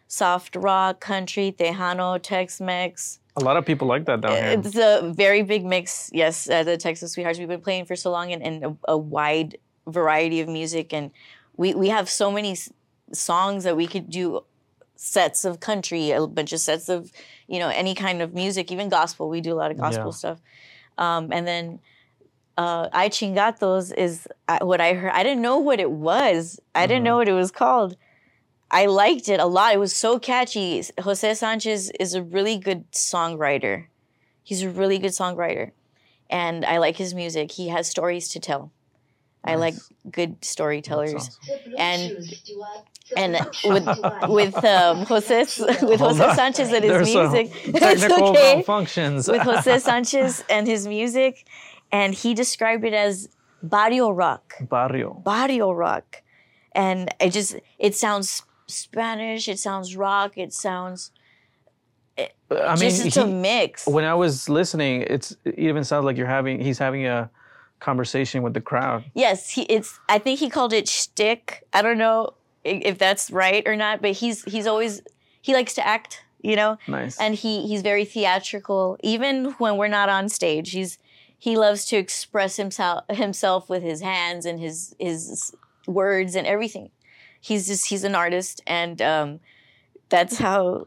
soft 0.09 0.57
rock, 0.57 1.01
country, 1.01 1.55
Tejano, 1.57 2.21
Tex-Mex. 2.21 3.21
A 3.37 3.41
lot 3.41 3.57
of 3.57 3.65
people 3.65 3.87
like 3.87 4.07
that 4.07 4.21
down 4.21 4.33
here. 4.33 4.59
It's 4.59 4.77
a 4.77 5.13
very 5.15 5.43
big 5.43 5.65
mix. 5.65 6.11
Yes, 6.13 6.51
uh, 6.51 6.65
the 6.65 6.77
Texas 6.77 7.13
Sweethearts. 7.13 7.39
We've 7.39 7.47
been 7.47 7.61
playing 7.61 7.85
for 7.85 7.95
so 7.95 8.11
long 8.11 8.33
and, 8.33 8.43
and 8.43 8.65
a, 8.65 8.77
a 8.89 8.99
wide 8.99 9.59
variety 9.87 10.41
of 10.41 10.49
music, 10.49 10.93
and 10.93 11.13
we 11.57 11.73
we 11.75 11.89
have 11.91 12.09
so 12.11 12.33
many 12.33 12.53
s- 12.53 12.73
songs 13.13 13.63
that 13.65 13.77
we 13.77 13.87
could 13.87 14.11
do 14.11 14.45
sets 14.97 15.45
of 15.45 15.61
country, 15.61 16.11
a 16.11 16.27
bunch 16.27 16.53
of 16.53 16.59
sets 16.59 16.89
of 16.89 17.13
you 17.47 17.61
know 17.61 17.69
any 17.69 17.95
kind 17.95 18.21
of 18.23 18.35
music, 18.35 18.73
even 18.73 18.89
gospel. 18.89 19.29
We 19.29 19.41
do 19.41 19.53
a 19.53 19.59
lot 19.63 19.71
of 19.71 19.79
gospel 19.79 20.07
Yeah. 20.07 20.11
stuff, 20.23 20.39
um, 20.99 21.33
and 21.33 21.47
then. 21.47 21.79
Uh, 22.57 22.89
I 22.93 23.09
Chingatos 23.09 23.95
is 23.97 24.27
what 24.63 24.81
I 24.81 24.95
heard. 24.95 25.13
I 25.13 25.23
didn't 25.23 25.43
know 25.43 25.59
what 25.59 25.79
it 25.79 25.93
was. 25.93 26.59
I 26.75 26.89
didn't 26.89 27.03
Mhm. 27.03 27.05
know 27.05 27.17
what 27.19 27.29
it 27.29 27.33
was 27.33 27.53
called. 27.53 27.97
I 28.71 28.87
liked 28.87 29.29
it 29.29 29.41
a 29.41 29.47
lot. 29.47 29.75
It 29.75 29.79
was 29.79 29.95
so 29.97 30.19
catchy. 30.19 30.83
Jose 31.01 31.35
Sanchez 31.35 31.91
is 31.99 32.15
a 32.15 32.23
really 32.23 32.59
good 32.59 32.91
songwriter. 32.93 33.87
He's 34.43 34.63
a 34.63 34.71
really 34.71 34.99
good 34.99 35.13
songwriter. 35.13 35.73
And 36.31 36.65
I 36.65 36.79
like 36.79 36.97
his 36.97 37.15
music. 37.15 37.53
He 37.53 37.69
has 37.69 37.89
stories 37.89 38.29
to 38.31 38.41
tell. 38.41 38.73
I 39.45 39.55
like 39.55 39.75
good 40.11 40.45
storytellers. 40.45 41.13
That's 41.13 41.39
awesome. 41.49 41.75
And- 41.79 42.35
and 43.17 43.37
And 43.37 43.47
with 43.65 43.87
with 44.29 44.65
um, 44.65 45.07
Jose 45.07 45.39
with 45.83 46.01
Hold 46.01 46.19
Jose 46.19 46.25
on. 46.25 46.35
Sanchez 46.37 46.71
and 46.71 46.85
his 46.85 46.93
There's 46.93 47.13
some 47.13 47.33
music, 47.33 47.53
it's 47.65 47.79
Technical 47.81 48.29
okay. 48.29 48.63
functions. 48.63 49.29
With 49.29 49.41
Jose 49.41 49.79
Sanchez 49.79 50.45
and 50.51 50.67
his 50.67 50.87
music, 50.87 51.47
and 51.91 52.13
he 52.13 52.35
described 52.35 52.85
it 52.85 52.93
as 52.93 53.31
barrio 53.63 54.11
rock 54.11 54.55
Barrio. 54.61 55.15
barrio 55.25 55.73
rock 55.73 56.23
and 56.73 57.09
it 57.19 57.31
just 57.33 57.57
it 57.79 57.95
sounds 57.97 58.43
spanish 58.69 59.49
it 59.49 59.59
sounds 59.59 59.97
rock 59.97 60.37
it 60.37 60.53
sounds 60.53 61.11
I 62.51 62.75
mean, 62.77 62.91
just 62.91 63.07
it's 63.07 63.17
a 63.17 63.27
mix. 63.27 63.87
When 63.87 64.05
I 64.05 64.15
was 64.15 64.49
listening, 64.49 65.03
it's 65.03 65.37
it 65.45 65.59
even 65.59 65.85
sounds 65.85 66.05
like 66.05 66.17
you're 66.17 66.27
having 66.27 66.61
he's 66.61 66.79
having 66.79 67.07
a 67.07 67.31
conversation 67.81 68.43
with 68.43 68.55
the 68.55 68.61
crowd. 68.61 69.05
yes 69.15 69.51
he 69.51 69.63
it's 69.63 70.01
i 70.09 70.19
think 70.19 70.41
he 70.41 70.51
called 70.51 70.73
it 70.73 70.89
shtick. 70.89 71.65
I 71.73 71.81
don't 71.81 71.99
know 71.99 72.35
if 72.65 72.99
that's 72.99 73.31
right 73.31 73.63
or 73.69 73.77
not 73.77 74.03
but 74.03 74.13
he's 74.13 74.43
he's 74.45 74.67
always 74.67 75.01
he 75.43 75.55
likes 75.55 75.75
to 75.75 75.87
act 75.87 76.25
you 76.43 76.57
know? 76.57 76.79
Nice. 76.89 77.19
and 77.21 77.35
he 77.35 77.67
he's 77.67 77.83
very 77.83 78.05
theatrical. 78.05 78.97
Even 79.03 79.53
when 79.59 79.77
we're 79.77 79.89
not 79.89 80.09
on 80.09 80.29
stage 80.29 80.71
he's 80.73 80.99
he 81.39 81.57
loves 81.57 81.85
to 81.87 81.97
express 81.97 82.57
himself 82.57 83.05
himself 83.11 83.69
with 83.69 83.83
his 83.85 84.01
hands 84.01 84.45
and 84.45 84.59
his 84.59 84.97
his 84.99 85.55
words 85.87 86.35
and 86.35 86.47
everything 86.47 86.91
he's 87.41 87.67
just 87.67 87.89
he's 87.89 88.05
an 88.05 88.15
artist 88.15 88.61
and 88.67 89.01
um 89.03 89.41
that's 90.09 90.39
how 90.39 90.87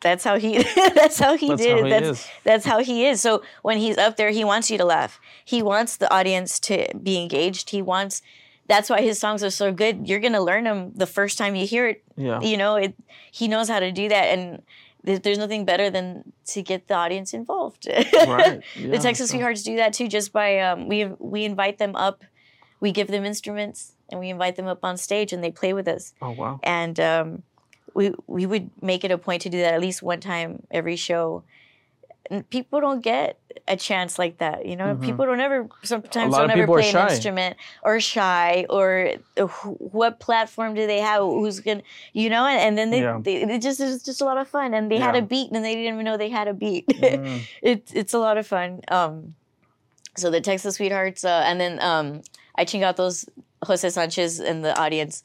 that's 0.00 0.22
how 0.24 0.38
he 0.38 0.62
that's 0.94 1.18
how 1.18 1.36
he 1.36 1.48
That's 1.48 1.62
did 1.62 1.70
how 1.72 1.78
it. 1.78 1.84
he 1.84 1.90
that's 1.90 2.08
is. 2.20 2.28
that's 2.44 2.64
how 2.66 2.78
he 2.80 3.06
is. 3.06 3.20
So 3.20 3.42
when 3.62 3.78
he's 3.78 3.96
up 3.96 4.16
there 4.16 4.30
he 4.30 4.44
wants 4.44 4.70
you 4.70 4.78
to 4.78 4.84
laugh. 4.84 5.18
He 5.44 5.62
wants 5.62 5.96
the 5.96 6.12
audience 6.12 6.58
to 6.60 6.86
be 7.02 7.20
engaged. 7.20 7.70
He 7.70 7.80
wants 7.82 8.20
that's 8.66 8.88
why 8.88 9.00
his 9.02 9.18
songs 9.18 9.42
are 9.44 9.50
so 9.50 9.72
good. 9.72 10.08
You're 10.08 10.20
going 10.20 10.32
to 10.32 10.40
learn 10.42 10.64
them 10.64 10.92
the 10.94 11.06
first 11.06 11.36
time 11.36 11.54
you 11.54 11.66
hear 11.66 11.86
it. 11.88 12.02
Yeah. 12.16 12.40
you 12.40 12.56
know 12.56 12.76
it 12.76 12.94
he 13.32 13.48
knows 13.48 13.68
how 13.68 13.80
to 13.80 13.90
do 13.92 14.08
that 14.08 14.24
and 14.26 14.62
there- 15.02 15.18
there's 15.18 15.36
nothing 15.38 15.64
better 15.66 15.90
than 15.90 16.32
to 16.46 16.62
get 16.62 16.86
the 16.88 16.94
audience 16.94 17.32
involved. 17.34 17.86
Right. 18.26 18.62
Yeah, 18.76 18.90
the 18.90 18.98
texas 18.98 19.30
sweethearts 19.30 19.62
do 19.62 19.76
that 19.76 19.92
too 19.94 20.08
just 20.08 20.32
by 20.32 20.60
um, 20.60 20.86
we 20.88 21.06
we 21.18 21.44
invite 21.44 21.78
them 21.78 21.96
up. 21.96 22.24
We 22.80 22.92
give 22.92 23.08
them 23.08 23.24
instruments 23.24 23.93
and 24.10 24.20
we 24.20 24.28
invite 24.30 24.56
them 24.56 24.66
up 24.66 24.84
on 24.84 24.96
stage 24.96 25.32
and 25.32 25.42
they 25.42 25.50
play 25.50 25.72
with 25.72 25.88
us 25.88 26.12
Oh 26.22 26.30
wow. 26.32 26.60
and 26.62 26.98
um, 27.00 27.42
we 27.94 28.12
we 28.26 28.46
would 28.46 28.70
make 28.82 29.04
it 29.04 29.10
a 29.10 29.18
point 29.18 29.42
to 29.42 29.48
do 29.50 29.58
that 29.58 29.74
at 29.74 29.80
least 29.80 30.02
one 30.02 30.20
time 30.20 30.62
every 30.70 30.96
show 30.96 31.42
and 32.30 32.48
people 32.48 32.80
don't 32.80 33.00
get 33.02 33.38
a 33.68 33.76
chance 33.76 34.18
like 34.18 34.38
that 34.38 34.64
you 34.66 34.76
know 34.76 34.94
Mhm. 34.94 35.02
people 35.02 35.26
don't 35.26 35.40
ever 35.40 35.68
sometimes 35.82 36.34
don't 36.34 36.50
ever 36.50 36.66
play 36.66 36.88
an 36.88 37.08
instrument 37.12 37.56
or 37.82 38.00
shy 38.00 38.64
or 38.70 39.12
uh, 39.36 39.46
wh- 39.46 39.94
what 39.94 40.20
platform 40.20 40.74
do 40.74 40.86
they 40.86 41.00
have 41.00 41.20
who's 41.20 41.60
gonna 41.60 41.82
you 42.14 42.30
know 42.30 42.46
and, 42.46 42.58
and 42.60 42.78
then 42.78 42.90
they, 42.90 43.02
Yeah. 43.02 43.18
they 43.22 43.42
it 43.42 43.60
just 43.62 43.78
it's 43.80 44.02
just 44.02 44.20
a 44.22 44.24
lot 44.24 44.38
of 44.38 44.48
fun 44.48 44.72
and 44.74 44.90
they 44.90 44.98
had 44.98 45.14
a 45.16 45.22
beat 45.22 45.52
and 45.52 45.62
they 45.64 45.74
didn't 45.74 45.94
even 45.94 46.04
know 46.04 46.16
they 46.16 46.30
had 46.30 46.48
a 46.48 46.54
beat 46.54 46.86
Mm. 46.88 47.42
it's 47.62 47.92
it's 47.92 48.14
a 48.14 48.18
lot 48.18 48.38
of 48.38 48.46
fun. 48.46 48.80
Um, 48.88 49.34
so 50.16 50.30
the 50.30 50.40
Texas 50.40 50.76
Sweethearts, 50.76 51.24
uh, 51.24 51.42
and 51.44 51.60
then 51.60 51.80
um, 51.82 52.22
I 52.56 52.64
Chingatos, 52.64 53.28
Jose 53.64 53.88
Sanchez, 53.90 54.40
and 54.40 54.64
the 54.64 54.78
audience, 54.78 55.22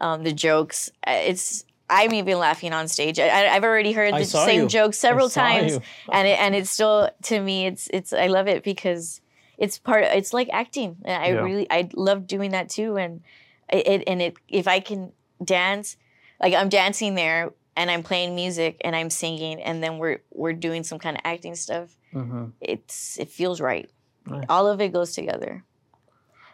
um, 0.00 0.22
the 0.24 0.32
jokes. 0.32 0.90
uh, 1.06 1.12
It's 1.12 1.64
I'm 1.90 2.14
even 2.14 2.38
laughing 2.38 2.72
on 2.72 2.88
stage. 2.88 3.18
I, 3.18 3.48
I've 3.54 3.64
already 3.64 3.92
heard 3.92 4.14
the 4.14 4.24
same 4.24 4.62
you. 4.62 4.68
joke 4.68 4.94
several 4.94 5.28
times, 5.28 5.78
and 6.10 6.26
it, 6.28 6.38
and 6.40 6.54
it's 6.54 6.70
still 6.70 7.10
to 7.24 7.40
me, 7.40 7.66
it's 7.66 7.88
it's 7.92 8.12
I 8.12 8.28
love 8.28 8.48
it 8.48 8.62
because 8.64 9.20
it's 9.58 9.78
part. 9.78 10.04
It's 10.04 10.32
like 10.32 10.48
acting. 10.52 10.96
And 11.04 11.22
I 11.22 11.28
Yeah. 11.28 11.42
really 11.42 11.66
I 11.70 11.88
love 11.94 12.26
doing 12.26 12.52
that 12.52 12.68
too, 12.70 12.96
and 12.96 13.20
it, 13.68 14.04
and 14.06 14.22
it 14.22 14.36
if 14.48 14.66
I 14.66 14.80
can 14.80 15.12
dance, 15.44 15.96
like 16.40 16.54
I'm 16.54 16.68
dancing 16.68 17.14
there. 17.14 17.52
And 17.74 17.90
I'm 17.90 18.02
playing 18.02 18.34
music 18.34 18.82
and 18.84 18.94
I'm 18.94 19.08
singing, 19.08 19.62
and 19.62 19.82
then 19.82 19.96
we're 19.96 20.20
we're 20.30 20.52
doing 20.52 20.84
some 20.84 20.98
kind 20.98 21.16
of 21.16 21.22
acting 21.24 21.54
stuff 21.54 21.96
Mhm. 22.12 22.52
it's 22.60 23.18
it 23.18 23.30
feels 23.30 23.62
right. 23.62 23.88
Nice. 24.26 24.44
All 24.50 24.66
of 24.68 24.78
it 24.82 24.92
goes 24.92 25.14
together. 25.14 25.64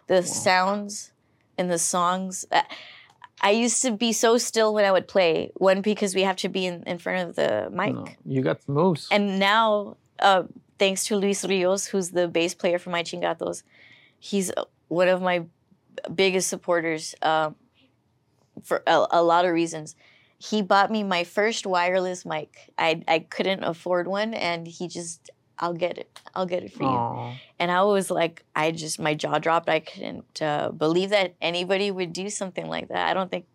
The 0.07 0.23
sounds 0.23 1.11
and 1.59 1.71
the 1.71 1.79
songs. 1.79 2.47
I, 3.41 3.51
used 3.51 3.83
to 3.83 3.91
be 3.93 4.13
so 4.13 4.39
still 4.39 4.73
when 4.75 4.85
I 4.85 4.93
would 4.93 5.09
play. 5.09 5.51
One 5.57 5.81
because 5.81 6.15
we 6.15 6.23
have 6.23 6.37
to 6.37 6.49
be 6.49 6.67
in, 6.67 6.83
in 6.85 6.99
front 6.99 7.29
of 7.29 7.37
the 7.37 7.69
mic, 7.71 7.95
No, 7.95 8.07
you 8.25 8.43
got 8.43 8.65
the 8.67 8.73
moves. 8.73 9.09
and 9.11 9.39
now 9.39 9.97
uh, 10.21 10.45
thanks 10.79 11.05
to 11.07 11.17
Luis 11.17 11.45
Rios, 11.45 11.87
who's 11.87 12.11
the 12.11 12.29
bass 12.29 12.55
player 12.55 12.79
for 12.79 12.91
my 12.91 13.03
Chingatos, 13.03 13.63
he's 14.19 14.51
uh, 14.57 14.65
one 14.89 15.09
of 15.09 15.21
my 15.23 15.45
biggest 16.15 16.49
supporters 16.49 17.15
um, 17.23 17.57
for 18.63 18.83
a, 18.87 19.07
a 19.11 19.23
lot 19.23 19.45
of 19.45 19.53
reasons. 19.53 19.95
He 20.39 20.63
bought 20.63 20.91
me 20.91 21.03
my 21.03 21.25
first 21.25 21.67
wireless 21.67 22.25
mic. 22.25 22.73
I 22.79 23.03
I 23.09 23.19
couldn't 23.21 23.65
afford 23.65 24.07
one, 24.07 24.35
and 24.35 24.67
he 24.69 24.87
just 24.87 25.31
I'll 25.59 25.75
get 25.75 25.99
it. 25.99 26.21
I'll 26.35 26.47
get 26.47 26.63
it 26.63 26.73
for 26.73 26.85
you. 26.85 27.39
And 27.59 27.71
I 27.71 27.83
was 27.83 28.11
like, 28.11 28.45
I 28.55 28.71
just 28.71 29.01
my 29.01 29.15
jaw 29.15 29.39
dropped. 29.39 29.69
I 29.69 29.81
couldn't 29.81 30.41
uh, 30.41 30.71
believe 30.71 31.11
that 31.11 31.35
anybody 31.41 31.91
would 31.91 32.13
do 32.13 32.31
something 32.31 32.69
like 32.69 32.89
that. 32.89 33.09
I 33.09 33.15
don't 33.15 33.31
think, 33.31 33.47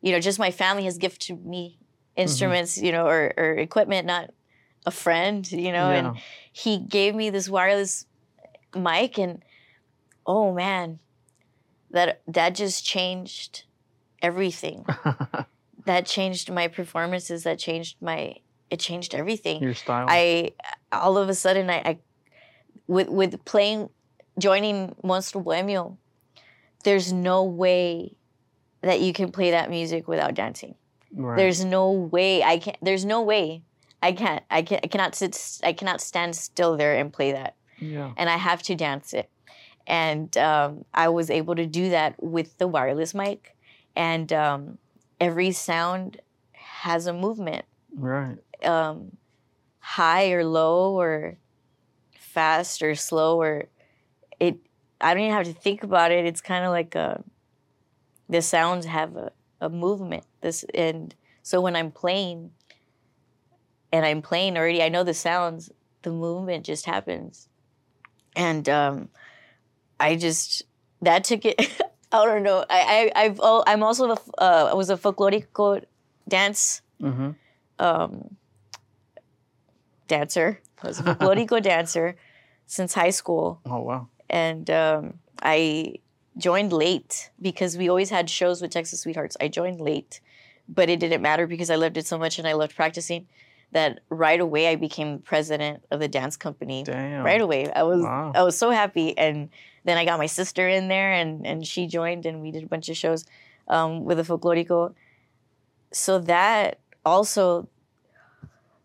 you 0.00 0.12
know, 0.12 0.20
just 0.20 0.38
my 0.38 0.50
family 0.50 0.84
has 0.84 0.98
gifted 0.98 1.44
me 1.46 1.78
instruments, 2.16 2.78
you 2.78 2.92
know, 2.92 3.06
or, 3.06 3.32
or 3.36 3.54
equipment, 3.54 4.06
not 4.06 4.30
a 4.86 4.90
friend, 4.90 5.50
you 5.50 5.72
know. 5.72 5.90
Yeah. 5.90 6.08
And 6.08 6.16
he 6.52 6.78
gave 6.78 7.14
me 7.14 7.30
this 7.30 7.48
wireless 7.48 8.06
mic, 8.74 9.18
and 9.18 9.42
oh 10.26 10.52
man, 10.52 10.98
that 11.90 12.22
that 12.26 12.54
just 12.54 12.84
changed 12.84 13.64
everything. 14.22 14.86
that 15.84 16.06
changed 16.06 16.50
my 16.50 16.68
performances. 16.68 17.42
That 17.44 17.58
changed 17.58 17.96
my. 18.00 18.36
It 18.70 18.80
changed 18.80 19.14
everything. 19.14 19.62
Your 19.62 19.74
style. 19.74 20.06
I 20.08 20.52
all 20.92 21.18
of 21.18 21.28
a 21.28 21.34
sudden 21.34 21.70
I, 21.70 21.76
I 21.84 21.98
with 22.86 23.08
with 23.08 23.44
playing 23.44 23.90
joining 24.38 24.94
Monstro 25.02 25.42
Bohemio, 25.42 25.98
there's 26.84 27.12
no 27.12 27.44
way 27.44 28.12
that 28.82 29.00
you 29.00 29.12
can 29.12 29.30
play 29.32 29.50
that 29.52 29.70
music 29.70 30.06
without 30.08 30.34
dancing. 30.34 30.74
Right. 31.14 31.36
There's 31.36 31.64
no 31.64 31.90
way 31.90 32.42
I 32.42 32.58
can 32.58 32.74
there's 32.82 33.04
no 33.04 33.22
way 33.22 33.62
I 34.02 34.12
can't 34.12 34.44
I 34.50 34.62
can 34.62 34.80
I 34.82 34.86
cannot 34.88 35.14
sit 35.14 35.60
I 35.62 35.72
cannot 35.72 36.00
stand 36.00 36.36
still 36.36 36.76
there 36.76 36.96
and 36.96 37.12
play 37.12 37.32
that 37.32 37.54
yeah. 37.78 38.12
and 38.16 38.28
I 38.28 38.36
have 38.36 38.62
to 38.64 38.74
dance 38.74 39.14
it. 39.14 39.30
and 39.86 40.36
um, 40.36 40.84
I 40.92 41.08
was 41.08 41.30
able 41.30 41.54
to 41.54 41.66
do 41.66 41.90
that 41.90 42.20
with 42.20 42.58
the 42.58 42.66
wireless 42.66 43.14
mic, 43.14 43.54
and 43.94 44.32
um, 44.32 44.78
every 45.20 45.52
sound 45.52 46.20
has 46.52 47.06
a 47.06 47.12
movement, 47.12 47.64
Right. 47.94 48.36
Um, 48.64 49.16
high 49.78 50.30
or 50.30 50.44
low 50.44 50.98
or 50.98 51.36
fast 52.18 52.82
or 52.82 52.94
slow 52.94 53.40
or 53.40 53.64
it. 54.40 54.56
I 55.00 55.12
don't 55.12 55.24
even 55.24 55.34
have 55.34 55.46
to 55.46 55.52
think 55.52 55.82
about 55.82 56.10
it. 56.10 56.24
It's 56.24 56.40
kind 56.40 56.64
of 56.64 56.70
like 56.70 56.94
a, 56.94 57.22
the 58.28 58.40
sounds 58.40 58.86
have 58.86 59.16
a, 59.16 59.32
a 59.60 59.68
movement. 59.68 60.24
This 60.40 60.64
and 60.74 61.14
so 61.42 61.60
when 61.60 61.76
I'm 61.76 61.90
playing, 61.90 62.50
and 63.92 64.04
I'm 64.04 64.22
playing 64.22 64.56
already, 64.56 64.82
I 64.82 64.88
know 64.88 65.04
the 65.04 65.14
sounds. 65.14 65.70
The 66.02 66.10
movement 66.12 66.64
just 66.64 66.86
happens, 66.86 67.48
and 68.34 68.68
um, 68.68 69.08
I 69.98 70.16
just 70.16 70.62
that 71.02 71.24
took 71.24 71.44
it. 71.44 71.60
I 72.12 72.24
don't 72.24 72.42
know. 72.42 72.64
I, 72.70 73.10
I 73.14 73.24
I've 73.24 73.40
oh, 73.42 73.64
I'm 73.66 73.82
also 73.82 74.10
a, 74.12 74.18
uh, 74.38 74.68
I 74.70 74.74
was 74.74 74.90
a 74.90 74.96
folklorico 74.96 75.84
dance 76.28 76.82
Mm-hmm. 77.02 77.30
um, 77.78 78.36
dancer. 80.08 80.60
I 80.82 80.88
was 80.88 80.98
a 81.00 81.02
folklorico 81.02 81.62
dancer 81.72 82.16
since 82.66 82.94
high 82.94 83.10
school, 83.10 83.60
Oh 83.66 83.80
wow. 83.80 84.08
and 84.28 84.68
um, 84.70 85.14
I 85.42 85.96
joined 86.38 86.72
late 86.72 87.30
because 87.40 87.76
we 87.78 87.88
always 87.88 88.10
had 88.10 88.28
shows 88.28 88.60
with 88.60 88.70
Texas 88.70 89.00
Sweethearts. 89.00 89.36
I 89.40 89.48
joined 89.48 89.80
late, 89.80 90.20
but 90.68 90.90
it 90.90 91.00
didn't 91.00 91.22
matter 91.22 91.46
because 91.46 91.70
I 91.70 91.76
loved 91.76 91.96
it 91.96 92.06
so 92.06 92.18
much 92.18 92.38
and 92.38 92.46
I 92.46 92.52
loved 92.52 92.74
practicing 92.76 93.26
that 93.72 94.00
right 94.10 94.38
away 94.40 94.68
I 94.68 94.76
became 94.76 95.18
president 95.20 95.82
of 95.90 95.98
the 96.00 96.08
dance 96.08 96.36
company. 96.36 96.84
Damn. 96.84 97.24
Right 97.24 97.40
away, 97.40 97.70
I 97.72 97.82
was 97.82 98.02
Wow. 98.02 98.32
I 98.34 98.42
was 98.42 98.56
so 98.58 98.70
happy, 98.70 99.16
and 99.18 99.48
then 99.84 99.96
I 99.96 100.04
got 100.04 100.18
my 100.18 100.26
sister 100.26 100.68
in 100.68 100.88
there, 100.88 101.12
and 101.12 101.46
and 101.46 101.66
she 101.66 101.86
joined, 101.86 102.26
and 102.26 102.42
we 102.42 102.50
did 102.50 102.62
a 102.64 102.68
bunch 102.68 102.88
of 102.88 102.96
shows 102.96 103.24
um, 103.68 104.04
with 104.04 104.18
the 104.18 104.22
folklorico. 104.24 104.94
So 105.92 106.18
that 106.20 106.78
also, 107.04 107.68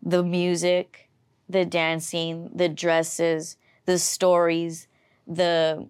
the 0.02 0.22
music, 0.22 1.01
the 1.52 1.64
dancing, 1.64 2.50
the 2.54 2.68
dresses, 2.68 3.56
the 3.86 3.98
stories, 3.98 4.88
the 5.26 5.86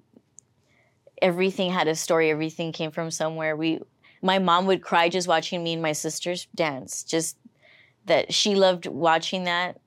everything 1.22 1.70
had 1.70 1.88
a 1.88 1.94
story. 1.94 2.30
Everything 2.30 2.72
came 2.72 2.90
from 2.90 3.10
somewhere. 3.10 3.56
We, 3.56 3.80
my 4.20 4.38
mom 4.38 4.66
would 4.66 4.82
cry 4.82 5.08
just 5.08 5.28
watching 5.28 5.62
me 5.62 5.74
and 5.74 5.82
my 5.82 5.92
sisters 5.92 6.48
dance. 6.54 7.04
Just 7.04 7.36
that 8.06 8.34
she 8.34 8.54
loved 8.54 8.86
watching 8.86 9.44
that. 9.44 9.80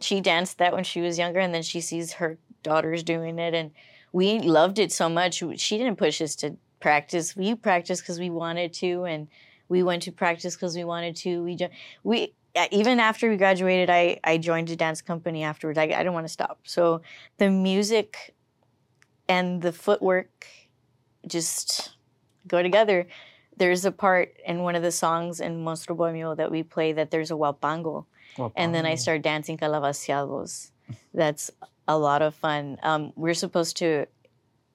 She 0.00 0.20
danced 0.20 0.58
that 0.58 0.72
when 0.72 0.84
she 0.84 1.00
was 1.00 1.18
younger, 1.18 1.40
and 1.40 1.54
then 1.54 1.62
she 1.62 1.80
sees 1.80 2.12
her 2.14 2.38
daughters 2.62 3.02
doing 3.02 3.38
it, 3.38 3.54
and 3.54 3.72
we 4.12 4.38
loved 4.38 4.78
it 4.78 4.92
so 4.92 5.08
much. 5.08 5.42
She 5.58 5.78
didn't 5.78 5.96
push 5.96 6.20
us 6.20 6.36
to 6.36 6.56
practice. 6.80 7.34
We 7.34 7.54
practiced 7.54 8.02
because 8.02 8.20
we 8.20 8.30
wanted 8.30 8.72
to, 8.74 9.04
and 9.04 9.28
we 9.68 9.82
went 9.82 10.02
to 10.02 10.12
practice 10.12 10.54
because 10.54 10.76
we 10.76 10.84
wanted 10.84 11.16
to. 11.16 11.42
We 11.42 11.56
jo- 11.56 11.70
we 12.04 12.34
even 12.70 13.00
after 13.00 13.28
we 13.30 13.36
graduated, 13.36 13.90
I 13.90 14.20
I 14.24 14.38
joined 14.38 14.70
a 14.70 14.76
dance 14.76 15.02
company 15.02 15.42
afterwards. 15.42 15.78
I 15.78 15.84
I 15.84 15.86
didn't 16.02 16.14
want 16.14 16.26
to 16.26 16.32
stop. 16.32 16.60
So 16.64 17.02
the 17.38 17.50
music 17.50 18.34
and 19.28 19.62
the 19.62 19.72
footwork 19.72 20.46
just 21.26 21.90
go 22.46 22.62
together. 22.62 23.06
There's 23.56 23.84
a 23.84 23.92
part 23.92 24.36
in 24.46 24.62
one 24.62 24.76
of 24.76 24.82
the 24.82 24.92
songs 24.92 25.40
in 25.40 25.64
Monstruo 25.64 25.96
Bohemio 25.96 26.34
that 26.36 26.50
we 26.50 26.62
play 26.62 26.92
that 26.92 27.10
there's 27.10 27.30
a 27.30 27.34
huapango 27.34 28.04
and 28.54 28.74
then 28.74 28.84
I 28.84 28.94
start 28.96 29.22
dancing 29.22 29.56
calabaceados. 29.56 30.70
That's 31.14 31.50
a 31.88 31.98
lot 31.98 32.20
of 32.22 32.34
fun. 32.34 32.78
Um, 32.82 33.12
we're 33.16 33.34
supposed 33.34 33.76
to, 33.78 34.06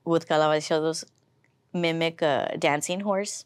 with 0.03 0.27
calabaceados, 0.27 1.05
mimic 1.73 2.21
a 2.21 2.55
dancing 2.57 3.01
horse. 3.01 3.45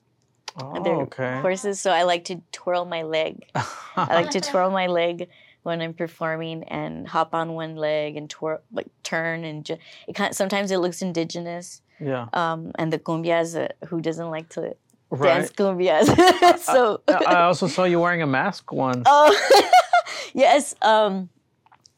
Oh, 0.62 0.82
They're 0.84 0.94
okay. 1.08 1.39
Horses, 1.41 1.80
so 1.82 1.91
I 1.91 2.04
like 2.04 2.26
to 2.26 2.41
twirl 2.52 2.86
my 2.86 3.04
leg. 3.04 3.44
I 3.56 4.13
like 4.15 4.30
to 4.32 4.41
twirl 4.41 4.72
my 4.72 4.88
leg 4.88 5.28
when 5.63 5.82
I'm 5.82 5.94
performing 5.94 6.63
and 6.65 7.08
hop 7.08 7.34
on 7.34 7.54
one 7.54 7.76
leg 7.76 8.15
and 8.15 8.30
twirl, 8.30 8.60
like 8.72 8.88
turn 9.04 9.44
and 9.44 9.65
ju- 9.65 9.78
it 10.08 10.13
kind. 10.13 10.34
Sometimes 10.36 10.72
it 10.72 10.78
looks 10.78 11.02
indigenous. 11.02 11.82
yeah. 12.00 12.28
Um, 12.34 12.72
and 12.76 12.94
the 12.94 13.00
cumbias, 13.00 13.56
uh, 13.60 13.68
who 13.88 14.00
doesn't 14.02 14.30
like 14.30 14.50
to 14.50 14.76
Right. 15.12 15.39
dance 15.39 15.52
cumbias? 15.52 16.08
so 16.60 17.02
I 17.08 17.13
I 17.28 17.41
also 17.44 17.68
saw 17.68 17.84
you 17.84 18.00
wearing 18.00 18.22
a 18.22 18.28
mask 18.28 18.72
once. 18.72 19.04
Oh, 19.06 19.32
yes. 20.34 20.76
Um, 20.82 21.30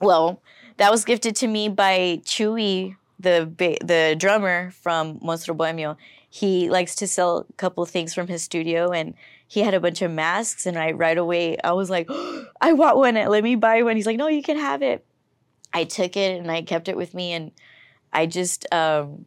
well, 0.01 0.41
that 0.77 0.91
was 0.91 1.05
gifted 1.05 1.35
to 1.37 1.47
me 1.47 1.69
by 1.69 2.21
Chewy, 2.23 2.95
the 3.19 3.49
ba- 3.51 3.77
the 3.83 4.15
drummer 4.17 4.71
from 4.71 5.19
Monstruo 5.19 5.55
Bohemio. 5.57 5.97
He 6.29 6.69
likes 6.69 6.95
to 6.95 7.07
sell 7.07 7.45
a 7.49 7.53
couple 7.53 7.85
things 7.85 8.13
from 8.13 8.27
his 8.27 8.43
studio, 8.43 8.91
and 8.91 9.13
he 9.47 9.61
had 9.61 9.73
a 9.73 9.79
bunch 9.79 10.01
of 10.01 10.11
masks. 10.11 10.65
And 10.65 10.77
I 10.77 10.91
right 10.91 11.17
away, 11.17 11.57
I 11.63 11.73
was 11.73 11.89
like, 11.89 12.09
"I 12.61 12.73
want 12.73 12.97
one. 12.97 13.15
Let 13.15 13.43
me 13.43 13.55
buy 13.55 13.81
one." 13.83 13.95
He's 13.95 14.05
like, 14.05 14.17
"No, 14.17 14.27
you 14.27 14.43
can 14.43 14.57
have 14.57 14.81
it." 14.81 15.05
I 15.73 15.83
took 15.83 16.15
it 16.17 16.39
and 16.39 16.49
I 16.49 16.61
kept 16.61 16.87
it 16.87 16.97
with 16.97 17.13
me, 17.13 17.33
and 17.33 17.51
I 18.13 18.25
just 18.25 18.71
um, 18.73 19.25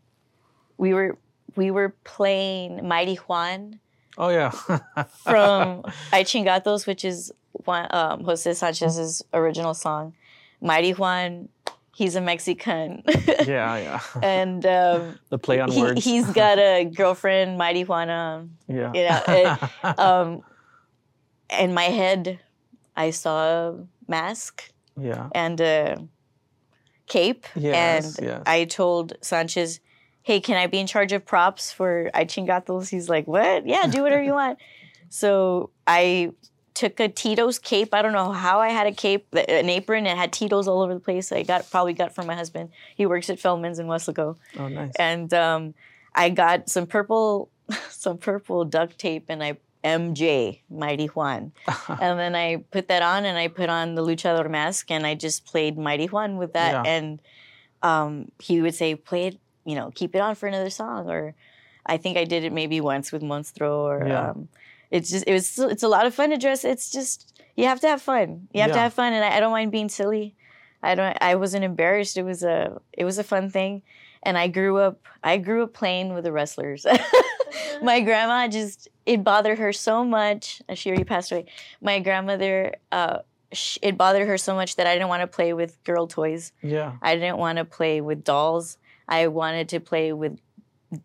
we 0.79 0.95
were 0.95 1.19
we 1.57 1.71
were 1.71 1.95
playing 2.05 2.87
Mighty 2.87 3.17
Juan 3.17 3.81
oh 4.19 4.29
yeah. 4.29 4.51
from 5.25 5.83
I 6.13 6.23
Chingatos, 6.23 6.87
which 6.87 7.05
is 7.05 7.33
Juan, 7.53 7.89
um, 7.91 8.25
Jose 8.25 8.53
Sanchez's 8.55 9.23
original 9.33 9.75
song. 9.75 10.15
Mighty 10.61 10.93
Juan, 10.93 11.49
he's 11.95 12.17
a 12.17 12.21
Mexican. 12.21 13.03
yeah, 13.47 13.77
yeah. 13.77 14.01
and 14.23 14.65
um, 14.67 15.19
the 15.29 15.39
play 15.39 15.61
on 15.61 15.71
he, 15.71 15.81
words. 15.81 16.05
he's 16.05 16.27
got 16.31 16.59
a 16.59 16.85
girlfriend, 16.85 17.59
Mighty 17.59 17.85
Juana. 17.85 18.49
yeah. 18.69 18.93
You 18.95 19.09
know, 19.09 19.59
and, 19.83 19.99
um, 19.99 20.43
in 21.59 21.75
my 21.75 21.85
head, 21.85 22.39
I 22.97 23.11
saw 23.11 23.71
a 23.71 23.87
mask 24.09 24.71
yeah. 25.01 25.29
and 25.35 25.61
a 25.61 26.09
cape. 27.07 27.47
Yes, 27.55 28.19
and 28.19 28.27
yes. 28.27 28.43
I 28.47 28.65
told 28.65 29.15
Sanchez, 29.21 29.81
hey, 30.23 30.41
can 30.41 30.57
I 30.57 30.67
be 30.67 30.79
in 30.79 30.87
charge 30.87 31.13
of 31.13 31.25
props 31.25 31.73
for 31.73 32.11
I 32.15 32.25
Chingatos? 32.25 32.89
He's 32.89 33.09
like, 33.09 33.27
what? 33.27 33.67
Yeah, 33.67 33.87
do 33.87 34.03
whatever 34.03 34.23
you 34.23 34.35
want. 34.35 34.59
So 35.09 35.71
I 35.87 36.33
took 36.75 37.01
a 37.01 37.09
Tito's 37.09 37.59
cape. 37.59 37.93
I 37.93 38.03
don't 38.03 38.13
know 38.13 38.33
how 38.33 38.61
I 38.61 38.69
had 38.69 38.87
a 38.87 38.93
cape, 38.93 39.27
an 39.35 39.69
apron. 39.69 40.07
It 40.07 40.17
had 40.17 40.33
Tito's 40.33 40.69
all 40.69 40.83
over 40.83 40.95
the 40.95 41.01
place. 41.01 41.33
I 41.33 41.43
got 41.43 41.71
probably 41.71 41.93
got 41.93 42.15
from 42.15 42.27
my 42.27 42.35
husband. 42.35 42.71
He 42.97 43.07
works 43.07 43.29
at 43.31 43.39
Feldman's 43.41 43.79
in 43.79 43.87
Weslaco. 43.87 44.37
Oh, 44.59 44.69
nice. 44.69 44.93
And 44.99 45.33
um, 45.35 45.75
I 46.15 46.31
got 46.31 46.69
some 46.69 46.87
purple, 46.87 47.51
some 47.91 48.19
purple 48.19 48.65
duct 48.65 48.99
tape, 48.99 49.27
and 49.29 49.43
I 49.43 49.59
MJ 49.83 50.61
Mighty 50.69 51.07
Juan, 51.07 51.53
and 51.89 52.19
then 52.19 52.35
I 52.35 52.57
put 52.71 52.89
that 52.89 53.03
on, 53.03 53.25
and 53.25 53.39
I 53.39 53.49
put 53.49 53.71
on 53.71 53.95
the 53.95 54.03
luchador 54.03 54.51
mask, 54.51 54.91
and 54.91 55.07
I 55.07 55.15
just 55.15 55.47
played 55.47 55.79
Mighty 55.79 56.07
Juan 56.07 56.37
with 56.37 56.53
that, 56.53 56.85
Yeah. 56.85 56.93
and 56.93 57.21
um, 57.83 58.31
he 58.39 58.61
would 58.61 58.75
say, 58.75 58.95
"Play 58.95 59.29
it, 59.29 59.41
you 59.65 59.75
know, 59.75 59.91
keep 59.95 60.15
it 60.15 60.21
on 60.21 60.35
for 60.35 60.47
another 60.47 60.69
song," 60.71 61.09
or 61.09 61.35
I 61.87 61.97
think 61.97 62.19
I 62.19 62.25
did 62.25 62.45
it 62.45 62.53
maybe 62.53 62.81
once 62.83 63.11
with 63.11 63.23
Monstro, 63.23 63.71
or 63.79 64.07
Yeah. 64.07 64.31
um, 64.33 64.49
it's 64.91 65.11
just 65.11 65.25
it 65.27 65.33
was 65.33 65.59
it's 65.59 65.83
a 65.83 65.89
lot 65.89 66.07
of 66.07 66.15
fun 66.15 66.31
to 66.31 66.37
dress. 66.37 66.65
It's 66.65 66.91
just 66.91 67.41
you 67.57 67.65
have 67.67 67.81
to 67.81 67.89
have 67.89 68.03
fun. 68.03 68.49
You 68.53 68.63
have 68.63 68.73
to 68.73 68.79
have 68.79 68.95
fun, 68.95 69.13
and 69.13 69.25
I, 69.25 69.37
I 69.37 69.41
don't 69.41 69.53
mind 69.53 69.73
being 69.73 69.89
silly. 69.89 70.35
I 70.83 70.95
don't. 70.95 71.17
I 71.21 71.35
wasn't 71.35 71.65
embarrassed. 71.65 72.17
It 72.17 72.23
was 72.25 72.43
a 72.43 72.81
it 72.93 73.05
was 73.05 73.19
a 73.19 73.25
fun 73.25 73.51
thing, 73.51 73.83
and 74.23 74.39
I 74.39 74.49
grew 74.49 74.79
up. 74.79 75.01
I 75.23 75.37
grew 75.37 75.63
up 75.65 75.73
playing 75.73 76.15
with 76.15 76.25
the 76.25 76.33
wrestlers. 76.33 76.87
my 77.83 78.01
grandma 78.01 78.49
just 78.49 78.89
it 79.07 79.23
bothered 79.23 79.59
her 79.59 79.73
so 79.73 80.05
much. 80.05 80.63
She 80.75 80.91
already 80.91 81.05
passed 81.05 81.33
away. 81.33 81.47
My 81.81 82.01
grandmother. 82.01 82.75
Uh, 82.91 83.19
it 83.83 83.99
bothered 83.99 84.29
her 84.29 84.39
so 84.39 84.55
much 84.55 84.77
that 84.77 84.87
I 84.87 84.95
didn't 84.95 85.09
want 85.09 85.23
to 85.23 85.27
play 85.27 85.53
with 85.53 85.83
girl 85.83 86.07
toys. 86.07 86.53
yeah. 86.63 86.93
I 87.03 87.17
didn't 87.17 87.39
want 87.39 87.59
to 87.59 87.65
play 87.65 88.01
with 88.01 88.23
dolls. 88.23 88.79
I 89.09 89.27
wanted 89.27 89.69
to 89.71 89.81
play 89.81 90.13
with 90.13 90.39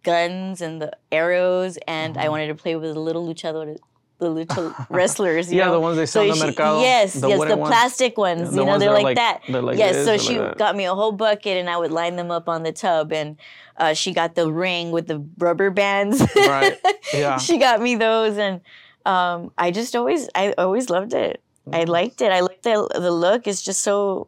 guns 0.04 0.62
and 0.62 0.82
the 0.82 0.92
arrows, 1.12 1.78
and 1.88 2.18
I 2.18 2.30
wanted 2.30 2.48
to 2.48 2.56
play 2.56 2.76
with 2.76 2.94
the 2.94 3.00
little 3.00 3.26
luchador, 3.28 3.78
the 4.18 4.28
lucha 4.28 4.88
wrestlers. 4.90 5.52
You 5.52 5.60
Yeah, 5.60 5.66
know? 5.66 5.74
the 5.74 5.80
ones 5.80 5.98
they 5.98 6.06
sell 6.06 6.24
in 6.24 6.38
the 6.38 6.46
mercado, 6.48 6.82
Yes, 6.82 7.14
the 7.14 7.28
yes, 7.30 7.40
the 7.48 7.58
ones. 7.58 7.70
plastic 7.70 8.18
ones. 8.18 8.42
Yeah, 8.42 8.46
the 8.48 8.52
you 8.52 8.58
know, 8.58 8.66
ones 8.66 8.80
they're 8.80 8.90
that 8.90 8.94
like, 8.96 9.04
like- 9.04 9.16
that. 9.18 9.42
they're 9.50 9.62
like 9.62 9.78
yes, 9.78 9.96
this 9.96 10.06
so 10.06 10.18
she 10.18 10.40
like 10.40 10.58
got 10.58 10.76
me 10.76 10.86
a 10.86 10.94
whole 10.96 11.12
bucket, 11.12 11.58
and 11.58 11.70
I 11.70 11.78
would 11.78 11.92
line 11.92 12.16
them 12.16 12.32
up 12.32 12.48
on 12.50 12.64
the 12.64 12.72
tub, 12.72 13.12
and 13.14 13.38
uh, 13.78 13.94
she 13.94 14.14
got 14.14 14.36
the 14.36 14.52
ring 14.52 14.92
with 14.92 15.08
the 15.08 15.24
rubber 15.38 15.70
bands. 15.70 16.22
Right. 16.36 16.78
Yeah. 17.14 17.38
she 17.38 17.60
got 17.60 17.82
me 17.82 17.96
those, 17.96 18.38
and 18.38 18.62
um, 19.06 19.52
I 19.60 19.70
just 19.70 19.96
always, 19.96 20.28
I 20.34 20.54
always 20.58 20.90
loved 20.90 21.14
it. 21.14 21.42
I 21.72 21.82
Mm-hmm. 21.82 21.90
liked 21.92 22.22
it. 22.22 22.32
I 22.32 22.40
liked 22.42 22.64
the 22.64 22.88
the 22.94 23.12
look. 23.12 23.48
It's 23.48 23.62
just 23.62 23.82
so. 23.84 24.28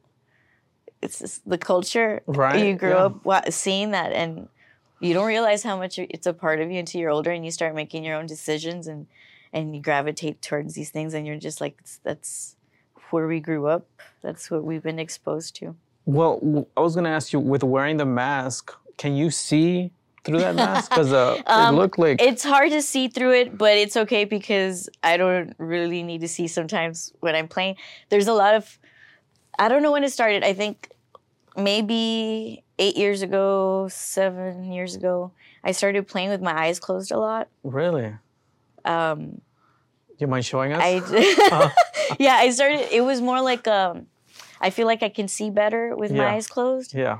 It's 1.01 1.19
just 1.19 1.47
the 1.47 1.57
culture. 1.57 2.21
Right, 2.27 2.65
You 2.65 2.75
grew 2.75 2.89
yeah. 2.89 3.05
up 3.05 3.25
wa- 3.25 3.41
seeing 3.49 3.91
that, 3.91 4.11
and 4.11 4.47
you 4.99 5.13
don't 5.13 5.27
realize 5.27 5.63
how 5.63 5.77
much 5.77 5.99
it's 5.99 6.27
a 6.27 6.33
part 6.33 6.59
of 6.59 6.71
you 6.71 6.79
until 6.79 7.01
you're 7.01 7.09
older 7.09 7.31
and 7.31 7.45
you 7.45 7.51
start 7.51 7.75
making 7.75 8.03
your 8.03 8.15
own 8.15 8.25
decisions 8.25 8.87
and 8.87 9.07
and 9.53 9.75
you 9.75 9.81
gravitate 9.81 10.41
towards 10.41 10.73
these 10.73 10.89
things, 10.89 11.13
and 11.13 11.25
you're 11.25 11.37
just 11.37 11.61
like, 11.61 11.77
that's 12.03 12.55
where 13.11 13.27
we 13.27 13.39
grew 13.39 13.67
up. 13.67 13.87
That's 14.21 14.51
what 14.51 14.63
we've 14.63 14.83
been 14.83 14.99
exposed 14.99 15.55
to. 15.57 15.75
Well, 16.05 16.67
i 16.75 16.81
was 16.81 16.95
gonna 16.95 17.09
ask 17.09 17.33
you 17.33 17.39
with 17.39 17.63
wearing 17.63 17.97
the 17.97 18.05
mask. 18.05 18.73
can 18.97 19.15
you 19.15 19.29
see 19.29 19.91
through 20.23 20.39
that 20.39 20.55
mask? 20.55 20.89
Because 20.89 21.13
uh, 21.13 21.41
Um, 21.47 21.75
it 21.75 21.77
looked 21.77 21.99
like 21.99 22.21
It's 22.21 22.43
hard 22.43 22.71
to 22.71 22.81
see 22.81 23.07
through 23.07 23.33
it, 23.33 23.57
but 23.57 23.77
it's 23.77 23.95
okay 23.95 24.25
because 24.25 24.89
I 25.03 25.17
don't 25.17 25.53
really 25.57 26.03
need 26.03 26.21
to 26.21 26.27
see 26.27 26.47
sometimes 26.47 27.13
when 27.19 27.35
I'm 27.35 27.47
playing. 27.47 27.75
There's 28.09 28.27
a 28.27 28.33
lot 28.33 28.55
of, 28.55 28.77
I 29.59 29.69
don't 29.69 29.81
know 29.81 29.91
when 29.91 30.03
it 30.03 30.11
started. 30.11 30.43
I 30.43 30.53
think 30.53 30.89
maybe 31.55 32.63
eight 32.79 32.95
years 32.97 33.21
ago, 33.21 33.87
seven 33.89 34.63
years 34.71 34.95
ago, 34.95 35.31
I 35.63 35.71
started 35.71 36.07
playing 36.07 36.29
with 36.29 36.41
my 36.41 36.53
eyes 36.65 36.79
closed 36.79 37.11
a 37.11 37.17
lot. 37.17 37.47
really. 37.63 38.15
Um, 38.85 39.41
You 40.19 40.27
mind 40.27 40.45
showing 40.45 40.73
us? 40.73 40.81
I, 40.81 41.71
yeah, 42.19 42.35
I 42.35 42.49
started. 42.51 42.87
It 42.93 43.01
was 43.01 43.21
more 43.21 43.41
like 43.41 43.67
um, 43.67 44.07
I 44.61 44.69
feel 44.69 44.87
like 44.87 45.03
I 45.03 45.09
can 45.09 45.27
see 45.27 45.49
better 45.49 45.95
with 45.95 46.11
my 46.11 46.27
eyes 46.35 46.47
closed 46.47 46.93
yeah, 46.93 47.19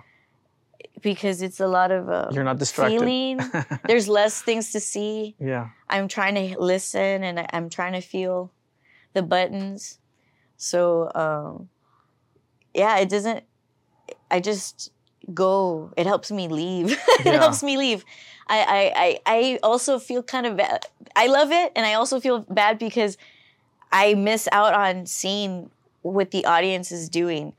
because 1.02 1.42
it's 1.42 1.60
a 1.60 1.68
lot 1.68 1.92
of 1.92 2.10
uh, 2.10 2.30
you're 2.32 2.44
not 2.44 2.58
distracted. 2.58 3.00
feeling. 3.00 3.40
There's 3.88 4.08
less 4.08 4.42
things 4.42 4.72
to 4.72 4.80
see. 4.80 5.36
yeah, 5.40 5.70
I'm 5.90 6.08
trying 6.08 6.36
to 6.36 6.60
listen 6.60 7.24
and 7.24 7.46
I'm 7.52 7.70
trying 7.70 7.94
to 7.94 8.02
feel 8.02 8.52
the 9.14 9.22
buttons. 9.24 10.00
So 10.56 11.12
um, 11.14 11.70
yeah, 12.74 12.98
it 13.00 13.10
doesn't. 13.10 13.44
I 14.32 14.40
just 14.40 14.92
go. 15.34 15.92
It 15.98 16.06
helps 16.08 16.32
me 16.32 16.48
leave. 16.48 16.92
it 17.20 17.26
Yeah. 17.26 17.34
helps 17.40 17.64
me 17.64 17.78
leave. 17.78 18.04
I, 18.48 18.60
I 18.60 18.94
I 18.96 19.20
I 19.38 19.60
also 19.64 20.00
feel 20.00 20.24
kind 20.24 20.46
of 20.46 20.58
bad. 20.58 20.86
I 21.16 21.28
love 21.28 21.52
it, 21.52 21.72
and 21.76 21.86
I 21.86 21.94
also 21.96 22.20
feel 22.20 22.40
bad 22.50 22.80
because 22.80 23.18
I 23.92 24.14
miss 24.14 24.48
out 24.52 24.74
on 24.74 25.06
seeing 25.06 25.70
what 26.02 26.32
the 26.32 26.46
audience 26.46 26.92
is 26.92 27.10
doing. 27.10 27.54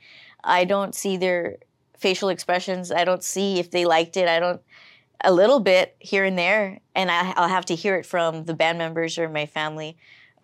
I 0.44 0.64
don't 0.64 0.94
see 0.94 1.16
their 1.16 1.56
facial 1.98 2.28
expressions. 2.28 2.90
I 2.92 3.04
don't 3.04 3.22
see 3.24 3.58
if 3.58 3.70
they 3.70 3.84
liked 3.84 4.16
it. 4.16 4.28
I 4.28 4.38
don't 4.38 4.60
a 5.24 5.32
little 5.32 5.58
bit 5.60 5.96
here 5.98 6.24
and 6.24 6.38
there, 6.38 6.78
and 6.94 7.10
I, 7.10 7.32
I'll 7.36 7.48
have 7.48 7.64
to 7.66 7.74
hear 7.74 7.96
it 7.96 8.06
from 8.06 8.44
the 8.44 8.54
band 8.54 8.78
members 8.78 9.18
or 9.18 9.28
my 9.28 9.46
family, 9.46 9.96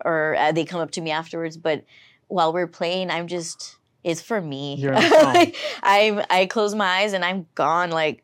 or 0.03 0.35
uh, 0.35 0.51
they 0.51 0.65
come 0.65 0.81
up 0.81 0.91
to 0.91 1.01
me 1.01 1.11
afterwards. 1.11 1.55
But 1.57 1.85
while 2.27 2.51
we're 2.51 2.67
playing, 2.67 3.09
I'm 3.09 3.27
just 3.27 3.77
it's 4.05 4.21
for 4.21 4.39
me. 4.39 4.75
You're 4.75 4.93
in 4.93 5.01
the 5.01 5.09
zone. 5.45 5.51
I'm 5.81 6.21
I 6.29 6.45
close 6.45 6.75
my 6.75 6.85
eyes 6.85 7.13
and 7.13 7.25
I'm 7.25 7.47
gone. 7.55 7.89
Like 7.89 8.23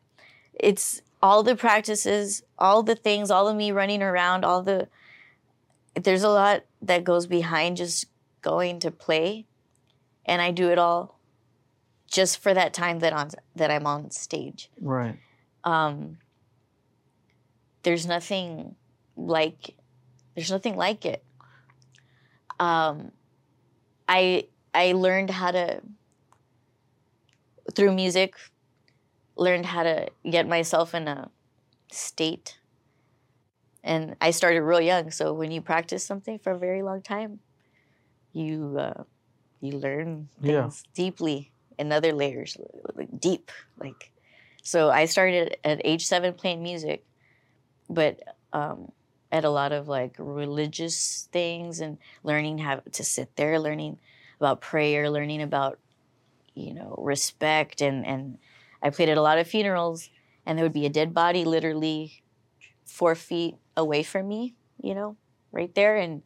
it's 0.54 1.02
all 1.20 1.42
the 1.42 1.56
practices, 1.56 2.44
all 2.56 2.84
the 2.84 2.94
things, 2.94 3.32
all 3.32 3.48
of 3.48 3.56
me 3.56 3.72
running 3.72 4.00
around, 4.00 4.44
all 4.44 4.62
the 4.62 4.86
there's 5.94 6.22
a 6.22 6.28
lot 6.28 6.62
that 6.80 7.02
goes 7.02 7.26
behind 7.26 7.76
just 7.76 8.06
going 8.42 8.78
to 8.78 8.92
play, 8.92 9.44
and 10.24 10.40
I 10.40 10.52
do 10.52 10.70
it 10.70 10.78
all 10.78 11.18
just 12.06 12.38
for 12.38 12.54
that 12.54 12.72
time 12.72 13.00
that 13.00 13.12
on 13.12 13.30
that 13.56 13.70
I'm 13.70 13.86
on 13.86 14.10
stage 14.10 14.70
right. 14.80 15.18
um, 15.64 16.18
there's 17.82 18.06
nothing 18.06 18.76
like 19.16 19.74
there's 20.36 20.50
nothing 20.50 20.76
like 20.76 21.04
it. 21.04 21.24
Um, 22.60 23.10
I 24.08 24.46
I 24.74 24.92
learned 24.92 25.30
how 25.30 25.50
to 25.52 25.82
through 27.74 27.94
music 27.94 28.34
learned 29.36 29.66
how 29.66 29.82
to 29.82 30.08
get 30.30 30.46
myself 30.48 30.94
in 30.94 31.08
a 31.08 31.30
state 31.90 32.58
and 33.84 34.16
I 34.20 34.30
started 34.30 34.62
real 34.62 34.80
young 34.80 35.10
so 35.10 35.32
when 35.32 35.50
you 35.50 35.60
practice 35.60 36.04
something 36.04 36.38
for 36.38 36.52
a 36.52 36.58
very 36.58 36.82
long 36.82 37.02
time 37.02 37.40
you 38.32 38.78
uh, 38.78 39.04
you 39.60 39.72
learn 39.78 40.28
Yeah. 40.40 40.62
things 40.64 40.84
deeply 40.94 41.52
in 41.78 41.92
other 41.92 42.12
layers 42.12 42.56
like 42.94 43.10
deep 43.20 43.50
like 43.78 44.12
so 44.62 44.90
I 44.90 45.06
started 45.06 45.56
at 45.64 45.80
age 45.84 46.06
seven 46.06 46.34
playing 46.34 46.62
music, 46.62 47.04
but 47.88 48.20
um, 48.52 48.92
at 49.32 49.44
a 49.44 49.50
lot 49.50 49.72
of 49.72 49.88
like 49.88 50.16
religious 50.18 51.28
things 51.32 51.80
and 51.80 51.98
learning 52.22 52.58
how 52.58 52.82
to 52.92 53.04
sit 53.04 53.36
there, 53.36 53.58
learning 53.60 53.98
about 54.42 54.60
prayer, 54.60 55.10
learning 55.10 55.42
about 55.42 55.78
you 56.54 56.74
know 56.74 56.94
respect, 56.98 57.80
and 57.80 58.06
and 58.06 58.38
I 58.82 58.90
played 58.90 59.08
at 59.08 59.18
a 59.18 59.22
lot 59.22 59.38
of 59.38 59.46
funerals, 59.46 60.10
and 60.44 60.58
there 60.58 60.64
would 60.64 60.72
be 60.72 60.86
a 60.86 60.90
dead 60.90 61.14
body 61.14 61.44
literally 61.44 62.22
four 62.84 63.14
feet 63.14 63.56
away 63.76 64.02
from 64.02 64.28
me, 64.28 64.54
you 64.82 64.94
know, 64.94 65.16
right 65.52 65.74
there, 65.74 65.96
and 65.96 66.22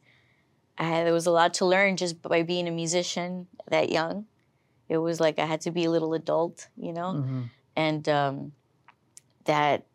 I 0.78 0.84
had, 0.84 1.06
there 1.06 1.12
was 1.12 1.26
a 1.26 1.30
lot 1.30 1.54
to 1.54 1.66
learn 1.66 1.96
just 1.96 2.20
by 2.22 2.42
being 2.42 2.68
a 2.68 2.72
musician 2.72 3.46
that 3.70 3.90
young. 3.90 4.26
It 4.88 4.98
was 4.98 5.20
like 5.20 5.38
I 5.38 5.46
had 5.46 5.60
to 5.62 5.70
be 5.70 5.84
a 5.84 5.90
little 5.90 6.14
adult, 6.14 6.68
you 6.76 6.92
know? 6.92 7.12
Hmm 7.12 7.42
and 7.76 8.08
um, 8.08 8.52
that 9.44 9.86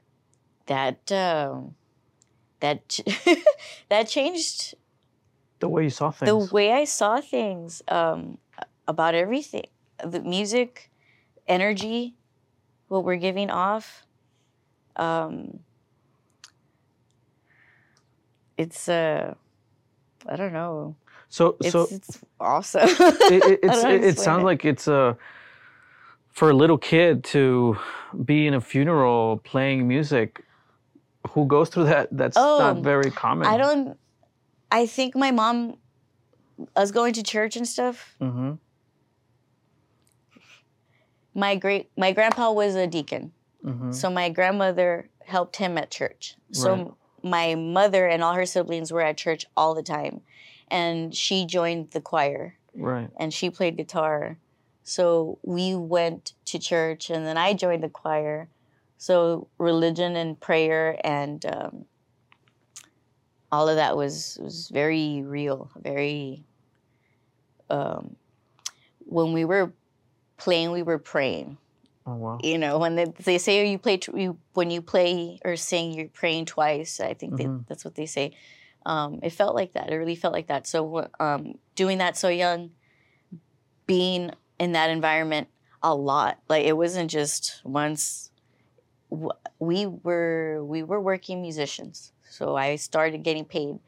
that 0.67 1.11
um, 1.11 1.75
that 2.59 2.99
that 3.89 4.07
changed 4.07 4.75
The 5.61 5.69
way 5.69 5.83
you 5.83 5.89
saw 5.89 6.11
things. 6.11 6.27
the 6.27 6.53
way 6.53 6.73
I 6.73 6.83
saw 6.85 7.21
things 7.21 7.81
um, 7.87 8.37
about 8.87 9.15
everything, 9.15 9.67
the 10.03 10.19
music, 10.21 10.91
energy, 11.47 12.15
what 12.87 13.05
we're 13.05 13.15
giving 13.15 13.49
off. 13.49 14.05
Um, 14.95 15.59
it's 18.57 18.89
uh, 18.89 19.35
I 20.27 20.35
don't 20.35 20.53
know. 20.53 20.95
so 21.29 21.57
It's, 21.61 21.71
so 21.71 21.87
it's 21.91 22.19
awesome. 22.39 22.81
it, 22.89 23.43
it, 23.45 23.59
it's, 23.63 23.81
don't 23.81 23.81
know 23.81 23.81
how 23.83 23.87
to 23.89 23.95
it, 23.95 24.03
it 24.03 24.19
sounds 24.19 24.43
like 24.43 24.65
it's 24.65 24.87
a 24.87 25.17
for 26.29 26.49
a 26.49 26.53
little 26.53 26.77
kid 26.77 27.23
to 27.25 27.77
be 28.25 28.47
in 28.47 28.53
a 28.55 28.61
funeral 28.61 29.37
playing 29.43 29.87
music. 29.87 30.43
Who 31.29 31.45
goes 31.45 31.69
through 31.69 31.85
that? 31.85 32.09
That's 32.11 32.35
not 32.35 32.77
Oh, 32.77 32.81
very 32.81 33.11
common. 33.11 33.47
I 33.47 33.57
don't. 33.57 33.97
I 34.71 34.85
think 34.85 35.15
my 35.15 35.31
mom, 35.31 35.75
us 36.75 36.91
going 36.91 37.13
to 37.13 37.23
church 37.23 37.55
and 37.55 37.67
stuff. 37.67 38.15
hmm 38.19 38.53
my 41.33 41.55
great 41.55 41.89
my 41.97 42.11
grandpa 42.11 42.51
was 42.51 42.75
a 42.75 42.87
deacon. 42.87 43.33
Hmm 43.63 43.91
so 43.91 44.09
my 44.09 44.29
grandmother 44.29 45.09
helped 45.25 45.57
him 45.57 45.77
at 45.77 45.91
church. 45.91 46.35
So 46.53 46.75
Right. 46.75 46.87
my 47.23 47.55
mother 47.55 48.07
and 48.07 48.23
all 48.23 48.33
her 48.33 48.45
siblings 48.45 48.91
were 48.91 49.01
at 49.01 49.17
church 49.17 49.45
all 49.55 49.75
the 49.75 49.83
time. 49.83 50.21
And 50.69 51.13
she 51.15 51.45
joined 51.45 51.91
the 51.91 52.01
choir. 52.01 52.57
Right. 52.73 53.09
and 53.19 53.33
she 53.33 53.49
played 53.49 53.75
guitar. 53.75 54.39
So 54.83 55.39
we 55.43 55.75
went 55.75 56.33
to 56.45 56.57
church 56.57 57.09
and 57.09 57.25
then 57.25 57.37
i 57.37 57.53
joined 57.53 57.83
the 57.83 57.89
choir. 57.89 58.49
So 58.97 59.49
religion 59.57 60.15
and 60.15 60.39
prayer 60.39 60.99
and 61.03 61.45
um, 61.45 61.85
all 63.51 63.67
of 63.69 63.75
that 63.75 63.95
was 63.97 64.37
was 64.41 64.69
very 64.69 65.21
real 65.23 65.69
very 65.81 66.43
um, 67.69 68.15
when 68.99 69.33
we 69.33 69.45
were 69.45 69.73
playing 70.37 70.71
we 70.71 70.83
were 70.83 70.99
praying 70.99 71.57
Oh 72.05 72.15
wow. 72.15 72.39
you 72.41 72.57
know 72.57 72.79
when 72.79 72.95
they, 72.95 73.05
they 73.05 73.37
say 73.37 73.69
you 73.69 73.77
play 73.77 73.99
you, 74.15 74.37
when 74.53 74.71
you 74.71 74.81
play 74.81 75.39
or 75.45 75.55
sing 75.55 75.93
you're 75.93 76.07
praying 76.09 76.45
twice 76.45 76.99
i 76.99 77.13
think 77.13 77.37
they, 77.37 77.45
Mhm. 77.45 77.65
that's 77.67 77.85
what 77.85 77.95
they 77.95 78.05
say 78.07 78.31
um, 78.85 79.19
it 79.21 79.29
felt 79.31 79.53
like 79.55 79.73
that 79.73 79.91
it 79.91 79.95
really 79.95 80.15
felt 80.15 80.33
like 80.33 80.47
that 80.47 80.65
so 80.65 81.07
um, 81.19 81.59
doing 81.75 81.99
that 81.99 82.17
so 82.17 82.29
young 82.29 82.71
being 83.85 84.31
in 84.59 84.71
that 84.73 84.89
environment 84.89 85.47
a 85.83 85.93
lot 85.95 86.39
like 86.49 86.65
it 86.65 86.77
wasn't 86.77 87.09
just 87.09 87.61
once 87.63 88.31
W- 89.11 89.31
we 89.59 89.85
were 89.87 90.63
we 90.65 90.83
were 90.83 91.01
working 91.01 91.41
musicians 91.41 92.13
so 92.31 92.55
i 92.55 92.75
started 92.77 93.23
getting 93.23 93.45
paid 93.45 93.79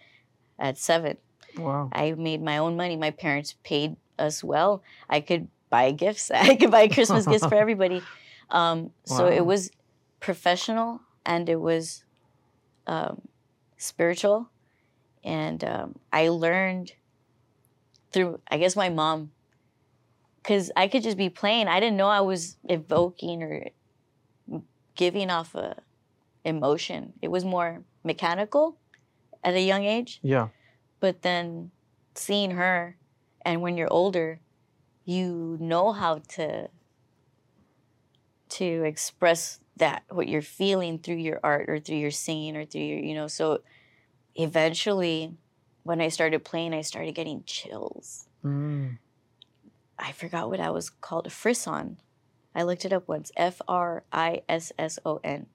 at 0.60 0.78
seven 0.78 1.18
Wow. 1.58 1.90
I 1.92 2.14
made 2.14 2.42
my 2.42 2.58
own 2.58 2.76
money. 2.76 2.96
My 2.96 3.12
parents 3.12 3.56
paid 3.64 3.96
us 4.18 4.44
well. 4.44 4.82
I 5.08 5.22
could 5.22 5.50
buy 5.70 5.92
gifts. 5.92 6.32
I 6.50 6.56
could 6.56 6.72
buy 6.72 6.88
Christmas 6.88 7.28
gifts 7.28 7.46
for 7.46 7.56
everybody. 7.56 8.02
Um, 8.50 8.90
So 9.06 9.28
it 9.28 9.46
was 9.46 9.70
professional 10.20 11.02
and 11.26 11.48
it 11.48 11.62
was 11.62 12.06
um, 12.88 13.22
spiritual. 13.78 14.50
And 15.24 15.64
um, 15.64 16.00
I 16.12 16.30
learned 16.30 16.94
through, 18.12 18.39
I 18.50 18.58
guess, 18.58 18.76
my 18.76 18.89
mom, 18.89 19.32
because 20.41 20.72
I 20.76 20.88
could 20.88 21.04
just 21.04 21.18
be 21.18 21.30
playing. 21.30 21.68
I 21.68 21.80
didn't 21.80 21.98
know 21.98 22.08
I 22.10 22.22
was 22.22 22.58
evoking 22.66 23.44
or 23.44 23.68
giving 24.96 25.30
off 25.30 25.56
a 25.56 25.78
emotion. 26.46 27.14
It 27.22 27.30
was 27.30 27.44
more 27.46 27.84
mechanical 28.04 28.78
at 29.44 29.54
a 29.56 29.62
young 29.62 29.84
age 29.86 30.20
Yeah. 30.22 30.50
but 31.00 31.22
then 31.22 31.72
seeing 32.16 32.52
her 32.52 32.98
and 33.46 33.62
when 33.62 33.76
you're 33.78 33.91
older 33.91 34.39
you 35.06 35.58
know 35.60 35.91
how 35.91 36.20
to 36.36 36.70
to 38.50 38.84
express 38.84 39.60
that 39.78 40.04
what 40.10 40.28
you're 40.30 40.41
feeling 40.41 41.00
through 41.00 41.16
your 41.16 41.39
art 41.44 41.70
or 41.70 41.80
through 41.80 41.98
your 41.98 42.12
singing 42.12 42.56
or 42.56 42.66
through 42.66 42.82
your 42.82 43.00
you 43.00 43.14
know 43.16 43.28
so 43.28 43.60
eventually 44.36 45.34
when 45.84 46.00
i 46.02 46.08
started 46.10 46.44
playing 46.44 46.74
i 46.74 46.82
started 46.82 47.14
getting 47.16 47.44
chills 47.46 48.28
Mm. 48.46 48.98
i 49.98 50.12
forgot 50.12 50.50
what 50.50 50.60
i 50.60 50.70
was 50.70 50.89
called 50.89 51.32
frisson 51.32 51.98
I 52.56 52.62
looked 52.62 52.86
it 52.86 52.94
up 52.94 53.08
once. 53.08 53.32
F 53.36 53.62
R 53.68 54.04
I 54.14 54.44
S 54.48 54.72
S 54.78 55.00
O 55.04 55.20
N, 55.24 55.48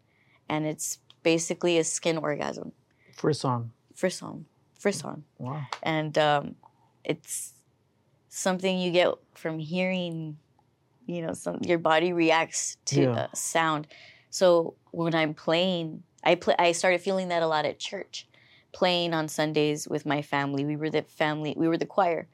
and 0.49 0.67
it's 0.67 0.99
basically 1.23 1.79
a 1.79 1.85
skin 1.85 2.19
orgasm. 2.19 2.73
Frisson. 3.15 3.71
Frisson, 3.95 4.45
frisson, 4.79 5.25
Wow. 5.39 5.67
and 5.83 6.17
um, 6.17 6.55
it's 7.03 7.55
something 8.29 8.79
you 8.79 8.93
get 8.93 9.09
from 9.35 9.59
hearing. 9.59 10.39
You 11.07 11.23
know, 11.23 11.33
some 11.33 11.59
your 11.63 11.79
body 11.79 12.13
reacts 12.13 12.77
to 12.87 13.03
Yeah. 13.03 13.27
a 13.33 13.37
sound. 13.37 13.89
So 14.31 14.75
when 14.93 15.15
I'm 15.15 15.35
playing, 15.35 16.03
I 16.23 16.37
play. 16.37 16.55
I 16.59 16.73
started 16.73 17.01
feeling 17.01 17.29
that 17.29 17.43
a 17.43 17.47
lot 17.49 17.65
at 17.65 17.79
church, 17.81 18.29
playing 18.73 19.15
on 19.15 19.27
Sundays 19.27 19.89
with 19.89 20.07
my 20.07 20.23
family. 20.23 20.65
We 20.65 20.77
were 20.77 20.91
the 20.91 21.03
family. 21.03 21.55
We 21.57 21.67
were 21.67 21.79
the 21.79 21.87
choir. 21.87 22.29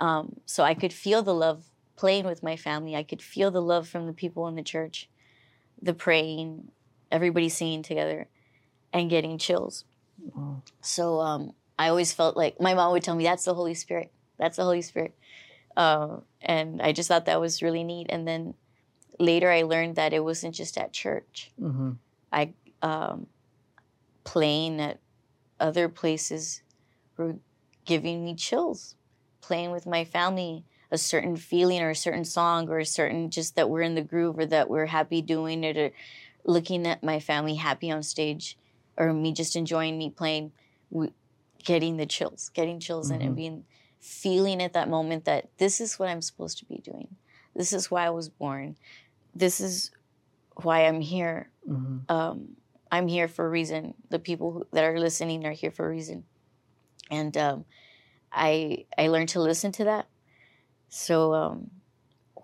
Um, 0.00 0.40
so 0.44 0.62
I 0.62 0.74
could 0.74 0.92
feel 0.92 1.22
the 1.22 1.34
love 1.34 1.64
playing 1.96 2.26
with 2.26 2.42
my 2.42 2.56
family. 2.56 2.94
I 2.96 3.02
could 3.02 3.22
feel 3.22 3.50
the 3.50 3.62
love 3.62 3.88
from 3.88 4.06
the 4.06 4.12
people 4.12 4.46
in 4.48 4.56
the 4.56 4.62
church, 4.62 5.08
the 5.80 5.94
praying, 5.94 6.70
everybody 7.10 7.48
singing 7.48 7.82
together, 7.82 8.28
and 8.92 9.10
getting 9.10 9.38
chills. 9.38 9.84
So 10.80 11.20
um, 11.20 11.52
I 11.78 11.88
always 11.88 12.12
felt 12.12 12.36
like 12.36 12.60
my 12.60 12.74
mom 12.74 12.92
would 12.92 13.02
tell 13.02 13.14
me, 13.16 13.24
"That's 13.24 13.44
the 13.44 13.54
Holy 13.54 13.74
Spirit. 13.74 14.12
That's 14.38 14.56
the 14.56 14.64
Holy 14.64 14.82
Spirit," 14.82 15.14
uh, 15.76 16.18
and 16.40 16.80
I 16.82 16.92
just 16.92 17.08
thought 17.08 17.26
that 17.26 17.40
was 17.40 17.62
really 17.62 17.84
neat. 17.84 18.06
And 18.08 18.26
then 18.26 18.54
later, 19.18 19.50
I 19.50 19.62
learned 19.62 19.96
that 19.96 20.12
it 20.12 20.24
wasn't 20.24 20.54
just 20.54 20.78
at 20.78 20.92
church. 20.92 21.50
hmm 21.58 21.92
I 22.32 22.52
um, 22.82 23.26
playing 24.24 24.80
at 24.80 25.00
other 25.58 25.88
places 25.88 26.62
were 27.16 27.36
giving 27.84 28.24
me 28.24 28.34
chills. 28.34 28.94
Playing 29.40 29.70
with 29.70 29.86
my 29.86 30.04
family, 30.04 30.64
a 30.90 30.98
certain 30.98 31.36
feeling 31.36 31.80
or 31.80 31.90
a 31.90 31.96
certain 31.96 32.24
song 32.24 32.68
or 32.68 32.78
a 32.78 32.84
certain 32.84 33.30
just 33.30 33.56
that 33.56 33.70
we're 33.70 33.82
in 33.82 33.94
the 33.94 34.02
groove 34.02 34.38
or 34.38 34.46
that 34.46 34.68
we're 34.68 34.86
happy 34.86 35.22
doing 35.22 35.64
it 35.64 35.76
or 35.76 35.90
looking 36.48 36.86
at 36.86 37.04
my 37.04 37.20
family 37.20 37.54
happy 37.56 37.90
on 37.92 38.02
stage 38.02 38.58
or 38.96 39.12
me 39.12 39.32
just 39.32 39.54
enjoying 39.54 39.96
me 39.98 40.10
playing, 40.10 40.52
getting 41.64 41.96
the 41.98 42.06
chills, 42.06 42.50
getting 42.54 42.80
chills 42.80 43.10
and, 43.10 43.22
Mhm. 43.22 43.26
and 43.26 43.36
being 43.36 43.64
feeling 44.00 44.62
at 44.62 44.72
that 44.72 44.88
moment 44.88 45.24
that 45.26 45.50
this 45.58 45.80
is 45.80 45.98
what 45.98 46.08
I'm 46.08 46.22
supposed 46.22 46.58
to 46.58 46.64
be 46.64 46.78
doing. 46.78 47.16
This 47.54 47.72
is 47.72 47.90
why 47.90 48.06
I 48.06 48.10
was 48.10 48.28
born. 48.28 48.76
This 49.34 49.60
is 49.60 49.90
why 50.62 50.86
I'm 50.86 51.00
here 51.00 51.50
hmm 51.66 51.98
um, 52.08 52.56
I'm 52.90 53.06
here 53.06 53.28
for 53.28 53.44
a 53.44 53.50
reason. 53.50 53.94
The 54.08 54.18
people 54.18 54.50
who, 54.52 54.66
that 54.72 54.84
are 54.84 54.98
listening 54.98 55.44
are 55.44 55.52
here 55.52 55.70
for 55.70 55.84
a 55.86 55.90
reason, 55.90 56.24
and 57.10 57.36
um, 57.36 57.66
I 58.32 58.86
I 58.96 59.08
learned 59.08 59.28
to 59.30 59.42
listen 59.42 59.72
to 59.72 59.84
that. 59.84 60.08
So 60.88 61.34
um, 61.34 61.70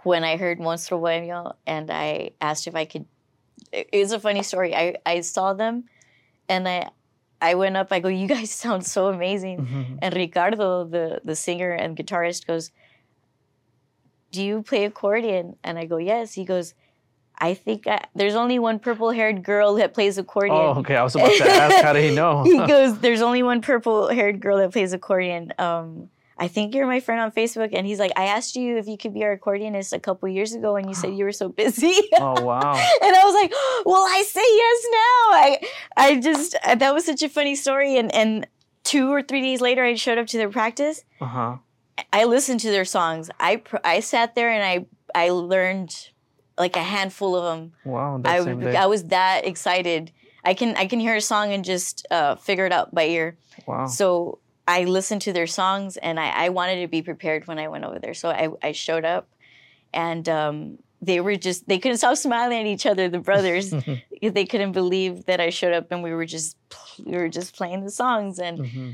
when 0.03 0.23
I 0.25 0.37
heard 0.37 0.59
Monstro 0.59 1.01
Bohemio 1.01 1.57
and 1.67 1.91
I 1.91 2.33
asked 2.43 2.67
if 2.67 2.75
I 2.75 2.85
could, 2.85 3.07
it- 3.79 3.89
it's 3.93 4.13
a 4.13 4.21
funny 4.27 4.43
story. 4.43 4.71
I 4.83 4.95
I 5.15 5.21
saw 5.23 5.53
them, 5.63 5.85
and 6.49 6.69
I 6.69 6.79
I 7.51 7.55
went 7.63 7.77
up. 7.77 7.89
I 7.97 8.01
go, 8.01 8.09
you 8.09 8.29
guys 8.29 8.51
sound 8.65 8.87
so 8.87 9.09
amazing. 9.09 9.59
hmm 9.67 9.99
And 10.03 10.15
Ricardo, 10.15 10.85
the 10.95 11.21
the 11.25 11.37
singer 11.37 11.73
and 11.83 11.97
guitarist, 11.99 12.47
goes, 12.47 12.71
"Do 14.33 14.43
you 14.43 14.63
play 14.63 14.85
accordion?" 14.85 15.57
And 15.63 15.79
I 15.79 15.85
go, 15.87 15.97
"Yes." 15.99 16.33
He 16.35 16.45
goes, 16.45 16.75
"I 17.39 17.55
think 17.55 17.87
I, 17.87 18.01
there's 18.15 18.35
only 18.35 18.59
one 18.59 18.79
purple-haired 18.79 19.43
girl 19.45 19.75
that 19.75 19.95
plays 19.95 20.19
accordion." 20.19 20.57
Oh, 20.59 20.81
okay. 20.81 20.97
I 20.97 21.03
was 21.03 21.15
about 21.15 21.33
to 21.33 21.45
ask, 21.65 21.85
how 21.85 21.93
did 21.93 22.05
he 22.09 22.15
know? 22.15 22.45
he 22.45 22.59
goes, 22.67 22.99
"There's 22.99 23.23
only 23.23 23.43
one 23.43 23.61
purple-haired 23.61 24.41
girl 24.41 24.59
that 24.59 24.73
plays 24.73 24.93
accordion." 24.93 25.53
Um, 25.59 26.11
I 26.37 26.49
think 26.49 26.75
you're 26.75 26.87
my 26.87 27.01
friend 27.01 27.21
on 27.21 27.31
Facebook, 27.31 27.71
and 27.73 27.87
he's 27.87 27.99
like, 28.01 28.13
"I 28.17 28.25
asked 28.25 28.57
you 28.57 28.77
if 28.77 28.89
you 28.89 28.97
could 28.99 29.15
be 29.15 29.23
our 29.25 29.37
accordionist 29.37 29.93
a 29.93 30.01
couple 30.01 30.29
years 30.29 30.53
ago, 30.55 30.77
and 30.77 30.89
you 30.89 30.95
said 30.95 31.15
you 31.19 31.25
were 31.25 31.33
so 31.33 31.49
busy." 31.49 31.95
oh, 32.19 32.41
wow. 32.43 32.73
and 33.03 33.17
I 33.17 33.25
was 33.25 33.35
like, 33.35 33.53
"Well, 33.87 34.03
I 34.03 34.23
say 34.27 34.41
yes 34.41 34.87
now." 34.93 34.99
I, 35.37 35.59
I 35.97 36.21
just 36.21 36.57
that 36.65 36.95
was 36.95 37.05
such 37.05 37.23
a 37.23 37.29
funny 37.29 37.55
story, 37.55 37.97
and 37.97 38.13
and 38.15 38.47
two 38.83 39.13
or 39.13 39.23
three 39.23 39.41
days 39.41 39.61
later, 39.61 39.85
I 39.85 39.95
showed 39.95 40.19
up 40.19 40.27
to 40.29 40.37
their 40.37 40.51
practice. 40.51 41.05
Uh 41.21 41.27
huh. 41.27 41.57
I 42.13 42.25
listened 42.25 42.61
to 42.61 42.71
their 42.71 42.85
songs. 42.85 43.31
I 43.39 43.57
pr- 43.57 43.77
I 43.85 44.01
sat 44.01 44.35
there 44.35 44.51
and 44.51 44.65
I 44.65 44.87
I 45.15 45.31
learned 45.31 46.11
like 46.59 46.77
a 46.77 46.83
handful 46.83 47.37
of 47.37 47.45
them. 47.45 47.73
Wow. 47.85 48.19
That 48.19 48.41
I 48.41 48.45
same 48.45 48.61
day. 48.61 48.77
I 48.77 48.87
was 48.87 49.05
that 49.05 49.47
excited. 49.47 50.13
I 50.45 50.55
can 50.55 50.77
I 50.77 50.87
can 50.87 51.01
hear 51.01 51.17
a 51.17 51.21
song 51.21 51.53
and 51.53 51.65
just 51.65 52.07
uh, 52.11 52.35
figure 52.37 52.67
it 52.67 52.73
out 52.73 52.95
by 52.95 53.05
ear. 53.05 53.37
wow. 53.67 53.87
So 53.87 54.39
I 54.67 54.85
listened 54.85 55.23
to 55.23 55.33
their 55.33 55.47
songs 55.47 55.97
and 55.97 56.19
I, 56.19 56.29
I 56.47 56.49
wanted 56.49 56.81
to 56.81 56.89
be 56.89 57.03
prepared 57.03 57.47
when 57.47 57.59
I 57.59 57.69
went 57.69 57.85
over 57.85 57.99
there. 57.99 58.15
So 58.15 58.31
I, 58.31 58.49
I 58.63 58.73
showed 58.73 59.05
up 59.05 59.29
and 59.93 60.27
um, 60.29 60.79
they 61.03 61.21
were 61.21 61.37
just 61.37 61.69
they 61.69 61.79
couldn't 61.79 61.99
stop 61.99 62.17
smiling 62.17 62.61
at 62.61 62.67
each 62.67 62.87
other, 62.87 63.09
the 63.09 63.19
brothers. 63.19 63.75
they 64.23 64.45
couldn't 64.47 64.73
believe 64.73 65.27
that 65.27 65.41
I 65.41 65.51
showed 65.51 65.75
up 65.75 65.93
and 65.93 66.03
we 66.03 66.13
were 66.13 66.25
just 66.27 66.57
we 67.05 67.13
were 67.13 67.29
just 67.29 67.55
playing 67.57 67.85
the 67.85 67.91
songs 67.91 68.39
and 68.39 68.59
hmm 68.71 68.91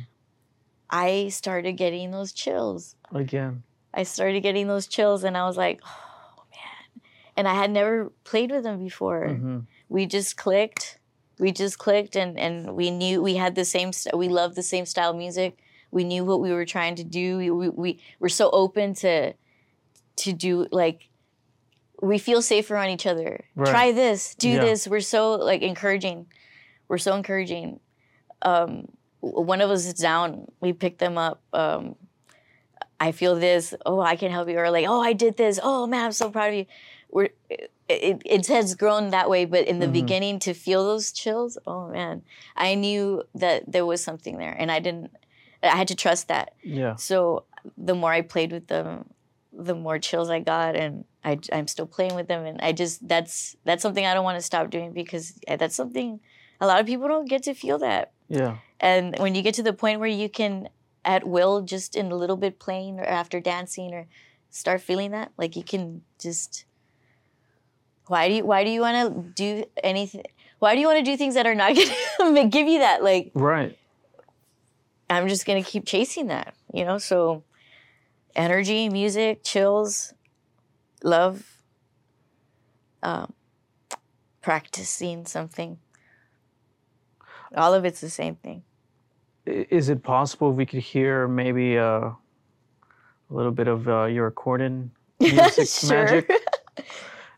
I 0.93 1.29
started 1.29 1.75
getting 1.75 2.11
those 2.11 2.33
chills. 2.33 2.97
Again. 3.15 3.63
I 3.95 4.03
started 4.03 4.41
getting 4.41 4.67
those 4.67 4.89
chills 4.89 5.23
and 5.23 5.37
I 5.37 5.47
was 5.47 5.57
like, 5.57 5.81
oh 5.85 6.43
man. 6.51 7.03
And 7.37 7.47
I 7.47 7.55
had 7.55 7.71
never 7.71 8.11
played 8.25 8.51
with 8.51 8.65
them 8.65 8.83
before. 8.83 9.29
hmm 9.29 9.61
We 9.89 10.07
just 10.07 10.37
clicked. 10.37 10.99
We 11.41 11.53
just 11.53 11.79
clicked 11.79 12.17
and, 12.17 12.39
and 12.39 12.75
we 12.77 12.91
knew 12.91 13.23
we 13.23 13.35
had 13.35 13.55
the 13.55 13.65
same, 13.65 13.93
st- 13.93 14.17
we 14.17 14.29
loved 14.29 14.55
the 14.57 14.63
same 14.63 14.87
style 14.87 15.11
of 15.11 15.17
music. 15.17 15.59
We 15.91 16.05
knew 16.05 16.25
what 16.25 16.41
we 16.41 16.53
were 16.53 16.67
trying 16.67 16.95
to 16.97 17.05
do. 17.05 17.39
We, 17.39 17.51
we, 17.51 17.69
we 17.71 18.01
were 18.21 18.29
so 18.29 18.51
open 18.51 18.95
to, 18.97 19.33
to 20.17 20.33
do 20.33 20.67
like, 20.71 21.09
we 22.03 22.19
feel 22.19 22.43
safer 22.43 22.77
on 22.77 22.89
each 22.89 23.07
other. 23.07 23.45
Right. 23.55 23.71
Try 23.71 23.93
this, 23.93 24.35
do 24.35 24.49
Yeah. 24.51 24.61
this. 24.61 24.87
We're 24.87 25.01
so 25.01 25.33
like 25.33 25.63
encouraging. 25.63 26.27
We're 26.89 26.99
so 26.99 27.15
encouraging. 27.17 27.81
Um, 28.43 28.89
one 29.21 29.61
of 29.61 29.71
us 29.71 29.87
is 29.87 29.95
down. 29.95 30.47
We 30.61 30.73
pick 30.73 30.99
them 30.99 31.19
up. 31.19 31.43
Um, 31.53 31.97
I 32.99 33.13
feel 33.13 33.37
this. 33.37 33.75
Oh, 33.87 34.01
I 34.01 34.17
can 34.17 34.31
help 34.31 34.49
you. 34.49 34.59
Or 34.59 34.71
like, 34.71 34.87
oh, 34.89 35.01
I 35.01 35.13
did 35.13 35.37
this. 35.37 35.59
Oh 35.63 35.87
man, 35.87 36.07
I'm 36.07 36.13
so 36.13 36.31
proud 36.31 36.49
of 36.49 36.55
you. 36.55 36.67
We're 37.11 37.31
it, 37.91 38.23
it, 38.25 38.47
has 38.47 38.75
grown 38.75 39.11
that 39.11 39.29
way, 39.29 39.45
but 39.45 39.67
in 39.67 39.79
the 39.79 39.87
Mhm. 39.87 39.93
beginning, 39.93 40.39
to 40.41 40.55
feel 40.55 40.85
those 40.85 41.13
chills, 41.13 41.59
oh 41.67 41.89
man, 41.89 42.23
I 42.57 42.75
knew 42.75 43.25
that 43.35 43.71
there 43.71 43.87
was 43.87 44.03
something 44.03 44.39
there, 44.39 44.55
and 44.59 44.71
I 44.71 44.79
didn't. 44.81 45.11
I 45.63 45.77
had 45.77 45.89
to 45.89 45.95
trust 45.95 46.29
that. 46.29 46.55
Yeah. 46.63 46.97
So 46.97 47.45
the 47.77 47.95
more 47.95 48.13
I 48.13 48.23
played 48.23 48.51
with 48.53 48.69
them, 48.69 49.11
the 49.53 49.75
more 49.75 49.99
chills 49.99 50.31
I 50.31 50.41
got, 50.41 50.75
and 50.77 51.05
I, 51.23 51.39
I'm 51.53 51.69
still 51.69 51.87
playing 51.87 52.15
with 52.15 52.29
them, 52.29 52.47
and 52.47 52.61
I 52.61 52.73
just 52.73 53.07
that's 53.07 53.57
that's 53.65 53.83
something 53.83 54.07
I 54.07 54.15
don't 54.15 54.25
want 54.25 54.39
to 54.39 54.43
stop 54.43 54.71
doing 54.71 54.93
because 54.93 55.39
that's 55.47 55.77
something 55.77 56.21
a 56.61 56.67
lot 56.67 56.81
of 56.81 56.87
people 56.87 57.09
don't 57.09 57.29
get 57.29 57.43
to 57.45 57.55
feel 57.55 57.79
that. 57.79 58.13
Yeah. 58.29 58.59
And 58.79 59.19
when 59.19 59.35
you 59.35 59.43
get 59.43 59.55
to 59.55 59.63
the 59.63 59.73
point 59.73 60.01
where 60.01 60.09
you 60.09 60.29
can, 60.29 60.69
at 61.05 61.27
will, 61.27 61.63
just 61.63 61.97
in 61.97 62.11
a 62.13 62.17
little 62.17 62.37
bit 62.37 62.59
playing 62.59 62.99
or 63.01 63.05
after 63.05 63.41
dancing 63.41 63.93
or 63.93 64.07
start 64.51 64.81
feeling 64.81 65.11
that, 65.13 65.33
like 65.37 65.57
you 65.57 65.63
can 65.63 66.03
just. 66.19 66.65
Why 68.11 68.27
do 68.27 68.35
you 68.35 68.45
Why 68.45 68.65
do 68.65 68.71
you 68.71 68.81
want 68.81 69.15
to 69.15 69.23
do 69.35 69.65
anything? 69.85 70.25
Why 70.59 70.75
do 70.75 70.81
you 70.81 70.89
want 70.89 70.99
to 70.99 71.05
do 71.05 71.17
things 71.17 71.35
that 71.35 71.47
are 71.47 71.55
not 71.55 71.77
to 71.77 72.49
give 72.51 72.67
you 72.67 72.81
that? 72.81 73.05
Like 73.05 73.31
Right. 73.35 73.79
I'm 75.09 75.29
just 75.29 75.47
gonna 75.47 75.63
keep 75.63 75.87
chasing 75.87 76.27
that, 76.27 76.55
you 76.75 76.85
know. 76.85 76.99
So, 76.99 77.45
energy, 78.35 78.89
music, 78.89 79.45
chills, 79.45 80.13
love, 81.05 81.63
um, 83.05 83.33
practicing 84.43 85.25
something. 85.25 85.79
All 87.57 87.75
of 87.75 87.85
it's 87.85 88.01
the 88.01 88.11
same 88.11 88.35
thing. 88.35 88.65
Is 89.47 89.89
it 89.89 90.03
possible 90.03 90.51
we 90.51 90.67
could 90.67 90.83
hear 90.83 91.29
maybe 91.29 91.79
uh, 91.79 92.01
a 92.01 92.17
little 93.31 93.53
bit 93.53 93.69
of 93.69 93.89
uh, 93.89 94.07
your 94.07 94.27
accordion 94.27 94.91
music 95.21 95.69
magic? 95.89 96.29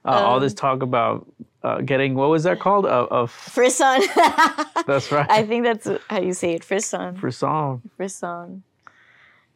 Uh, 0.05 0.09
all 0.11 0.36
Um, 0.36 0.42
this 0.42 0.55
talk 0.55 0.82
about 0.82 1.26
uh, 1.62 1.80
getting 1.80 2.14
what 2.14 2.28
was 2.28 2.42
that 2.44 2.59
called? 2.59 2.86
Uh, 2.86 3.07
of 3.11 3.30
Frisson. 3.30 4.00
that's 4.86 5.12
right. 5.12 5.26
I 5.30 5.44
think 5.46 5.64
that's 5.64 5.88
how 6.11 6.20
you 6.20 6.32
say 6.34 6.55
it. 6.55 6.62
Frisson. 6.64 7.16
Frisson. 7.16 7.80
Frisson. 7.96 8.62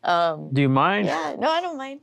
Um, 0.04 0.50
Do 0.52 0.60
you 0.62 0.68
mind? 0.68 1.06
yeah, 1.06 1.34
no, 1.38 1.50
I 1.50 1.60
don't 1.60 1.76
mind. 1.76 2.00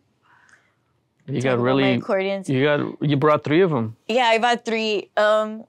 You 1.25 1.41
got 1.41 1.59
really. 1.59 1.93
accordions. 1.93 2.49
You 2.49 2.63
got. 2.65 3.01
You 3.01 3.15
brought 3.15 3.45
three 3.45 3.61
of 3.61 3.69
them. 3.69 3.95
Yeah, 4.09 4.25
I 4.25 4.39
bought 4.39 4.65
three. 4.65 5.09
Um, 5.15 5.63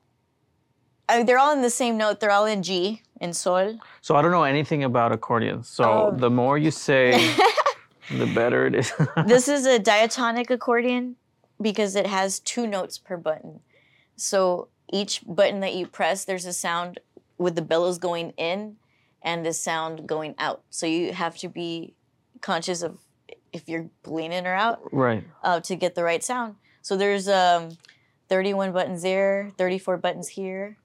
I 1.08 1.22
they're 1.22 1.38
all 1.38 1.52
in 1.52 1.62
the 1.62 1.70
same 1.70 1.96
note. 1.96 2.18
They're 2.18 2.32
all 2.32 2.46
in 2.46 2.62
G 2.64 3.02
in 3.20 3.32
Sol. 3.32 3.78
So 4.00 4.16
I 4.16 4.22
don't 4.22 4.32
know 4.32 4.42
anything 4.42 4.82
about 4.82 5.12
accordions. 5.12 5.68
So 5.68 5.84
Oh. 5.84 6.10
the 6.10 6.28
more 6.28 6.58
you 6.58 6.72
say, 6.72 7.12
the 8.10 8.26
better 8.34 8.66
it 8.66 8.74
is. 8.74 8.92
this 9.26 9.46
is 9.46 9.64
a 9.64 9.78
diatonic 9.78 10.50
accordion 10.50 11.14
because 11.64 11.96
it 11.96 12.06
has 12.06 12.40
two 12.40 12.66
notes 12.66 12.98
per 12.98 13.16
button. 13.16 13.60
So 14.16 14.68
each 14.92 15.22
button 15.26 15.60
that 15.60 15.74
you 15.74 15.86
press, 15.86 16.26
there's 16.26 16.44
a 16.44 16.52
sound 16.52 17.00
with 17.38 17.56
the 17.56 17.62
bellows 17.62 17.96
going 17.96 18.34
in 18.36 18.76
and 19.22 19.46
the 19.46 19.54
sound 19.54 20.06
going 20.06 20.34
out. 20.38 20.62
So 20.68 20.84
you 20.84 21.14
have 21.14 21.38
to 21.38 21.48
be 21.48 21.94
conscious 22.42 22.82
of 22.82 22.98
if 23.50 23.66
you're 23.66 23.88
pulling 24.02 24.30
in 24.30 24.46
or 24.46 24.52
out 24.52 24.80
right. 24.92 25.24
uh, 25.42 25.60
to 25.60 25.74
get 25.74 25.94
the 25.94 26.04
right 26.04 26.22
sound. 26.22 26.56
So 26.82 26.98
there's 26.98 27.28
um, 27.28 27.78
31 28.28 28.72
buttons 28.72 29.00
there, 29.00 29.50
34 29.56 29.96
buttons 29.96 30.28
here. 30.28 30.76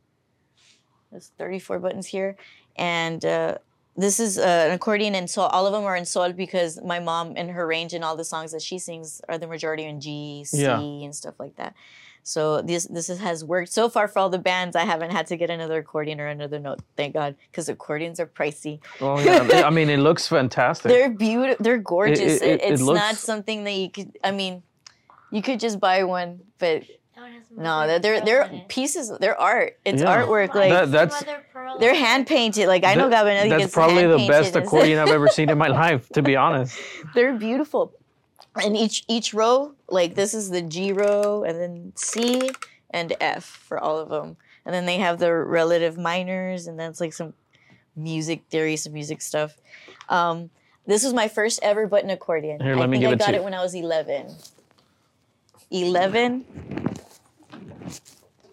There's 1.12 1.34
34 1.38 1.80
buttons 1.80 2.08
here. 2.08 2.38
And 2.78 3.26
uh, 3.26 3.58
this 3.98 4.20
is 4.20 4.38
uh, 4.38 4.66
an 4.68 4.72
accordion 4.72 5.14
in 5.16 5.28
sol. 5.28 5.48
All 5.48 5.66
of 5.68 5.74
them 5.74 5.84
are 5.84 5.96
in 5.96 6.06
sol 6.06 6.32
because 6.32 6.80
my 6.84 7.00
mom 7.00 7.34
and 7.36 7.52
her 7.52 7.68
range 7.68 7.94
and 7.94 8.04
all 8.04 8.16
the 8.16 8.24
songs 8.24 8.52
that 8.54 8.62
she 8.62 8.80
sings 8.80 9.22
are 9.28 9.38
the 9.38 9.48
majority 9.48 9.84
in 9.84 10.00
G, 10.00 10.44
C, 10.46 10.62
Yeah. 10.64 10.80
and 10.80 11.14
stuff 11.14 11.36
like 11.40 11.56
that. 11.58 11.74
So 12.24 12.62
this 12.62 12.86
this 12.86 13.08
has 13.08 13.44
worked 13.44 13.72
so 13.72 13.90
far 13.90 14.08
for 14.08 14.20
all 14.20 14.30
the 14.30 14.38
bands. 14.40 14.76
I 14.76 14.86
haven't 14.86 15.12
had 15.12 15.26
to 15.28 15.38
get 15.38 15.50
another 15.50 15.80
accordion 15.80 16.20
or 16.22 16.28
another 16.28 16.60
note, 16.60 16.80
thank 16.96 17.14
God, 17.14 17.36
because 17.52 17.70
accordions 17.70 18.20
are 18.20 18.28
pricey. 18.28 18.80
Oh 19.02 19.20
yeah. 19.20 19.64
I 19.66 19.70
mean, 19.70 19.90
it 19.90 19.98
looks 20.00 20.28
fantastic. 20.38 20.90
They're 20.92 21.10
beautiful. 21.10 21.64
They're 21.64 21.78
gorgeous. 21.78 22.42
it- 22.42 22.42
It, 22.44 22.62
it 22.62 22.74
it's 22.74 22.82
looks- 22.82 23.00
not 23.00 23.16
something 23.16 23.64
that 23.64 23.72
you 23.74 23.90
could. 23.90 24.18
I 24.24 24.32
mean, 24.32 24.64
you 25.32 25.42
could 25.42 25.60
just 25.60 25.80
buy 25.80 26.04
one, 26.04 26.42
but 26.60 26.84
That 26.84 26.84
one 26.84 26.84
has 26.84 26.99
no, 27.56 27.88
they're 27.88 28.00
they're, 28.00 28.22
they're 28.22 28.44
pearl 28.46 28.54
in 28.54 28.60
it. 28.62 28.68
pieces. 28.70 29.12
They're 29.20 29.40
art. 29.40 29.78
It's 29.86 30.02
Yeah. 30.02 30.18
artwork. 30.24 30.54
Like 30.56 30.72
That- 30.72 30.84
is 30.86 30.92
that's- 30.92 31.26
mother 31.26 31.38
of 31.40 31.50
pearl 31.54 31.78
they're 31.80 31.94
hand 31.96 32.28
painted. 32.28 32.68
Like 32.68 32.84
I 32.84 32.96
know 32.96 33.10
That- 33.10 33.26
Gabanelli 33.26 33.50
That's 33.50 33.50
gets 33.50 33.50
painted. 33.50 33.64
That's 33.66 33.74
probably 33.74 34.06
the 34.08 34.18
hand 34.20 34.28
best 34.30 34.56
accordion 34.56 35.00
I've 35.00 35.10
ever 35.10 35.28
seen 35.28 35.50
in 35.50 35.58
my 35.58 35.68
life, 35.84 36.10
to 36.10 36.22
be 36.22 36.36
honest. 36.36 36.78
they're 37.16 37.34
beautiful. 37.34 37.92
And 38.62 38.76
each 38.76 39.04
each 39.08 39.34
row, 39.34 39.74
like 39.90 40.16
this 40.16 40.34
is 40.34 40.50
the 40.50 40.62
G 40.62 40.92
row, 40.92 41.44
and 41.44 41.60
then 41.60 41.94
C 41.96 42.50
and 42.92 43.14
F 43.22 43.44
for 43.46 43.80
all 43.80 43.98
of 44.00 44.10
them. 44.10 44.38
And 44.66 44.74
then 44.76 44.86
they 44.86 44.98
have 44.98 45.20
the 45.20 45.34
relative 45.34 45.98
minors, 45.98 46.68
and 46.68 46.80
then 46.80 46.90
it's 46.90 47.00
like 47.00 47.14
some 47.14 47.34
music 47.96 48.42
theory, 48.50 48.76
some 48.76 48.94
music 48.94 49.22
stuff. 49.22 49.58
Um, 50.10 50.50
this 50.88 51.04
was 51.04 51.14
my 51.14 51.28
first 51.28 51.60
ever 51.62 51.86
button 51.88 52.10
accordion. 52.10 52.60
Here, 52.60 52.74
I 52.74 52.76
let 52.76 52.90
me 52.90 52.96
think 52.98 53.02
give 53.04 53.10
I 53.12 53.14
it 53.14 53.18
to 53.20 53.26
got 53.26 53.34
you. 53.36 53.42
it 53.42 53.44
when 53.44 53.54
I 53.54 53.62
was 53.62 53.76
11. 53.76 54.36
11. 55.72 56.46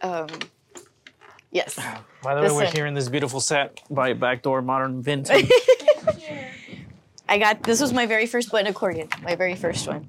Um, 0.02 0.28
yes. 1.50 1.78
By 2.22 2.34
the 2.34 2.42
way, 2.42 2.50
we're 2.52 2.70
hearing 2.70 2.94
this 2.94 3.08
beautiful 3.08 3.40
set 3.40 3.80
by 3.88 4.12
Backdoor 4.12 4.62
Modern 4.62 5.00
Vintage. 5.00 5.48
I 7.28 7.38
got 7.38 7.62
this 7.62 7.80
was 7.80 7.92
my 7.92 8.06
very 8.06 8.26
first 8.26 8.50
button 8.50 8.66
accordion, 8.66 9.08
my 9.22 9.34
very 9.34 9.54
first 9.54 9.86
one. 9.86 10.08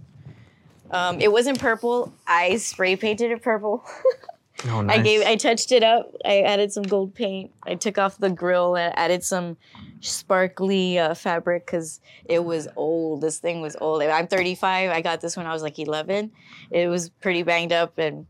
Um, 0.91 1.19
it 1.19 1.31
wasn't 1.31 1.59
purple. 1.59 2.13
I 2.25 2.57
spray 2.57 2.95
painted 2.95 3.31
it 3.31 3.41
purple. 3.41 3.83
oh, 4.67 4.85
I 4.87 4.99
gave 4.99 5.25
I 5.25 5.35
touched 5.35 5.71
it 5.71 5.83
up. 5.83 6.13
I 6.23 6.41
added 6.41 6.71
some 6.71 6.83
gold 6.83 7.13
paint. 7.13 7.51
I 7.63 7.75
took 7.75 7.97
off 7.97 8.17
the 8.17 8.29
grill 8.29 8.75
and 8.75 8.97
added 8.97 9.23
some 9.23 9.57
sparkly 9.99 10.99
uh, 10.99 11.13
fabric 11.13 11.65
because 11.65 11.99
it 12.25 12.43
was 12.43 12.67
old. 12.75 13.21
This 13.21 13.39
thing 13.39 13.61
was 13.61 13.75
old. 13.81 14.01
I'm 14.03 14.27
35. 14.27 14.91
I 14.91 15.01
got 15.01 15.21
this 15.21 15.35
when 15.35 15.47
I 15.47 15.53
was 15.53 15.63
like 15.63 15.79
11. 15.79 16.31
It 16.71 16.87
was 16.87 17.09
pretty 17.09 17.43
banged 17.43 17.73
up 17.73 17.97
and. 17.97 18.27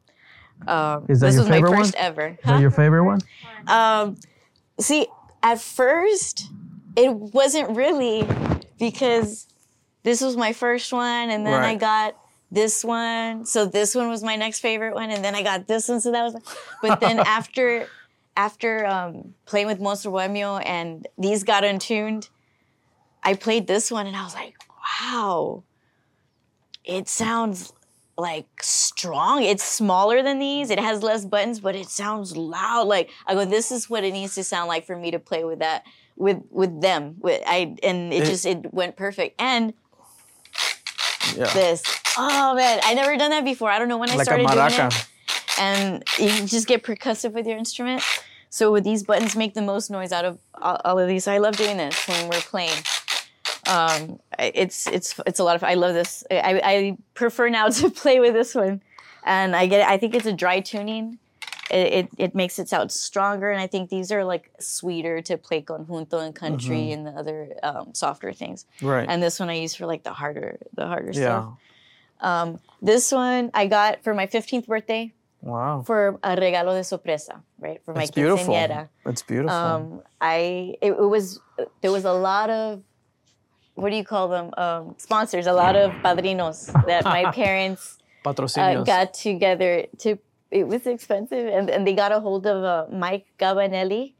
Um, 0.66 1.06
Is 1.08 1.20
that 1.20 1.28
this 1.28 1.36
your 1.36 1.44
was 1.44 1.50
my 1.50 1.56
favorite 1.56 1.72
one? 1.72 1.80
first 1.80 1.96
ever. 1.96 2.28
Is 2.30 2.46
that 2.46 2.62
your 2.62 2.72
favorite 2.72 3.04
one? 3.04 3.20
Um, 3.68 4.18
see, 4.80 5.08
at 5.44 5.60
first, 5.62 6.48
it 6.96 7.14
wasn't 7.14 7.76
really 7.76 8.28
because 8.80 9.48
this 10.04 10.22
was 10.22 10.36
my 10.36 10.54
first 10.54 10.92
one, 10.92 11.30
and 11.30 11.46
then 11.46 11.64
I 11.64 11.76
got 11.76 12.16
this 12.52 12.84
one. 12.84 13.46
So 13.46 13.66
this 13.66 13.94
one 13.94 14.10
was 14.10 14.24
my 14.24 14.36
next 14.36 14.60
favorite 14.60 14.96
one, 14.96 15.10
and 15.10 15.24
then 15.24 15.36
I 15.36 15.44
got 15.44 15.68
this 15.68 15.90
one. 15.90 16.02
So 16.02 16.12
that 16.12 16.24
was. 16.24 16.36
But 16.82 17.00
then 17.00 17.20
after, 17.26 17.88
after 18.36 18.86
um, 18.86 19.34
playing 19.46 19.68
with 19.68 19.80
Monstro 19.80 20.12
Bohemio 20.12 20.58
and 20.58 21.08
these 21.18 21.44
got 21.44 21.64
untuned, 21.64 22.30
I 23.24 23.34
played 23.34 23.68
this 23.68 23.92
one, 23.92 24.08
and 24.08 24.16
I 24.16 24.24
was 24.24 24.34
like, 24.34 24.56
wow, 25.02 25.64
it 26.84 27.10
sounds 27.10 27.74
like 28.18 28.48
strong. 28.62 29.44
It's 29.44 29.64
smaller 29.64 30.24
than 30.24 30.40
these. 30.40 30.70
It 30.72 30.80
has 30.80 31.04
less 31.04 31.26
buttons, 31.26 31.60
but 31.60 31.76
it 31.76 31.88
sounds 31.88 32.36
loud. 32.36 32.88
Like 32.88 33.10
I 33.28 33.34
go, 33.36 33.46
this 33.46 33.72
is 33.72 33.90
what 33.90 34.04
it 34.04 34.12
needs 34.12 34.36
to 34.36 34.44
sound 34.44 34.68
like 34.68 34.86
for 34.86 34.98
me 34.98 35.12
to 35.12 35.20
play 35.20 35.44
with 35.44 35.60
that 35.60 35.84
with 36.16 36.42
with 36.50 36.82
them. 36.82 37.16
With 37.20 37.42
I 37.46 37.76
and 37.84 38.12
it, 38.14 38.24
It- 38.24 38.26
just 38.26 38.46
it 38.46 38.74
went 38.74 38.96
perfect. 38.96 39.40
And 39.40 39.74
Yeah. 41.36 41.52
this, 41.54 41.84
oh 42.18 42.56
man, 42.56 42.80
I 42.84 42.94
never 42.94 43.16
done 43.18 43.32
that 43.32 43.44
before. 43.44 43.70
I 43.70 43.78
don't 43.80 43.90
know 43.90 43.98
when 43.98 44.10
I 44.10 44.14
Like 44.14 44.22
a 44.22 44.26
started 44.26 44.48
doing 44.48 44.88
it. 44.88 45.08
And 45.60 46.04
you 46.18 46.30
just 46.48 46.68
get 46.68 46.84
percussive 46.84 47.34
with 47.34 47.46
your 47.48 47.58
instrument. 47.58 48.02
So 48.50 48.72
with 48.72 48.84
these 48.84 49.04
buttons, 49.04 49.36
make 49.36 49.54
the 49.54 49.62
most 49.62 49.92
noise 49.92 50.12
out 50.12 50.24
of 50.26 50.40
all, 50.56 50.80
all 50.86 51.00
of 51.00 51.08
these. 51.08 51.28
I 51.28 51.38
love 51.38 51.58
doing 51.58 51.78
this 51.78 52.08
when 52.08 52.30
we're 52.30 52.40
playing. 52.40 52.78
Um, 53.68 54.20
it's 54.40 54.88
it's 54.88 55.20
it's 55.26 55.40
a 55.40 55.44
lot 55.44 55.56
of. 55.56 55.64
I 55.64 55.74
love 55.76 55.94
this. 55.94 56.24
I, 56.32 56.62
I 56.64 56.98
prefer 57.14 57.50
now 57.50 57.68
to 57.80 57.90
play 57.90 58.20
with 58.20 58.34
this 58.34 58.56
one, 58.56 58.82
and 59.26 59.56
I 59.56 59.68
get. 59.68 59.88
I 59.88 59.98
think 59.98 60.16
it's 60.16 60.26
a 60.26 60.34
dry 60.34 60.60
tuning. 60.60 61.20
It, 61.70 61.94
it, 61.94 62.10
it 62.18 62.36
makes 62.36 62.60
it 62.60 62.70
sound 62.70 62.94
stronger, 62.94 63.52
and 63.52 63.60
I 63.60 63.68
think 63.68 63.90
these 63.90 64.10
are 64.10 64.24
like 64.24 64.50
sweeter 64.58 65.22
to 65.24 65.38
play 65.38 65.62
conjunto 65.62 66.26
and 66.26 66.34
country 66.34 66.94
and 66.94 67.06
the 67.06 67.12
other 67.12 67.50
um, 67.62 67.94
softer 67.94 68.32
things. 68.32 68.66
Right. 68.82 69.06
And 69.10 69.22
this 69.22 69.38
one 69.38 69.50
I 69.50 69.56
use 69.56 69.76
for 69.76 69.86
like 69.86 70.04
the 70.04 70.14
harder 70.14 70.60
the 70.76 70.88
harder 70.88 71.12
yeah. 71.12 71.20
stuff. 71.20 71.54
Um, 72.22 72.60
this 72.82 73.12
one 73.12 73.52
I 73.54 73.68
got 73.68 74.04
for 74.04 74.14
my 74.14 74.28
15th 74.28 74.66
birthday 74.66 75.14
Wow. 75.42 75.84
for 75.86 76.20
a 76.24 76.36
regalo 76.36 76.74
de 76.74 76.84
sorpresa, 76.84 77.44
right? 77.60 77.82
For 77.86 77.94
my 77.94 78.08
beautiful. 78.14 78.54
quinceañera. 78.54 78.90
It's 79.06 79.22
beautiful. 79.22 79.56
Um, 79.56 80.02
I 80.20 80.76
it, 80.82 80.94
it 80.94 81.10
was 81.10 81.40
there 81.82 81.92
was 81.92 82.06
a 82.06 82.14
lot 82.14 82.50
of 82.50 82.82
what 83.78 83.90
do 83.92 83.96
you 83.96 84.04
call 84.04 84.28
them 84.28 84.48
um, 84.58 84.96
sponsors, 84.98 85.46
a 85.48 85.54
lot 85.54 85.76
of 85.76 86.02
padrinos 86.04 86.58
that 86.86 87.06
my 87.06 87.24
parents 87.44 87.98
uh, 88.58 88.74
got 88.86 89.14
together 89.14 89.86
to. 90.00 90.18
It 90.50 90.66
was 90.68 90.88
expensive, 90.88 91.46
and, 91.48 91.70
and 91.70 91.86
they 91.86 91.94
got 91.94 92.12
a 92.14 92.20
hold 92.22 92.48
of 92.48 92.64
uh, 92.64 92.86
Mike 92.92 93.26
Gabanelli, 93.38 94.14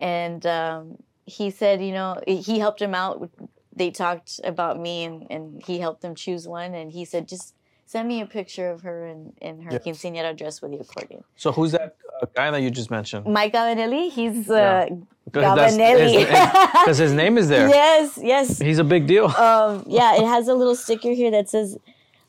and 0.00 0.44
um, 0.46 0.96
he 1.24 1.50
said, 1.50 1.82
you 1.82 1.92
know, 1.92 2.20
he 2.26 2.58
helped 2.58 2.82
him 2.82 2.94
out. 2.94 3.30
They 3.74 3.90
talked 3.90 4.40
about 4.44 4.78
me, 4.78 5.04
and, 5.04 5.26
and 5.30 5.62
he 5.66 5.78
helped 5.78 6.02
them 6.02 6.14
choose 6.14 6.46
one, 6.46 6.74
and 6.74 6.92
he 6.92 7.04
said, 7.06 7.26
just 7.28 7.54
send 7.86 8.06
me 8.08 8.20
a 8.20 8.26
picture 8.26 8.70
of 8.70 8.82
her 8.82 9.06
in, 9.06 9.32
in 9.40 9.62
her 9.62 9.72
Yeah. 9.72 9.78
quinceañera 9.78 10.36
dress 10.36 10.60
with 10.62 10.72
the 10.72 10.78
accordion. 10.78 11.24
so 11.36 11.50
who's 11.52 11.72
that 11.72 11.96
uh, 12.22 12.26
guy 12.34 12.50
that 12.50 12.60
you 12.62 12.70
just 12.70 12.90
mentioned? 12.90 13.26
Mike 13.26 13.52
Gabanelli, 13.52 14.10
he's 14.10 14.50
uh, 14.50 14.86
Yeah. 14.88 14.96
Gabanelli. 15.30 16.26
Because 16.84 16.98
his 16.98 17.12
name 17.12 17.38
is 17.38 17.48
there. 17.48 17.68
yes, 17.68 18.18
yes. 18.22 18.58
He's 18.58 18.78
a 18.78 18.84
big 18.84 19.06
deal. 19.06 19.26
Um, 19.26 19.84
yeah, 19.86 20.16
it 20.16 20.26
has 20.26 20.48
a 20.48 20.54
little 20.54 20.76
sticker 20.76 21.12
here 21.12 21.30
that 21.30 21.48
says 21.48 21.78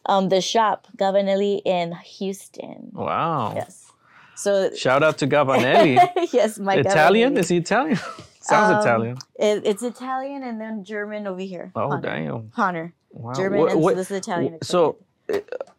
um, 0.06 0.30
the 0.30 0.40
shop 0.42 0.88
Gabanelli 0.98 1.62
in 1.66 1.92
Houston. 2.18 2.90
wow. 2.94 3.54
Yes. 3.56 3.92
So 4.38 4.74
Shout 4.76 5.02
out 5.04 5.18
to 5.20 5.28
Gabanelli. 5.28 5.96
yes, 6.34 6.60
Mike 6.60 6.80
Italian? 6.86 7.38
Is 7.38 7.48
he 7.50 7.58
Italian? 7.58 7.98
Sounds 8.42 8.74
Um, 8.76 8.82
Italian. 8.82 9.18
It, 9.40 9.66
it's 9.66 9.82
Italian 9.84 10.44
and 10.44 10.60
then 10.62 10.84
German 10.84 11.26
over 11.28 11.40
here. 11.42 11.72
Oh, 11.76 11.90
Hohner. 11.90 12.02
damn. 12.02 12.42
Hohner. 12.50 12.92
Wow. 13.12 13.34
German 13.34 13.60
What- 13.60 13.72
and 13.72 13.82
so 13.84 13.94
this 13.96 14.12
is 14.12 14.18
Italian. 14.18 14.58
So, 14.62 14.98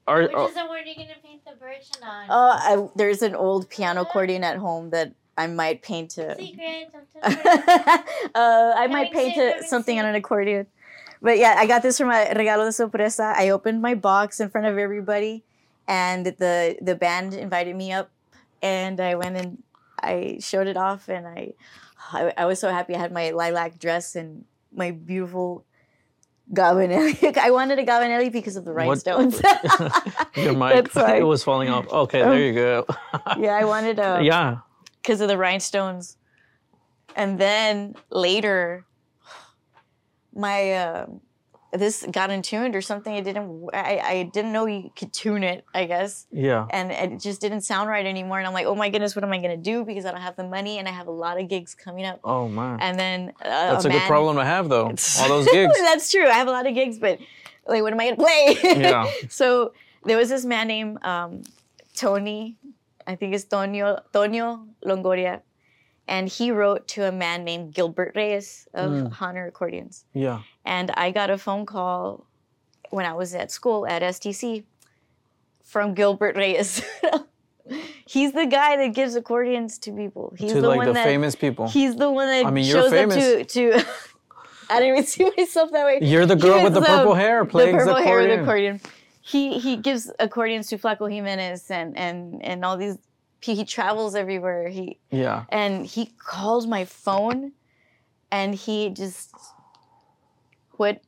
are, 0.06 0.22
Which 0.22 0.32
are 0.32 0.48
is 0.48 0.54
the 0.54 0.66
word 0.68 0.82
you're 0.86 0.94
gonna 0.94 1.14
paint 1.22 1.44
the 1.44 1.54
virgin 1.58 2.02
on? 2.02 2.26
Oh, 2.30 2.50
I, 2.50 2.88
there's 2.96 3.22
an 3.22 3.34
old 3.34 3.68
piano 3.68 4.02
accordion 4.02 4.44
at 4.44 4.56
home 4.56 4.90
that 4.90 5.12
I 5.38 5.46
might 5.46 5.82
paint 5.82 6.10
to. 6.12 6.36
Secret. 6.36 6.92
Don't 6.92 7.34
tell 7.34 7.44
uh, 8.34 8.74
I 8.76 8.86
might 8.86 9.12
paint 9.12 9.34
seen- 9.34 9.42
it 9.42 9.64
something 9.64 9.98
on 9.98 10.06
an 10.06 10.14
accordion. 10.14 10.66
But 11.22 11.38
yeah, 11.38 11.54
I 11.58 11.66
got 11.66 11.82
this 11.82 11.98
from 11.98 12.10
a 12.10 12.26
regalo 12.34 12.66
de 12.66 12.72
sorpresa. 12.72 13.34
I 13.36 13.48
opened 13.50 13.80
my 13.82 13.94
box 13.94 14.40
in 14.40 14.50
front 14.50 14.66
of 14.66 14.78
everybody, 14.78 15.44
and 15.88 16.26
the 16.26 16.76
the 16.80 16.94
band 16.94 17.34
invited 17.34 17.74
me 17.74 17.92
up, 17.92 18.10
and 18.62 19.00
I 19.00 19.14
went 19.14 19.36
and 19.36 19.62
I 20.00 20.38
showed 20.40 20.66
it 20.66 20.76
off, 20.76 21.08
and 21.08 21.26
I 21.26 21.54
I, 22.12 22.32
I 22.36 22.44
was 22.44 22.60
so 22.60 22.70
happy. 22.70 22.94
I 22.94 22.98
had 22.98 23.12
my 23.12 23.30
lilac 23.30 23.78
dress 23.78 24.14
and 24.14 24.44
my 24.74 24.90
beautiful 24.90 25.64
Gabanelli. 26.52 27.36
I 27.38 27.50
wanted 27.50 27.78
a 27.78 27.84
Gabanelli 27.84 28.30
because 28.30 28.56
of 28.56 28.64
the 28.64 28.72
rhinestones. 28.72 29.40
your 30.36 30.54
mic? 30.54 30.94
Why. 30.94 31.16
It 31.16 31.26
was 31.26 31.42
falling 31.42 31.68
off. 31.68 31.88
Okay, 31.88 32.20
there 32.22 32.40
you 32.40 32.52
go. 32.52 32.86
yeah, 33.38 33.56
I 33.56 33.64
wanted 33.64 33.98
a 33.98 34.20
yeah. 34.22 34.58
because 35.02 35.20
of 35.20 35.28
the 35.28 35.36
rhinestones. 35.36 36.16
And 37.14 37.38
then 37.38 37.94
later, 38.10 38.84
my 40.34 40.72
uh, 40.72 41.06
this 41.72 42.06
got 42.10 42.30
untuned 42.30 42.74
or 42.76 42.80
something. 42.80 43.12
I 43.14 43.20
didn't. 43.20 43.68
I, 43.74 43.98
I 43.98 44.30
didn't 44.32 44.52
know 44.52 44.66
you 44.66 44.90
could 44.96 45.12
tune 45.12 45.42
it. 45.42 45.64
I 45.74 45.84
guess, 45.86 46.26
Yeah. 46.30 46.66
and 46.70 46.92
it 46.92 47.20
just 47.20 47.40
didn't 47.40 47.62
sound 47.62 47.88
right 47.90 48.06
anymore. 48.06 48.38
And 48.38 48.46
I'm 48.46 48.52
like, 48.54 48.66
oh 48.66 48.74
my 48.74 48.88
goodness, 48.88 49.14
what 49.16 49.24
am 49.24 49.32
I 49.32 49.38
gonna 49.38 49.56
do? 49.56 49.84
Because 49.84 50.04
I 50.06 50.12
don't 50.12 50.20
have 50.20 50.36
the 50.36 50.44
money, 50.44 50.78
and 50.78 50.88
I 50.88 50.92
have 50.92 51.06
a 51.08 51.10
lot 51.12 51.40
of 51.40 51.48
gigs 51.48 51.74
coming 51.74 52.04
up. 52.06 52.20
Oh, 52.24 52.48
man. 52.48 52.78
And 52.80 52.98
then 52.98 53.32
uh, 53.42 53.72
That's 53.72 53.84
a, 53.84 53.88
good 53.88 53.98
man- 53.98 54.06
problem 54.08 54.36
to 54.36 54.44
have, 54.44 54.68
though. 54.68 54.84
All 55.20 55.28
those 55.28 55.46
gigs. 55.50 55.76
That's 55.80 56.10
true. 56.10 56.26
I 56.26 56.34
have 56.34 56.48
a 56.48 56.52
lot 56.52 56.66
of 56.66 56.74
gigs, 56.74 56.98
but 56.98 57.18
like, 57.66 57.82
what 57.82 57.92
am 57.92 58.00
I 58.00 58.10
gonna 58.10 58.16
play? 58.16 58.56
Yeah. 58.80 59.10
so 59.28 59.72
there 60.04 60.16
was 60.16 60.28
this 60.28 60.44
man 60.44 60.68
named 60.68 61.04
um, 61.04 61.42
Tony, 61.94 62.56
I 63.06 63.16
think 63.16 63.34
it's 63.34 63.44
Tonio 63.44 64.00
Tonio 64.12 64.66
Longoria, 64.84 65.40
and 66.08 66.28
he 66.28 66.50
wrote 66.50 66.86
to 66.88 67.04
a 67.08 67.12
man 67.12 67.44
named 67.44 67.74
Gilbert 67.74 68.12
Reyes 68.14 68.68
of 68.74 68.90
Mm. 68.90 69.48
Accordions. 69.48 70.04
Yeah. 70.14 70.40
And 70.64 70.90
I 70.92 71.10
got 71.10 71.30
a 71.30 71.38
phone 71.38 71.66
call 71.66 72.26
when 72.90 73.04
I 73.06 73.12
was 73.12 73.34
at 73.34 73.50
school 73.50 73.86
at 73.86 74.02
STC 74.02 74.64
from 75.64 75.94
Gilbert 75.94 76.36
Reyes. 76.36 76.82
he's 78.06 78.32
the 78.32 78.46
guy 78.46 78.76
that 78.76 78.94
gives 78.94 79.14
accordions 79.16 79.78
to 79.78 79.92
people. 79.92 80.32
He's 80.38 80.52
to 80.52 80.60
the 80.60 80.68
like 80.68 80.76
one 80.78 80.86
the 80.86 80.92
that 80.94 81.04
famous 81.04 81.34
people. 81.34 81.68
he's 81.68 81.96
the 81.96 82.10
one 82.10 82.28
that 82.28 82.46
I 82.46 82.50
mean, 82.50 82.64
you're 82.64 82.82
shows 82.82 82.92
up 82.92 83.10
to 83.10 83.16
famous. 83.16 83.52
to. 83.52 83.84
I 84.70 84.80
didn't 84.80 84.94
even 84.94 85.06
see 85.06 85.30
myself 85.36 85.70
that 85.72 85.84
way. 85.86 85.98
You're 86.02 86.26
the 86.26 86.34
girl 86.36 86.62
with 86.64 86.72
is, 86.76 86.80
the 86.80 86.84
purple 86.84 87.14
hair 87.14 87.44
the 87.44 87.50
playing 87.50 87.76
purple 87.76 87.94
the 87.94 88.02
hair 88.02 88.18
with 88.20 88.28
the 88.30 88.42
accordion. 88.42 88.76
accordion. 88.76 88.80
He 89.20 89.58
he 89.58 89.76
gives 89.76 90.10
accordions 90.18 90.68
to 90.68 90.78
Flaco 90.78 91.10
Jimenez 91.10 91.70
and 91.70 91.96
and 91.96 92.42
and 92.44 92.64
all 92.64 92.76
these. 92.76 92.98
He, 93.46 93.54
he 93.54 93.64
travels 93.64 94.14
everywhere. 94.14 94.68
He 94.68 94.98
Yeah. 95.10 95.44
and 95.50 95.86
he 95.86 96.06
called 96.18 96.68
my 96.68 96.84
phone, 96.84 97.52
and 98.30 98.54
he 98.54 98.90
just 98.90 99.32
what 100.72 101.00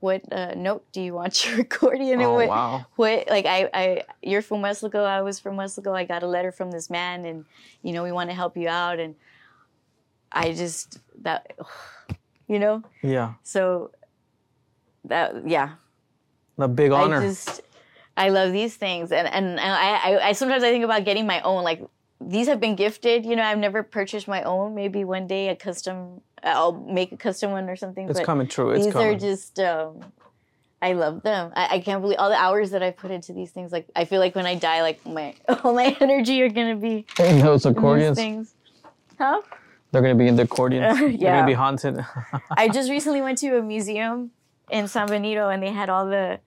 what 0.00 0.22
uh, 0.32 0.54
note 0.54 0.84
do 0.92 1.00
you 1.00 1.12
want 1.14 1.44
your 1.46 1.60
accordion? 1.62 2.20
and 2.20 2.28
Oh 2.30 2.34
what, 2.34 2.48
wow. 2.48 2.86
what 2.96 3.26
like 3.28 3.46
I 3.46 3.68
I 3.74 4.02
you're 4.22 4.42
from 4.42 4.60
Weslaco. 4.62 5.04
I 5.04 5.22
was 5.22 5.40
from 5.40 5.56
Weslaco. 5.56 5.92
I 5.96 6.04
got 6.04 6.22
a 6.22 6.26
letter 6.28 6.52
from 6.52 6.70
this 6.70 6.88
man, 6.90 7.24
and 7.24 7.44
you 7.82 7.92
know 7.92 8.02
we 8.04 8.12
want 8.12 8.30
to 8.30 8.34
help 8.36 8.56
you 8.56 8.68
out, 8.68 8.98
and 9.00 9.14
I 10.30 10.52
just 10.52 11.00
that 11.22 11.56
you 12.48 12.58
know 12.58 12.82
Yeah. 13.02 13.34
so 13.42 13.90
that 15.04 15.48
yeah 15.48 15.70
The 16.58 16.68
big 16.68 16.92
honor. 16.92 17.22
I 17.22 17.26
just 17.26 17.62
I 18.18 18.30
love 18.30 18.52
these 18.52 18.76
things, 18.76 19.12
and 19.12 19.28
and, 19.28 19.60
I, 19.60 19.94
I 19.96 20.28
I 20.28 20.32
sometimes 20.32 20.64
I 20.64 20.70
think 20.70 20.84
about 20.84 21.04
getting 21.04 21.26
my 21.26 21.40
own. 21.42 21.62
Like 21.62 21.80
these 22.20 22.48
have 22.48 22.58
been 22.60 22.74
gifted. 22.74 23.24
You 23.24 23.36
know, 23.36 23.44
I've 23.44 23.58
never 23.58 23.82
purchased 23.82 24.26
my 24.26 24.42
own. 24.42 24.74
Maybe 24.74 25.04
one 25.04 25.26
day 25.28 25.48
a 25.48 25.56
custom. 25.56 26.20
I'll 26.42 26.72
make 26.72 27.12
a 27.12 27.16
custom 27.16 27.52
one 27.52 27.68
or 27.70 27.76
something. 27.76 28.08
it's 28.08 28.20
coming 28.20 28.48
true. 28.48 28.70
It's 28.70 28.84
these 28.86 28.92
coming. 28.92 29.14
are 29.14 29.18
just. 29.18 29.58
Um, 29.60 30.12
I 30.80 30.92
love 30.92 31.22
them. 31.22 31.52
I, 31.56 31.76
I 31.76 31.78
can't 31.80 32.00
believe 32.02 32.18
all 32.20 32.28
the 32.28 32.36
hours 32.36 32.70
that 32.70 32.82
I 32.84 32.90
put 32.92 33.10
into 33.10 33.32
these 33.32 33.50
things. 33.50 33.72
Like 33.72 33.86
I 33.96 34.04
feel 34.04 34.20
like 34.20 34.34
when 34.36 34.46
I 34.46 34.54
die, 34.54 34.82
like 34.82 35.04
my 35.06 35.34
all 35.64 35.74
my 35.74 35.96
energy 36.00 36.40
are 36.42 36.48
gonna 36.48 36.76
be 36.76 37.04
Hey, 37.16 37.40
those 37.40 37.66
in 37.66 37.72
these 37.72 37.78
accordions. 37.78 38.16
things. 38.18 38.54
Huh? 39.18 39.40
They're 39.90 40.02
gonna 40.02 40.14
be 40.14 40.28
in 40.28 40.36
the 40.36 40.42
accordions. 40.42 40.98
They're 41.00 41.08
Yeah. 41.10 41.36
gonna 41.36 41.46
be 41.46 41.54
haunted. 41.54 42.04
I 42.56 42.68
just 42.68 42.90
recently 42.90 43.20
went 43.22 43.38
to 43.38 43.58
a 43.58 43.62
museum 43.62 44.30
in 44.70 44.86
San 44.86 45.08
Benito 45.08 45.48
and 45.48 45.62
they 45.62 45.70
had 45.70 45.88
all 45.88 46.06
the 46.06 46.38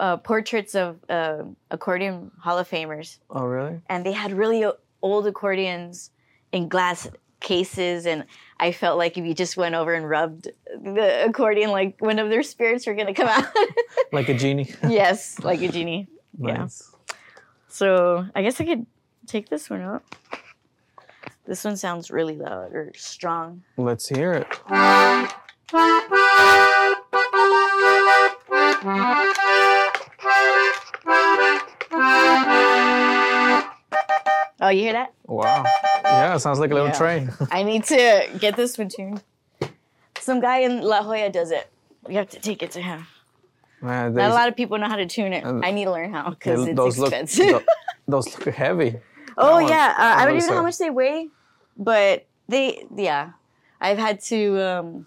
uh, 0.00 0.16
portraits 0.16 0.74
of 0.74 0.98
uh, 1.08 1.42
accordion 1.70 2.30
Hall 2.40 2.58
of 2.58 2.68
Famers. 2.68 3.18
oh 3.30 3.44
really? 3.44 3.80
And 3.88 4.04
they 4.04 4.12
had 4.12 4.32
really 4.32 4.64
old 5.02 5.26
accordions 5.26 6.10
in 6.52 6.68
glass 6.68 7.08
cases. 7.40 8.06
And 8.06 8.24
I 8.58 8.72
felt 8.72 8.98
like 8.98 9.16
if 9.16 9.24
you 9.24 9.34
just 9.34 9.56
went 9.56 9.74
over 9.74 9.94
and 9.94 10.08
rubbed 10.08 10.48
the 10.82 11.24
accordion, 11.24 11.70
like 11.70 11.96
one 12.00 12.18
of 12.18 12.28
their 12.30 12.42
spirits 12.42 12.86
were 12.86 12.94
going 12.94 13.06
to 13.06 13.14
come 13.14 13.28
out. 13.28 13.44
Like 14.12 14.28
a 14.28 14.34
genie. 14.34 14.68
yes, 14.88 15.38
like 15.44 15.62
a 15.62 15.68
genie. 15.68 16.08
Yeah. 16.38 16.54
nice. 16.64 16.92
So 17.68 18.26
I 18.34 18.42
guess 18.42 18.60
I 18.60 18.64
could 18.64 18.86
take 19.26 19.48
this 19.48 19.70
one 19.70 19.82
up. 19.82 20.02
This 21.46 21.64
one 21.64 21.76
sounds 21.76 22.10
really 22.10 22.36
loud 22.36 22.72
or 22.72 22.92
strong. 22.96 23.62
Let's 23.76 24.08
hear 24.08 24.32
it. 24.32 24.46
Oh, 34.60 34.68
you 34.68 34.82
hear 34.82 34.92
that? 34.92 35.12
Wow. 35.26 35.64
Yeah, 36.04 36.34
it 36.34 36.40
sounds 36.40 36.58
like 36.58 36.70
a 36.70 36.74
little 36.74 36.88
Yeah. 36.88 36.94
train. 36.98 37.32
I 37.50 37.62
need 37.62 37.84
to 37.84 38.28
get 38.38 38.56
this 38.56 38.76
one 38.76 38.88
tuned. 38.88 39.22
Some 40.18 40.40
guy 40.40 40.58
in 40.58 40.82
La 40.82 41.02
Joya 41.02 41.30
does 41.30 41.50
it. 41.50 41.70
We 42.06 42.14
have 42.14 42.28
to 42.30 42.40
take 42.40 42.62
it 42.62 42.70
to 42.72 42.80
him. 42.82 43.06
Man, 43.80 44.12
Not 44.14 44.30
a 44.30 44.34
lot 44.34 44.48
of 44.48 44.56
people 44.56 44.76
know 44.78 44.88
how 44.88 44.96
to 44.96 45.06
tune 45.06 45.32
it. 45.32 45.44
I 45.44 45.70
need 45.70 45.84
to 45.84 45.90
learn 45.92 46.12
how 46.12 46.28
because 46.30 46.66
it's 46.66 46.76
those 46.76 46.98
look 46.98 47.08
expensive. 47.12 47.46
tho- 47.48 47.62
those 48.08 48.26
look 48.38 48.54
heavy. 48.54 48.98
oh 49.38 49.52
one- 49.62 49.68
yeah, 49.68 49.94
uh, 49.96 50.20
I 50.20 50.26
don't 50.26 50.36
even 50.36 50.48
know 50.48 50.56
how 50.56 50.62
much 50.62 50.76
they 50.76 50.90
weigh, 50.90 51.28
but 51.78 52.26
they 52.48 52.84
yeah, 52.94 53.30
I've 53.80 53.96
had 53.96 54.20
to 54.24 54.60
um, 54.62 55.06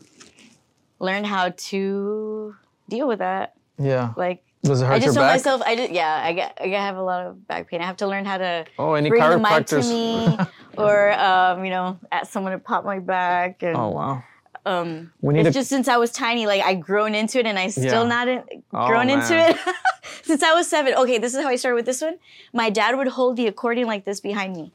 learn 0.99 1.23
how 1.23 1.49
to 1.49 2.55
deal 2.89 3.07
with 3.07 3.19
that. 3.19 3.53
Yeah. 3.77 4.13
Like 4.17 4.43
Does 4.63 4.81
it 4.81 4.85
hurt 4.85 4.93
I 4.93 4.99
just 4.99 5.05
your 5.07 5.13
told 5.15 5.27
back? 5.27 5.33
myself, 5.35 5.61
I 5.65 5.75
just 5.75 5.91
yeah, 5.91 6.21
I 6.23 6.33
get 6.33 6.57
I 6.61 6.67
have 6.67 6.95
a 6.95 7.03
lot 7.03 7.25
of 7.25 7.47
back 7.47 7.69
pain. 7.69 7.81
I 7.81 7.85
have 7.85 7.97
to 7.97 8.07
learn 8.07 8.23
how 8.23 8.37
to 8.37 8.65
oh, 8.79 8.93
any 8.93 9.09
bring 9.09 9.21
the 9.21 9.37
mic 9.37 9.65
to 9.67 9.81
me, 9.83 10.37
or 10.77 11.11
um, 11.19 11.65
you 11.65 11.69
know, 11.71 11.99
ask 12.11 12.31
someone 12.31 12.53
to 12.53 12.59
pop 12.59 12.85
my 12.85 12.99
back. 12.99 13.61
And, 13.61 13.75
oh 13.75 13.89
wow. 13.89 14.23
um, 14.65 15.11
We 15.21 15.33
need 15.33 15.41
it's 15.41 15.49
to. 15.49 15.53
just 15.53 15.69
since 15.69 15.89
I 15.89 15.97
was 15.97 16.11
tiny, 16.11 16.47
like 16.47 16.61
I 16.63 16.75
grown 16.75 17.13
into 17.13 17.39
it, 17.39 17.45
and 17.45 17.59
I 17.59 17.67
still 17.67 18.03
Yeah. 18.03 18.07
not 18.07 18.27
in, 18.29 18.43
Oh, 18.73 18.87
grown 18.87 19.09
into 19.09 19.37
it 19.37 19.57
since 20.23 20.41
I 20.41 20.53
was 20.53 20.69
seven. 20.69 20.93
Okay, 20.95 21.17
this 21.17 21.33
is 21.35 21.41
how 21.43 21.49
I 21.49 21.57
started 21.57 21.75
with 21.75 21.85
this 21.85 22.01
one. 22.01 22.17
My 22.53 22.69
dad 22.69 22.95
would 22.97 23.09
hold 23.09 23.35
the 23.35 23.47
accordion 23.47 23.87
like 23.87 24.05
this 24.05 24.21
behind 24.21 24.55
me 24.55 24.71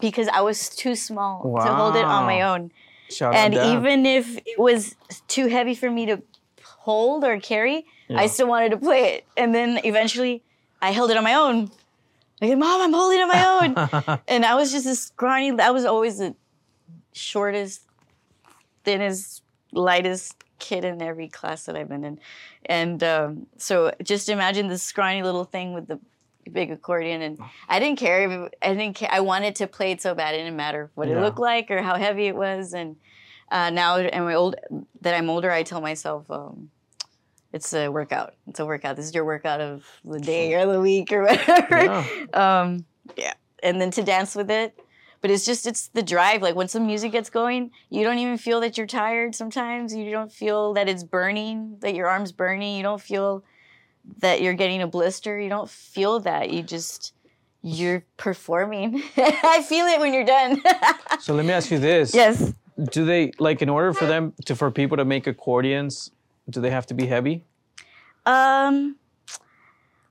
because 0.00 0.26
I 0.28 0.40
was 0.40 0.68
too 0.70 0.96
small 0.96 1.42
to 1.62 1.72
hold 1.72 1.94
it 1.96 2.04
on 2.04 2.26
my 2.26 2.40
Wow. 2.40 2.54
own, 2.54 2.72
Shout 3.10 3.34
and 3.34 3.54
even 3.54 4.06
if 4.06 4.36
it 4.38 4.58
was 4.58 4.96
too 5.28 5.46
heavy 5.46 5.74
for 5.76 5.88
me 5.90 6.06
to 6.06 6.22
hold 6.88 7.22
or 7.22 7.38
carry, 7.38 7.84
Yeah. 8.08 8.20
I 8.22 8.26
still 8.28 8.48
wanted 8.48 8.70
to 8.70 8.78
play 8.78 9.02
it. 9.14 9.24
And 9.36 9.54
then 9.54 9.78
eventually, 9.84 10.42
I 10.80 10.90
held 10.92 11.10
it 11.10 11.16
on 11.18 11.24
my 11.24 11.34
own. 11.34 11.70
Like, 12.40 12.56
mom, 12.56 12.80
I'm 12.80 12.94
holding 12.94 13.18
it 13.18 13.22
on 13.22 13.28
my 13.28 13.44
own. 14.08 14.18
and 14.26 14.46
I 14.46 14.54
was 14.54 14.72
just 14.72 14.86
this 14.86 15.02
scrawny. 15.02 15.50
I 15.60 15.70
was 15.70 15.84
always 15.84 16.16
the 16.18 16.34
shortest, 17.12 17.82
thinnest, 18.84 19.42
lightest 19.72 20.34
kid 20.58 20.84
in 20.84 21.02
every 21.02 21.28
class 21.28 21.64
that 21.66 21.76
I've 21.76 21.88
been 21.90 22.04
in. 22.04 22.18
And 22.64 23.02
um, 23.04 23.46
so 23.58 23.92
just 24.02 24.28
imagine 24.30 24.68
this 24.68 24.82
scrawny 24.82 25.22
little 25.22 25.44
thing 25.44 25.74
with 25.74 25.88
the 25.88 25.98
big 26.50 26.70
accordion. 26.70 27.20
And 27.22 27.38
I 27.68 27.78
didn't 27.80 27.98
care. 27.98 28.48
I 28.62 28.74
didn't 28.74 28.94
care. 28.94 29.10
I 29.12 29.20
wanted 29.20 29.54
to 29.56 29.66
play 29.66 29.92
it 29.92 30.00
so 30.00 30.14
bad. 30.14 30.34
It 30.34 30.38
didn't 30.38 30.56
matter 30.56 30.90
what 30.94 31.08
it 31.08 31.20
looked 31.20 31.38
like 31.38 31.70
or 31.70 31.82
how 31.82 31.96
heavy 31.96 32.28
it 32.28 32.36
was. 32.36 32.72
And 32.72 32.96
uh, 33.50 33.68
now, 33.70 33.96
and 33.98 34.24
my 34.24 34.34
old 34.34 34.56
that 35.02 35.14
I'm 35.14 35.28
older, 35.28 35.50
I 35.50 35.62
tell 35.64 35.80
myself. 35.82 36.30
Um, 36.30 36.70
it's 37.52 37.72
a 37.72 37.88
workout. 37.88 38.34
It's 38.46 38.60
a 38.60 38.66
workout. 38.66 38.96
This 38.96 39.06
is 39.06 39.14
your 39.14 39.24
workout 39.24 39.60
of 39.60 39.84
the 40.04 40.20
day 40.20 40.54
or 40.54 40.70
the 40.70 40.80
week 40.80 41.12
or 41.12 41.22
whatever. 41.26 41.84
Yeah. 41.84 42.60
um 42.62 42.84
yeah. 43.16 43.34
And 43.62 43.80
then 43.80 43.90
to 43.92 44.02
dance 44.02 44.34
with 44.34 44.50
it. 44.50 44.78
But 45.20 45.30
it's 45.30 45.44
just 45.44 45.66
it's 45.66 45.88
the 45.88 46.02
drive. 46.02 46.42
Like 46.42 46.54
when 46.54 46.68
some 46.68 46.86
music 46.86 47.12
gets 47.12 47.30
going 47.30 47.70
you 47.90 48.04
don't 48.04 48.18
even 48.18 48.38
feel 48.38 48.60
that 48.60 48.76
you're 48.78 48.86
tired 48.86 49.34
sometimes. 49.34 49.94
You 49.94 50.10
don't 50.10 50.30
feel 50.32 50.74
that 50.74 50.88
it's 50.88 51.04
burning 51.04 51.76
that 51.80 51.94
your 51.94 52.06
arm's 52.08 52.32
burning. 52.32 52.76
You 52.76 52.82
don't 52.82 53.00
feel 53.00 53.42
that 54.18 54.40
you're 54.40 54.54
getting 54.54 54.80
a 54.82 54.86
blister. 54.86 55.38
You 55.38 55.48
don't 55.48 55.68
feel 55.68 56.20
that. 56.20 56.50
You 56.50 56.62
just 56.62 57.14
you're 57.62 58.04
performing. 58.16 59.02
I 59.16 59.62
feel 59.66 59.86
it 59.86 59.98
when 60.00 60.12
you're 60.14 60.24
done. 60.24 60.62
So 61.20 61.34
let 61.34 61.44
me 61.44 61.52
ask 61.52 61.70
you 61.70 61.78
this. 61.80 62.14
yes. 62.14 62.52
Do 62.92 63.04
they 63.04 63.32
like 63.40 63.60
in 63.60 63.68
order 63.68 63.92
for 63.92 64.06
them 64.06 64.32
to 64.44 64.54
for 64.54 64.70
people 64.70 64.96
to 64.98 65.04
make 65.04 65.26
accordions? 65.26 66.12
Do 66.50 66.60
they 66.60 66.70
have 66.70 66.86
to 66.86 66.94
be 66.94 67.06
heavy, 67.06 67.44
um 68.26 68.96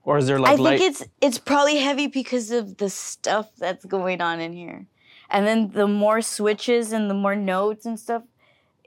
or 0.04 0.18
is 0.18 0.26
there 0.26 0.38
like 0.38 0.52
I 0.52 0.56
think 0.56 0.64
light? 0.64 0.80
it's 0.80 1.04
it's 1.20 1.38
probably 1.38 1.76
heavy 1.78 2.06
because 2.06 2.50
of 2.50 2.76
the 2.78 2.88
stuff 2.90 3.48
that's 3.58 3.84
going 3.84 4.20
on 4.20 4.40
in 4.40 4.52
here. 4.52 4.86
And 5.30 5.46
then 5.46 5.70
the 5.70 5.86
more 5.86 6.22
switches 6.22 6.92
and 6.92 7.10
the 7.10 7.14
more 7.14 7.36
notes 7.36 7.84
and 7.84 8.00
stuff, 8.00 8.22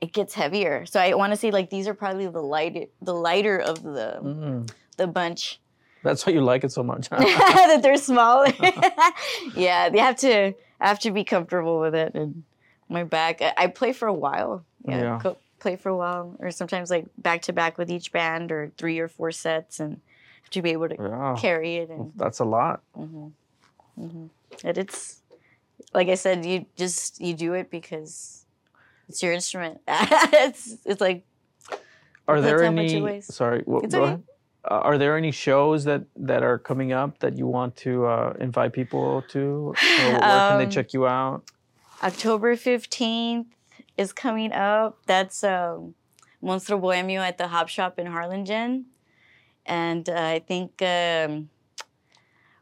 it 0.01 0.11
gets 0.13 0.33
heavier. 0.33 0.85
So 0.87 0.99
I 0.99 1.13
want 1.13 1.33
to 1.33 1.37
say 1.37 1.51
like 1.51 1.69
these 1.69 1.87
are 1.87 1.93
probably 1.93 2.27
the 2.27 2.41
lighter 2.41 2.85
the 3.01 3.13
lighter 3.13 3.59
of 3.59 3.83
the 3.83 4.19
Mm, 4.23 4.71
the 4.97 5.07
bunch. 5.07 5.59
that's 6.03 6.25
why 6.25 6.33
you 6.33 6.41
like 6.41 6.63
it 6.63 6.71
so 6.71 6.83
much. 6.83 7.09
that 7.09 7.79
they're 7.83 7.97
small. 7.97 8.45
yeah, 9.55 9.89
they 9.89 9.99
have 9.99 10.15
to 10.17 10.53
I 10.79 10.87
have 10.87 10.99
to 10.99 11.11
be 11.11 11.23
comfortable 11.23 11.79
with 11.79 11.93
it 11.93 12.15
and 12.15 12.43
my 12.89 13.03
back. 13.03 13.41
I, 13.41 13.53
I 13.57 13.67
play 13.67 13.93
for 13.93 14.07
a 14.07 14.13
while. 14.13 14.65
Yeah, 14.87 14.97
Yeah. 14.97 15.19
co- 15.21 15.37
play 15.61 15.75
for 15.77 15.89
a 15.89 15.95
while, 15.95 16.35
or 16.39 16.51
sometimes 16.51 16.89
like 16.89 17.05
back 17.17 17.43
to 17.43 17.53
back 17.53 17.77
with 17.77 17.89
each 17.89 18.11
band, 18.11 18.51
or 18.51 18.71
three 18.77 18.99
or 18.99 19.07
four 19.07 19.31
sets, 19.31 19.79
and 19.79 20.01
have 20.41 20.49
to 20.51 20.61
be 20.61 20.71
able 20.71 20.89
to 20.89 20.95
yeah. 20.99 21.35
carry 21.39 21.77
it 21.77 21.89
and 21.89 22.11
That's 22.17 22.39
a 22.39 22.45
lot. 22.45 22.81
and 22.97 24.77
it's 24.77 25.21
like 25.93 26.09
I 26.09 26.15
said, 26.15 26.45
you 26.45 26.65
just 26.75 27.21
you 27.21 27.33
do 27.33 27.53
it 27.53 27.69
because 27.69 28.45
it's 29.07 29.21
your 29.23 29.33
instrument. 29.33 29.79
it's 29.87 30.77
it's 30.85 31.01
like 31.01 31.23
Are 32.27 32.41
there 32.41 32.57
Depends 32.57 32.93
how 32.93 32.99
much 32.99 33.09
it 33.11 33.13
any? 33.15 33.21
Sorry, 33.21 33.63
go 33.63 33.77
okay. 33.77 33.97
ahead. 34.03 34.23
Uh, 34.63 34.75
are 34.89 34.97
there 34.97 35.17
any 35.17 35.31
shows 35.31 35.85
that 35.85 36.03
that 36.15 36.43
are 36.43 36.59
coming 36.59 36.91
up 36.91 37.19
that 37.19 37.37
you 37.37 37.47
want 37.47 37.75
to 37.77 38.05
uh, 38.05 38.33
invite 38.39 38.73
people 38.73 39.23
to? 39.29 39.39
Or 39.39 39.73
where 39.73 40.19
can 40.19 40.57
they 40.59 40.65
Um, 40.65 40.69
check 40.69 40.93
you 40.93 41.07
out? 41.07 41.43
October 42.03 42.55
fifteenth 42.55 43.47
is 43.97 44.13
coming 44.13 44.51
up. 44.51 44.99
That's 45.05 45.43
um, 45.43 45.95
Monstro 46.43 46.79
Bohemio 46.79 47.21
at 47.21 47.37
the 47.37 47.47
Hop 47.47 47.67
Shop 47.67 47.99
in 47.99 48.07
Harlingen, 48.07 48.85
and 49.65 50.09
uh, 50.09 50.13
I 50.13 50.39
think 50.39 50.81
um, 50.81 51.49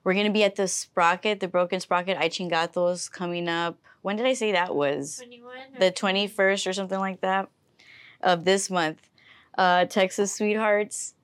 we're 0.03 0.13
gonna 0.13 0.31
be 0.31 0.43
at 0.43 0.55
the 0.55 0.67
Sprocket, 0.67 1.39
the 1.39 1.47
Broken 1.47 1.79
Sprocket, 1.79 2.17
I 2.17 2.29
Chingatos 2.29 3.11
coming 3.11 3.47
up. 3.47 3.77
When 4.01 4.15
did 4.15 4.25
I 4.25 4.33
say 4.33 4.51
that 4.53 4.75
was? 4.75 5.17
21 5.17 5.55
the 5.79 5.91
21st 5.91 6.67
or 6.67 6.73
something 6.73 6.99
like 6.99 7.21
that 7.21 7.49
of 8.21 8.45
this 8.45 8.69
month. 8.69 9.09
Uh, 9.57 9.85
Texas 9.85 10.33
Sweethearts. 10.33 11.15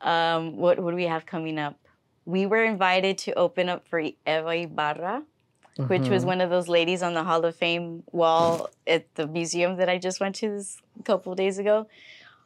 Um, 0.00 0.56
what, 0.56 0.78
what 0.78 0.92
do 0.92 0.96
we 0.96 1.04
have 1.04 1.26
coming 1.26 1.58
up? 1.58 1.76
we 2.24 2.46
were 2.46 2.64
invited 2.64 3.18
to 3.18 3.32
open 3.34 3.68
up 3.68 3.86
for 3.88 3.98
Eva 3.98 4.62
Ybarra, 4.62 5.24
which 5.76 6.08
was 6.08 6.24
Mhm. 6.24 6.26
one 6.26 6.40
of 6.40 6.50
those 6.50 6.68
ladies 6.68 7.02
on 7.02 7.14
the 7.14 7.24
Hall 7.24 7.44
of 7.44 7.56
Fame 7.56 8.02
wall 8.12 8.68
at 8.86 9.14
the 9.14 9.26
museum 9.26 9.76
that 9.76 9.88
I 9.88 9.98
just 9.98 10.20
went 10.20 10.34
to 10.36 10.50
this 10.50 10.78
a 10.98 11.02
couple 11.02 11.34
days 11.34 11.58
ago. 11.58 11.86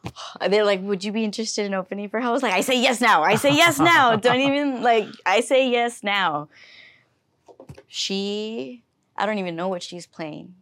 They're 0.49 0.64
like, 0.64 0.81
"Would 0.83 1.03
you 1.05 1.12
be 1.12 1.25
interested 1.25 1.64
in 1.66 1.75
opening 1.75 2.09
for 2.09 2.20
her?" 2.20 2.29
I 2.29 2.31
was 2.31 2.43
like, 2.43 2.53
"I 2.53 2.61
say 2.61 2.81
yes 2.81 3.01
now. 3.01 3.22
I 3.22 3.35
say 3.37 3.51
yes 3.55 3.79
now. 3.79 4.16
Don't 4.27 4.41
even 4.41 4.83
like. 4.83 5.09
I 5.27 5.41
say 5.41 5.68
yes 5.70 6.03
now." 6.03 6.49
She, 7.87 8.83
I 9.16 9.27
don't 9.27 9.39
even 9.39 9.57
know 9.57 9.68
what 9.68 9.83
she's 9.83 10.07
playing. 10.07 10.55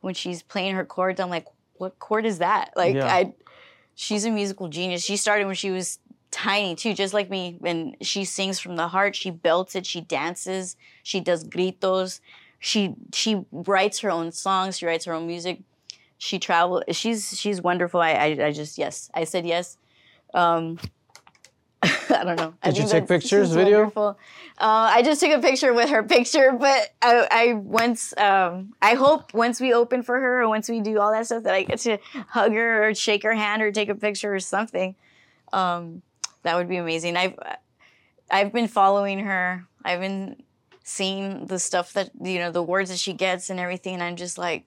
When 0.00 0.14
she's 0.14 0.42
playing 0.42 0.74
her 0.76 0.84
chords, 0.84 1.18
I'm 1.20 1.30
like, 1.30 1.46
"What 1.74 1.98
chord 1.98 2.24
is 2.24 2.38
that?" 2.38 2.72
Like, 2.76 2.94
Yeah. 2.94 3.06
I, 3.12 3.32
she's 3.94 4.24
a 4.24 4.30
musical 4.30 4.68
genius. 4.68 5.04
She 5.04 5.16
started 5.16 5.46
when 5.46 5.56
she 5.56 5.70
was 5.70 5.98
tiny 6.30 6.74
too, 6.74 6.94
just 6.94 7.14
like 7.14 7.30
me. 7.30 7.58
And 7.64 7.96
she 8.00 8.24
sings 8.24 8.58
from 8.58 8.76
the 8.76 8.88
heart. 8.88 9.16
She 9.16 9.30
belts 9.30 9.74
it. 9.74 9.86
She 9.86 10.00
dances. 10.00 10.76
She 11.02 11.20
does 11.20 11.44
gritos. 11.44 12.20
She 12.58 12.94
she 13.12 13.44
writes 13.52 14.00
her 14.00 14.10
own 14.10 14.32
songs. 14.32 14.78
She 14.78 14.86
writes 14.86 15.04
her 15.04 15.12
own 15.12 15.26
music. 15.26 15.60
She 16.18 16.38
travel. 16.38 16.82
She's 16.90 17.38
she's 17.38 17.62
wonderful. 17.62 18.00
I 18.00 18.12
I, 18.12 18.46
I 18.46 18.52
just 18.52 18.78
yes. 18.78 19.10
I 19.14 19.24
said 19.24 19.46
yes. 19.46 19.78
Um, 20.34 20.78
I 21.82 22.24
don't 22.24 22.36
know. 22.36 22.54
I 22.62 22.70
Did 22.70 22.78
you 22.78 22.88
take 22.88 23.06
pictures, 23.06 23.52
video? 23.52 23.92
Uh, 23.96 24.14
I 24.58 25.02
just 25.02 25.20
took 25.20 25.30
a 25.30 25.40
picture 25.40 25.72
with 25.72 25.90
her 25.90 26.02
picture, 26.02 26.52
but 26.52 26.92
I, 27.00 27.28
I 27.30 27.52
once 27.52 28.16
um, 28.18 28.74
I 28.82 28.94
hope 28.94 29.32
once 29.32 29.60
we 29.60 29.72
open 29.72 30.02
for 30.02 30.18
her 30.18 30.42
or 30.42 30.48
once 30.48 30.68
we 30.68 30.80
do 30.80 30.98
all 30.98 31.12
that 31.12 31.26
stuff 31.26 31.44
that 31.44 31.54
I 31.54 31.62
get 31.62 31.78
to 31.80 31.98
hug 32.28 32.52
her 32.52 32.88
or 32.88 32.94
shake 32.94 33.22
her 33.22 33.34
hand 33.34 33.62
or 33.62 33.70
take 33.70 33.88
a 33.88 33.94
picture 33.94 34.34
or 34.34 34.40
something. 34.40 34.96
Um, 35.52 36.02
that 36.42 36.56
would 36.56 36.68
be 36.68 36.76
amazing. 36.76 37.16
I've 37.16 37.34
I've 38.30 38.52
been 38.52 38.68
following 38.68 39.20
her. 39.20 39.66
I've 39.84 40.00
been 40.00 40.42
seeing 40.84 41.46
the 41.46 41.58
stuff 41.58 41.92
that 41.94 42.10
you 42.20 42.38
know, 42.38 42.50
the 42.50 42.62
words 42.62 42.90
that 42.90 42.98
she 42.98 43.12
gets 43.12 43.50
and 43.50 43.60
everything, 43.60 43.94
and 43.94 44.02
I'm 44.02 44.16
just 44.16 44.38
like, 44.38 44.66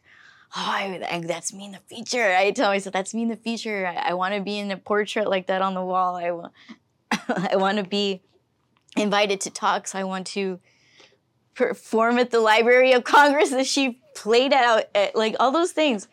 oh, 0.55 0.59
I, 0.59 1.23
that's 1.25 1.53
me 1.53 1.65
in 1.65 1.71
the 1.71 1.79
future. 1.87 2.35
I 2.35 2.51
tell 2.51 2.71
myself 2.71 2.93
that's 2.93 3.13
me 3.13 3.23
in 3.23 3.29
the 3.29 3.35
future. 3.35 3.87
I, 3.87 4.09
I 4.09 4.13
want 4.13 4.35
to 4.35 4.41
be 4.41 4.57
in 4.57 4.71
a 4.71 4.77
portrait 4.77 5.29
like 5.29 5.47
that 5.47 5.61
on 5.61 5.73
the 5.73 5.83
wall. 5.83 6.15
I 6.15 6.31
want 6.31 6.53
I 7.51 7.55
want 7.55 7.77
to 7.77 7.83
be 7.83 8.21
invited 8.97 9.41
to 9.41 9.49
talks. 9.49 9.95
I 9.95 10.03
want 10.03 10.27
to 10.27 10.59
perform 11.53 12.17
at 12.17 12.31
the 12.31 12.39
Library 12.39 12.93
of 12.93 13.03
Congress 13.03 13.49
that 13.51 13.67
she 13.67 14.01
played 14.15 14.53
out 14.53 14.85
at, 14.95 15.15
like 15.15 15.35
all 15.39 15.51
those 15.51 15.71
things. 15.71 16.07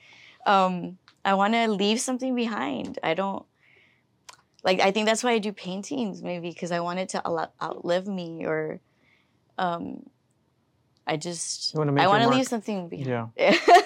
Um, 0.47 0.99
I 1.25 1.35
want 1.35 1.55
to 1.55 1.69
leave 1.69 2.01
something 2.01 2.35
behind. 2.35 2.99
I 3.03 3.15
don't 3.15 3.45
like. 4.65 4.81
I 4.81 4.91
think 4.91 5.07
that's 5.07 5.25
why 5.25 5.33
I 5.33 5.39
do 5.39 5.53
paintings, 5.53 6.23
maybe 6.23 6.51
because 6.51 6.73
I 6.73 6.81
want 6.81 6.99
it 6.99 7.09
to 7.11 7.23
outlive 7.27 8.07
me, 8.07 8.45
or 8.45 8.81
um, 9.59 10.05
I 11.07 11.17
just 11.17 11.75
make 11.77 11.99
I 11.99 12.07
want 12.07 12.23
to 12.23 12.29
leave 12.29 12.47
something 12.47 12.89
behind. 12.89 13.31
Yeah. 13.37 13.59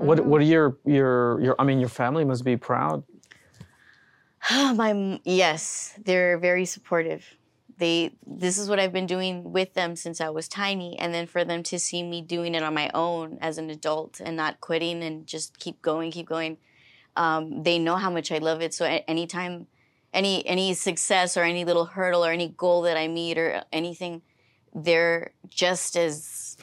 What 0.00 0.24
what 0.24 0.40
are 0.40 0.44
your 0.44 0.78
your 0.84 1.40
your 1.40 1.56
I 1.58 1.64
mean 1.64 1.80
your 1.80 1.88
family 1.88 2.24
must 2.24 2.44
be 2.44 2.56
proud. 2.56 3.02
my 4.50 5.20
yes, 5.24 5.94
they're 6.02 6.38
very 6.38 6.64
supportive. 6.64 7.24
They 7.78 8.12
this 8.26 8.58
is 8.58 8.68
what 8.68 8.78
I've 8.78 8.92
been 8.92 9.06
doing 9.06 9.52
with 9.52 9.74
them 9.74 9.96
since 9.96 10.20
I 10.20 10.30
was 10.30 10.48
tiny, 10.48 10.98
and 10.98 11.12
then 11.12 11.26
for 11.26 11.44
them 11.44 11.62
to 11.64 11.78
see 11.78 12.02
me 12.02 12.22
doing 12.22 12.54
it 12.54 12.62
on 12.62 12.74
my 12.74 12.90
own 12.94 13.38
as 13.40 13.58
an 13.58 13.70
adult 13.70 14.20
and 14.20 14.36
not 14.36 14.60
quitting 14.60 15.02
and 15.02 15.26
just 15.26 15.58
keep 15.58 15.82
going, 15.82 16.10
keep 16.10 16.28
going. 16.28 16.58
Um, 17.16 17.62
they 17.62 17.78
know 17.78 17.96
how 17.96 18.10
much 18.10 18.30
I 18.32 18.38
love 18.38 18.60
it. 18.62 18.72
So 18.74 18.84
anytime, 19.08 19.66
any 20.14 20.46
any 20.46 20.74
success 20.74 21.36
or 21.36 21.42
any 21.42 21.64
little 21.64 21.84
hurdle 21.86 22.24
or 22.24 22.30
any 22.32 22.48
goal 22.48 22.82
that 22.82 22.96
I 22.96 23.08
meet 23.08 23.36
or 23.38 23.62
anything, 23.72 24.22
they're 24.74 25.32
just 25.48 25.96
as 25.96 26.56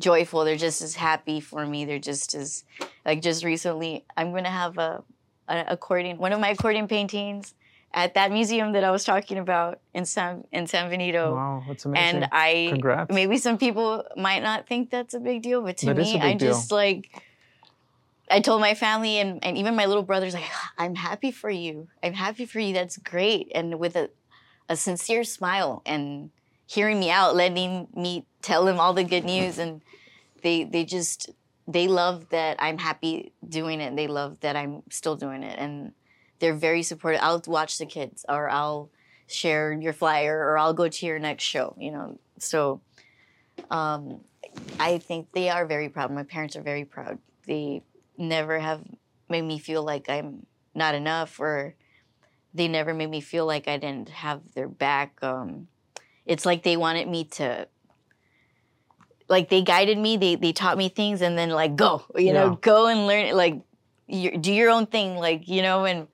joyful. 0.00 0.44
They're 0.44 0.56
just 0.56 0.82
as 0.82 0.94
happy 0.94 1.40
for 1.40 1.66
me. 1.66 1.84
They're 1.84 1.98
just 1.98 2.34
as 2.34 2.64
like 3.04 3.22
just 3.22 3.44
recently. 3.44 4.04
I'm 4.16 4.32
gonna 4.32 4.50
have 4.50 4.78
a 4.78 5.02
an 5.48 5.64
accordion, 5.68 6.18
one 6.18 6.32
of 6.32 6.40
my 6.40 6.50
accordion 6.50 6.88
paintings 6.88 7.54
at 7.94 8.12
that 8.14 8.30
museum 8.30 8.72
that 8.72 8.84
I 8.84 8.90
was 8.90 9.02
talking 9.04 9.38
about 9.38 9.80
in 9.94 10.04
San 10.04 10.44
in 10.52 10.66
San 10.66 10.90
Benito. 10.90 11.34
Wow, 11.34 11.64
that's 11.66 11.84
amazing. 11.84 12.16
And 12.22 12.28
I 12.32 12.66
Congrats. 12.70 13.12
maybe 13.14 13.38
some 13.38 13.56
people 13.58 14.04
might 14.16 14.42
not 14.42 14.66
think 14.66 14.90
that's 14.90 15.14
a 15.14 15.20
big 15.20 15.42
deal, 15.42 15.62
but 15.62 15.78
to 15.78 15.86
That 15.86 15.98
a 15.98 16.02
me, 16.02 16.20
I 16.20 16.34
deal. 16.34 16.48
just 16.50 16.70
like 16.70 17.22
I 18.30 18.40
told 18.40 18.60
my 18.60 18.74
family 18.74 19.18
and, 19.18 19.42
and 19.44 19.56
even 19.56 19.74
my 19.74 19.86
little 19.86 20.02
brother's 20.02 20.34
like, 20.34 20.44
I'm 20.76 20.94
happy 20.94 21.30
for 21.30 21.50
you. 21.50 21.88
I'm 22.02 22.12
happy 22.12 22.46
for 22.46 22.60
you. 22.60 22.74
That's 22.74 22.96
great. 22.96 23.50
And 23.54 23.78
with 23.78 23.96
a, 23.96 24.10
a 24.68 24.76
sincere 24.76 25.24
smile 25.24 25.82
and 25.86 26.30
hearing 26.66 27.00
me 27.00 27.10
out, 27.10 27.34
letting 27.34 27.88
me 27.94 28.26
tell 28.42 28.64
them 28.64 28.78
all 28.78 28.92
the 28.92 29.04
good 29.04 29.24
news. 29.24 29.58
And 29.58 29.82
they 30.42 30.64
they 30.64 30.84
just 30.84 31.30
they 31.66 31.88
love 31.88 32.28
that 32.30 32.56
I'm 32.60 32.78
happy 32.78 33.32
doing 33.46 33.80
it. 33.80 33.96
They 33.96 34.06
love 34.06 34.40
that 34.40 34.56
I'm 34.56 34.82
still 34.90 35.16
doing 35.16 35.42
it. 35.42 35.58
And 35.58 35.92
they're 36.38 36.54
very 36.54 36.82
supportive. 36.82 37.20
I'll 37.22 37.42
watch 37.46 37.78
the 37.78 37.86
kids 37.86 38.24
or 38.28 38.48
I'll 38.48 38.90
share 39.26 39.72
your 39.72 39.92
flyer 39.92 40.38
or 40.38 40.58
I'll 40.58 40.74
go 40.74 40.88
to 40.88 41.06
your 41.06 41.18
next 41.18 41.44
show, 41.44 41.74
you 41.78 41.90
know. 41.90 42.18
So 42.38 42.80
um, 43.70 44.20
I 44.78 44.98
think 44.98 45.32
they 45.32 45.50
are 45.50 45.66
very 45.66 45.88
proud. 45.88 46.10
My 46.12 46.22
parents 46.22 46.56
are 46.56 46.62
very 46.62 46.84
proud. 46.84 47.18
They 47.46 47.82
never 48.18 48.58
have 48.58 48.82
made 49.28 49.42
me 49.42 49.58
feel 49.58 49.82
like 49.82 50.08
I'm 50.08 50.46
not 50.74 50.94
enough 50.94 51.38
or 51.40 51.74
they 52.54 52.68
never 52.68 52.94
made 52.94 53.10
me 53.10 53.20
feel 53.20 53.46
like 53.46 53.68
I 53.68 53.76
didn't 53.76 54.08
have 54.08 54.52
their 54.54 54.68
back. 54.68 55.18
Um, 55.22 55.68
it's 56.26 56.44
like 56.46 56.62
they 56.62 56.76
wanted 56.76 57.08
me 57.08 57.24
to 57.24 57.68
like 59.28 59.48
they 59.50 59.62
guided 59.62 59.98
me, 59.98 60.16
they 60.16 60.34
they 60.36 60.52
taught 60.52 60.78
me 60.78 60.88
things 60.88 61.20
and 61.20 61.38
then 61.38 61.50
like 61.50 61.76
go, 61.76 62.04
you 62.16 62.26
Yeah. 62.26 62.32
know, 62.32 62.50
go 62.56 62.86
and 62.86 63.06
learn 63.06 63.36
like 63.36 63.60
you, 64.06 64.38
do 64.38 64.52
your 64.52 64.70
own 64.70 64.86
thing 64.86 65.16
like, 65.16 65.48
you 65.48 65.62
know, 65.62 65.84
and 65.84 66.08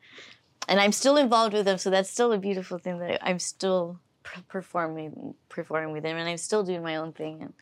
and 0.68 0.80
I'm 0.80 0.92
still 0.92 1.16
involved 1.16 1.52
with 1.52 1.66
them, 1.66 1.78
so 1.78 1.90
that's 1.90 2.10
still 2.10 2.32
a 2.32 2.38
beautiful 2.38 2.78
thing 2.78 2.98
that 2.98 3.26
I'm 3.26 3.38
still 3.38 4.00
performing 4.48 5.34
performing 5.48 5.92
with 5.92 6.02
them 6.02 6.16
and 6.16 6.28
I'm 6.28 6.38
still 6.38 6.62
doing 6.64 6.82
my 6.82 6.96
own 6.96 7.12
thing 7.12 7.42
and 7.42 7.52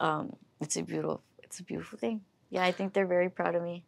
um, 0.00 0.36
it's 0.60 0.76
a 0.76 0.82
beautiful 0.82 1.22
it's 1.42 1.60
a 1.60 1.64
beautiful 1.64 1.98
thing. 1.98 2.22
Yeah, 2.50 2.64
I 2.64 2.72
think 2.72 2.92
they're 2.92 3.06
very 3.06 3.30
proud 3.30 3.54
of 3.54 3.62
me. 3.62 3.84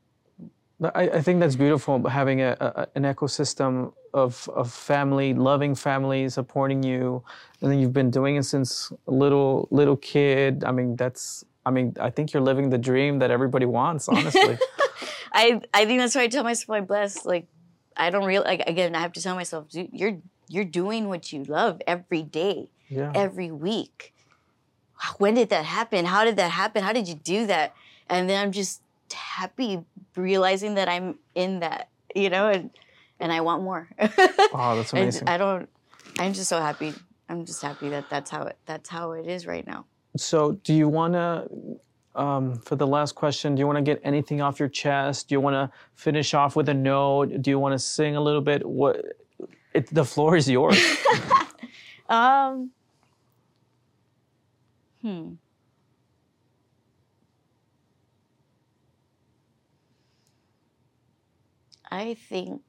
I, 0.82 1.08
I 1.08 1.22
think 1.22 1.40
that's 1.40 1.56
beautiful 1.56 2.06
having 2.06 2.42
a, 2.42 2.56
a, 2.60 2.86
an 2.94 3.04
ecosystem 3.04 3.92
of, 4.12 4.48
of 4.54 4.70
family, 4.70 5.32
loving 5.32 5.74
family 5.74 6.28
supporting 6.28 6.82
you, 6.82 7.22
and 7.62 7.70
then 7.70 7.78
you've 7.78 7.94
been 7.94 8.10
doing 8.10 8.36
it 8.36 8.42
since 8.42 8.92
a 9.06 9.10
little 9.10 9.68
little 9.70 9.96
kid. 9.96 10.64
I 10.64 10.72
mean, 10.72 10.96
that's 10.96 11.44
I 11.64 11.70
mean, 11.70 11.94
I 11.98 12.10
think 12.10 12.32
you're 12.32 12.42
living 12.42 12.68
the 12.70 12.78
dream 12.78 13.18
that 13.20 13.30
everybody 13.30 13.64
wants. 13.64 14.08
Honestly, 14.08 14.58
I 15.32 15.60
I 15.72 15.86
think 15.86 16.00
that's 16.00 16.14
why 16.14 16.22
I 16.22 16.28
tell 16.28 16.44
myself 16.44 16.76
I'm 16.76 16.84
blessed. 16.84 17.24
Like 17.24 17.46
I 17.96 18.10
don't 18.10 18.24
real 18.24 18.42
like 18.42 18.62
again 18.66 18.94
I 18.94 19.00
have 19.00 19.12
to 19.14 19.22
tell 19.22 19.34
myself 19.34 19.70
"Dude, 19.70 19.88
you're 19.92 20.18
you're 20.48 20.64
doing 20.64 21.08
what 21.08 21.32
you 21.32 21.44
love 21.44 21.80
every 21.86 22.22
day, 22.22 22.70
yeah. 22.88 23.12
every 23.14 23.50
week. 23.50 24.14
When 25.18 25.34
did 25.34 25.50
that 25.50 25.64
happen? 25.64 26.04
How 26.04 26.24
did 26.24 26.36
that 26.36 26.50
happen? 26.52 26.82
How 26.82 26.92
did 26.92 27.08
you 27.08 27.14
do 27.14 27.46
that? 27.46 27.74
And 28.08 28.28
then 28.28 28.42
I'm 28.42 28.52
just 28.52 28.82
happy 29.12 29.84
realizing 30.14 30.74
that 30.74 30.88
I'm 30.88 31.18
in 31.34 31.60
that, 31.60 31.88
you 32.14 32.30
know, 32.30 32.48
and 32.48 32.70
and 33.18 33.32
I 33.32 33.40
want 33.40 33.62
more. 33.62 33.88
Oh, 34.58 34.76
that's 34.76 34.92
amazing. 34.92 35.28
I, 35.28 35.36
don't. 35.36 35.68
I'm 36.18 36.32
just 36.32 36.48
so 36.48 36.60
happy. 36.60 36.94
I'm 37.28 37.44
just 37.44 37.60
happy 37.60 37.88
that 37.90 38.08
that's 38.08 38.30
how 38.30 38.44
it 38.44 38.56
that's 38.64 38.88
how 38.88 39.12
it 39.12 39.26
is 39.26 39.46
right 39.46 39.66
now. 39.66 39.84
So, 40.16 40.52
do 40.52 40.72
you 40.72 40.88
want 40.88 41.12
to, 41.12 41.46
um, 42.14 42.58
for 42.60 42.76
the 42.76 42.86
last 42.86 43.14
question, 43.14 43.54
do 43.54 43.60
you 43.60 43.66
want 43.66 43.76
to 43.76 43.82
get 43.82 44.00
anything 44.02 44.40
off 44.40 44.58
your 44.58 44.70
chest? 44.70 45.28
Do 45.28 45.34
you 45.34 45.40
want 45.40 45.54
to 45.54 45.76
finish 45.94 46.32
off 46.32 46.56
with 46.56 46.70
a 46.70 46.74
note? 46.74 47.42
Do 47.42 47.50
you 47.50 47.58
want 47.58 47.74
to 47.74 47.78
sing 47.78 48.16
a 48.16 48.20
little 48.20 48.40
bit? 48.40 48.64
What? 48.64 49.04
It, 49.74 49.92
the 49.92 50.04
floor 50.04 50.36
is 50.36 50.48
yours. 50.48 50.78
Um. 52.08 52.70
Hmm. 55.02 55.32
I 61.90 62.14
think 62.14 62.62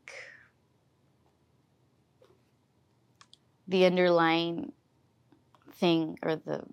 the 3.67 3.85
underlying 3.85 4.71
thing 5.73 6.17
or 6.23 6.35
the 6.35 6.63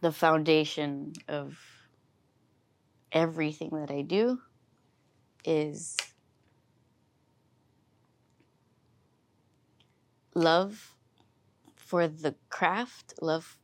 the 0.00 0.12
foundation 0.12 1.12
of 1.28 1.58
everything 3.12 3.70
that 3.70 3.90
I 3.90 4.02
do 4.02 4.40
is 5.44 5.96
love 10.34 10.94
for 11.76 12.08
the 12.08 12.34
craft, 12.48 13.14
love 13.20 13.58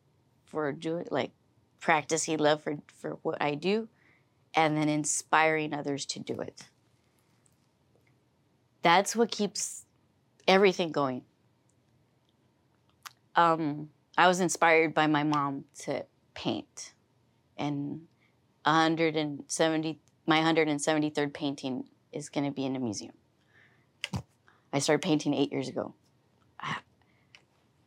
for 0.44 0.70
doing 0.72 1.06
like 1.10 1.32
practicing 1.80 2.38
love 2.38 2.62
for, 2.62 2.78
for 2.94 3.18
what 3.22 3.40
I 3.40 3.54
do, 3.54 3.88
and 4.54 4.76
then 4.76 4.88
inspiring 4.88 5.74
others 5.74 6.06
to 6.06 6.20
do 6.20 6.40
it. 6.40 6.64
That's 8.82 9.14
what 9.14 9.30
keeps 9.30 9.84
everything 10.46 10.92
going. 10.92 11.22
Um, 13.36 13.90
I 14.16 14.26
was 14.26 14.40
inspired 14.40 14.94
by 14.94 15.06
my 15.06 15.22
mom 15.22 15.64
to 15.80 16.04
paint, 16.34 16.92
and 17.56 18.02
170 18.64 20.00
my 20.28 20.40
173rd 20.40 21.32
painting 21.32 21.84
is 22.12 22.28
going 22.28 22.44
to 22.44 22.50
be 22.50 22.66
in 22.66 22.76
a 22.76 22.78
museum. 22.78 23.14
I 24.72 24.78
started 24.78 25.00
painting 25.00 25.32
eight 25.32 25.50
years 25.50 25.68
ago, 25.68 25.94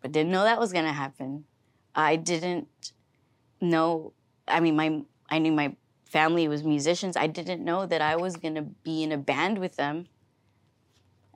but 0.01 0.12
didn't 0.12 0.32
know 0.32 0.43
that 0.43 0.59
was 0.59 0.74
going 0.74 0.86
to 0.86 0.91
happen. 0.91 1.45
I 1.93 2.16
didn't 2.16 2.68
know. 3.62 4.14
I 4.47 4.59
mean, 4.59 4.76
my 4.76 5.03
I 5.30 5.38
knew 5.38 5.51
my 5.51 5.76
family 6.12 6.45
was 6.49 6.62
musicians. 6.62 7.16
I 7.16 7.28
didn't 7.28 7.64
know 7.64 7.86
that 7.86 8.01
I 8.01 8.18
was 8.18 8.36
going 8.36 8.55
to 8.55 8.64
be 8.64 9.01
in 9.01 9.14
a 9.14 9.18
band 9.18 9.57
with 9.59 9.78
them. 9.78 10.07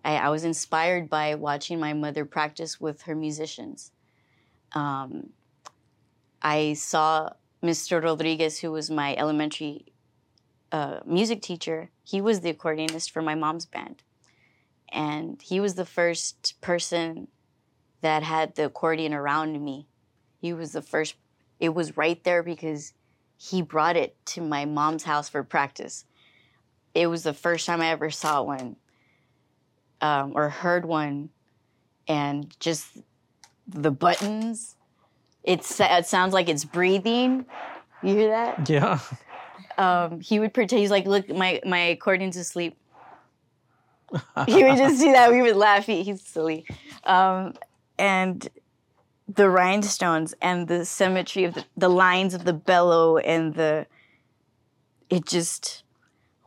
I, 0.03 0.17
I 0.17 0.29
was 0.29 0.43
inspired 0.43 1.09
by 1.09 1.35
watching 1.35 1.79
my 1.79 1.93
mother 1.93 2.25
practice 2.25 2.79
with 2.79 3.03
her 3.03 3.15
musicians. 3.15 3.91
Um, 4.73 5.29
I 6.41 6.73
saw 6.73 7.29
Mr. 7.63 8.03
Rodriguez, 8.03 8.59
who 8.59 8.73
was 8.73 8.91
my 8.91 9.15
elementary 9.15 9.85
uh, 10.73 10.99
music 11.05 11.41
teacher. 11.41 11.89
He 12.03 12.19
was 12.19 12.41
the 12.41 12.53
accordionist 12.53 13.11
for 13.11 13.21
my 13.21 13.33
mom's 13.33 13.65
band. 13.65 14.03
And 14.91 15.41
he 15.41 15.61
was 15.61 15.75
the 15.75 15.85
first 15.85 16.59
person 16.59 17.29
that 18.01 18.23
had 18.23 18.55
the 18.55 18.65
accordion 18.65 19.13
around 19.13 19.63
me. 19.63 19.87
He 20.37 20.51
was 20.51 20.73
the 20.73 20.81
first, 20.81 21.15
it 21.61 21.73
was 21.73 21.95
right 21.95 22.21
there 22.25 22.43
because 22.43 22.93
he 23.49 23.61
brought 23.61 23.95
it 23.95 24.15
to 24.25 24.41
my 24.41 24.65
mom's 24.65 25.03
house 25.03 25.29
for 25.29 25.43
practice. 25.43 26.05
It 26.93 27.07
was 27.07 27.23
the 27.23 27.33
first 27.33 27.65
time 27.65 27.81
I 27.81 27.89
ever 27.89 28.09
saw 28.09 28.41
one 28.41 28.77
um, 30.01 30.33
or 30.35 30.49
heard 30.49 30.85
one, 30.85 31.29
and 32.07 32.57
just 32.59 32.87
the 33.67 33.91
buttons. 33.91 34.75
It's, 35.43 35.79
it 35.79 36.05
sounds 36.07 36.33
like 36.33 36.49
it's 36.49 36.65
breathing. 36.65 37.45
You 38.01 38.15
hear 38.15 38.29
that? 38.29 38.69
Yeah. 38.69 38.99
Um, 39.77 40.21
he 40.21 40.39
would 40.39 40.53
pretend. 40.53 40.79
He's 40.79 40.91
like, 40.91 41.05
"Look, 41.05 41.29
my 41.29 41.59
my 41.65 41.97
accordion's 41.99 42.37
asleep." 42.37 42.77
he 44.47 44.63
would 44.63 44.77
just 44.77 45.01
do 45.01 45.11
that. 45.11 45.31
We 45.31 45.41
would 45.41 45.57
laugh. 45.57 45.85
He, 45.85 46.03
he's 46.03 46.21
silly, 46.21 46.65
um, 47.03 47.55
and 47.99 48.47
the 49.27 49.49
rhinestones 49.49 50.33
and 50.41 50.67
the 50.67 50.85
symmetry 50.85 51.45
of 51.45 51.55
the, 51.55 51.65
the 51.75 51.89
lines 51.89 52.33
of 52.33 52.45
the 52.45 52.53
bellow 52.53 53.17
and 53.17 53.55
the 53.55 53.87
it 55.09 55.25
just 55.25 55.83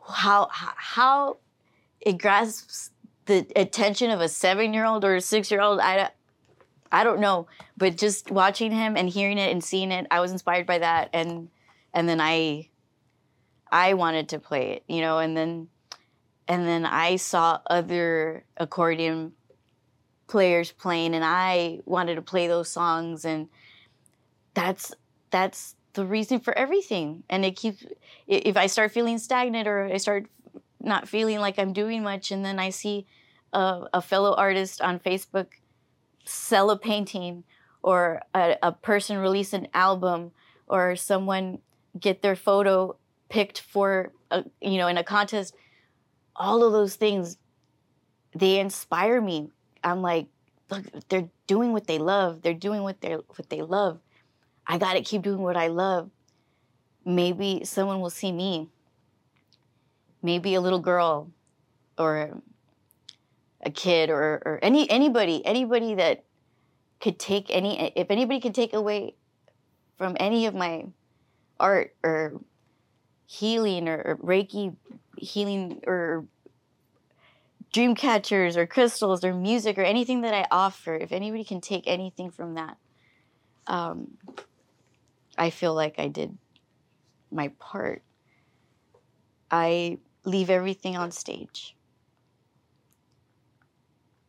how 0.07 0.49
how 0.53 1.39
it 2.01 2.19
grasps 2.19 2.91
the 3.27 3.47
attention 3.57 4.11
of 4.11 4.21
a 4.21 4.29
seven 4.29 4.73
year 4.73 4.85
old 4.85 5.05
or 5.05 5.17
a 5.17 5.21
six 5.21 5.51
year 5.51 5.61
old 5.61 5.81
I, 5.81 6.11
I 6.91 7.05
don't 7.05 7.21
know. 7.21 7.47
But 7.77 7.99
just 7.99 8.31
watching 8.31 8.73
him 8.73 8.97
and 8.97 9.09
hearing 9.09 9.39
it 9.39 9.51
and 9.51 9.63
seeing 9.63 9.93
it 9.93 10.07
i 10.11 10.21
was 10.21 10.33
inspired 10.33 10.67
by 10.67 10.79
that. 10.79 11.11
And 11.13 11.49
and 11.93 12.09
then 12.09 12.21
i 12.21 12.69
i 13.71 13.95
wanted 13.95 14.29
to 14.31 14.39
play 14.39 14.73
it 14.73 14.85
you 14.89 15.01
know 15.01 15.19
and 15.19 15.37
then 15.37 15.69
and 16.47 16.67
then 16.67 16.87
i 16.87 17.17
saw 17.17 17.61
other 17.69 18.45
accordion 18.57 19.33
players 20.29 20.71
playing 20.71 21.15
and 21.15 21.25
I 21.25 21.81
wanted 21.85 22.15
to 22.17 22.23
play 22.23 22.47
those 22.47 22.71
songs 22.71 23.25
and 23.25 23.49
that's 24.55 24.93
that's 25.31 25.75
the 25.95 26.05
reason 26.05 26.39
for 26.39 26.57
everything. 26.57 27.25
And 27.29 27.45
it 27.45 27.57
keeps 27.57 27.85
if 28.27 28.57
I 28.57 28.67
start 28.67 28.93
feeling 28.93 29.19
stagnant 29.19 29.67
or 29.67 29.87
I 29.87 29.97
start 29.97 30.27
not 30.81 31.09
feeling 31.09 31.41
like 31.41 31.59
I'm 31.59 31.73
doing 31.73 32.03
much 32.03 32.31
and 32.31 32.45
then 32.45 32.59
I 32.59 32.71
see 32.71 33.07
a, 33.53 33.87
a 33.95 34.03
fellow 34.03 34.35
artist 34.35 34.81
on 34.81 35.01
Facebook 35.01 35.49
sell 36.25 36.71
a 36.71 36.79
painting 36.79 37.45
or 37.83 38.21
a, 38.35 38.57
a 38.63 38.73
person 38.73 39.19
release 39.19 39.53
an 39.53 39.67
album 39.75 40.31
or 40.69 40.95
someone 40.95 41.59
get 41.99 42.23
their 42.23 42.37
photo 42.37 42.97
picked 43.29 43.61
for 43.61 44.13
a, 44.31 44.45
you 44.61 44.79
know 44.79 44.89
in 44.89 44.99
a 44.99 45.05
contest 45.05 45.55
all 46.37 46.63
of 46.63 46.73
those 46.73 46.95
things 46.97 47.39
they 48.35 48.61
inspire 48.61 49.21
me 49.21 49.51
I'm 49.83 50.03
like, 50.03 50.27
look, 50.71 50.85
they're 51.09 51.29
doing 51.47 51.73
what 51.73 51.87
they 51.87 51.99
love. 51.99 52.43
They're 52.43 52.55
doing 52.55 52.83
what 52.83 53.01
they 53.01 53.15
what 53.15 53.49
they 53.49 53.63
love. 53.63 54.01
I 54.67 54.79
gotta 54.79 55.01
keep 55.01 55.23
doing 55.23 55.41
what 55.41 55.57
I 55.57 55.69
love. 55.69 56.11
Maybe 57.05 57.65
someone 57.65 58.01
will 58.01 58.11
see 58.11 58.33
me. 58.33 58.69
Maybe 60.23 60.55
a 60.55 60.61
little 60.61 60.81
girl, 60.81 61.31
or 61.97 62.43
a 63.63 63.71
kid, 63.71 64.11
or 64.11 64.43
or 64.45 64.59
any 64.63 64.91
anybody 64.91 65.45
anybody 65.47 65.95
that 65.95 66.25
could 67.01 67.19
take 67.19 67.47
any 67.51 67.93
if 67.95 68.11
anybody 68.11 68.41
could 68.41 68.55
take 68.55 68.75
away 68.75 69.15
from 69.97 70.17
any 70.19 70.47
of 70.47 70.55
my 70.55 70.87
art 71.61 71.95
or 72.03 72.41
healing 73.27 73.89
or, 73.89 74.01
or 74.01 74.17
Reiki 74.17 74.75
healing 75.17 75.81
or 75.87 76.25
dream 77.73 77.95
catchers 77.95 78.57
or 78.57 78.67
crystals 78.67 79.25
or 79.25 79.35
music 79.35 79.79
or 79.79 79.83
anything 79.83 80.23
that 80.23 80.35
I 80.35 80.47
offer, 80.51 80.95
if 80.95 81.13
anybody 81.13 81.45
can 81.45 81.61
take 81.61 81.85
anything 81.87 82.31
from 82.31 82.55
that, 82.55 82.77
um, 83.67 84.17
I 85.37 85.51
feel 85.51 85.75
like 85.75 85.99
I 85.99 86.09
did 86.09 86.37
my 87.31 87.49
part. 87.59 88.03
I 89.51 89.99
leave 90.25 90.51
everything 90.51 90.97
on 90.97 91.11
stage. 91.11 91.77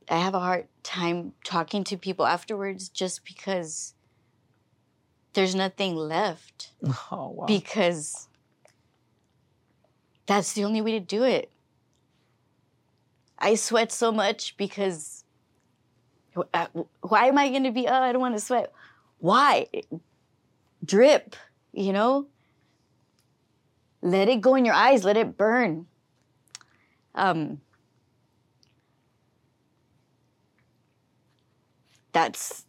I 0.09 0.17
have 0.17 0.33
a 0.33 0.39
hard 0.39 0.67
time 0.83 1.33
talking 1.43 1.83
to 1.85 1.97
people 1.97 2.25
afterwards 2.25 2.89
just 2.89 3.23
because 3.25 3.93
there's 5.33 5.55
nothing 5.55 5.95
left. 5.95 6.71
Oh 7.11 7.29
wow. 7.29 7.45
Because 7.45 8.27
that's 10.25 10.53
the 10.53 10.63
only 10.63 10.81
way 10.81 10.91
to 10.91 10.99
do 10.99 11.23
it. 11.23 11.51
I 13.39 13.55
sweat 13.55 13.91
so 13.91 14.11
much 14.11 14.57
because 14.57 15.23
uh, 16.53 16.67
why 17.01 17.27
am 17.27 17.37
I 17.37 17.49
going 17.49 17.63
to 17.63 17.71
be, 17.71 17.87
oh, 17.87 17.93
I 17.93 18.11
don't 18.11 18.21
want 18.21 18.35
to 18.35 18.41
sweat? 18.41 18.71
Why? 19.19 19.67
Drip, 20.83 21.35
you 21.71 21.93
know? 21.93 22.27
Let 24.01 24.29
it 24.29 24.41
go 24.41 24.55
in 24.55 24.65
your 24.65 24.75
eyes, 24.75 25.03
let 25.03 25.17
it 25.17 25.37
burn. 25.37 25.87
Um, 27.15 27.61
that's 32.11 32.65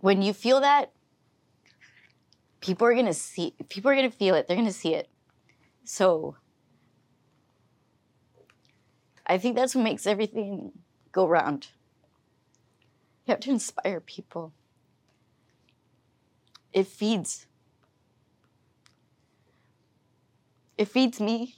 when 0.00 0.22
you 0.22 0.32
feel 0.32 0.60
that, 0.60 0.92
people 2.60 2.86
are 2.86 2.94
going 2.94 3.06
to 3.06 3.14
see, 3.14 3.54
people 3.68 3.90
are 3.90 3.96
going 3.96 4.10
to 4.10 4.16
feel 4.16 4.34
it, 4.34 4.46
they're 4.46 4.56
going 4.56 4.66
to 4.66 4.72
see 4.72 4.94
it. 4.94 5.08
So, 5.84 6.36
I 9.26 9.38
think 9.38 9.56
that's 9.56 9.74
what 9.74 9.84
makes 9.84 10.06
everything 10.06 10.72
go 11.12 11.26
round. 11.26 11.68
You 13.26 13.32
have 13.32 13.40
to 13.40 13.50
inspire 13.50 14.00
people. 14.00 14.52
It 16.72 16.86
feeds. 16.86 17.46
It 20.78 20.88
feeds 20.88 21.20
me, 21.20 21.54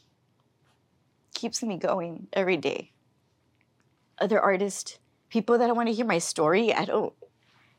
keeps 1.35 1.63
me 1.63 1.79
going 1.79 2.27
every 2.33 2.57
day. 2.57 2.91
Other 4.19 4.41
artists, 4.41 4.99
people 5.31 5.57
that 5.57 5.71
I 5.71 5.73
want 5.73 5.89
to 5.89 5.95
hear 5.95 6.05
my 6.05 6.19
story, 6.19 6.75
I 6.75 6.85
don't, 6.85 7.13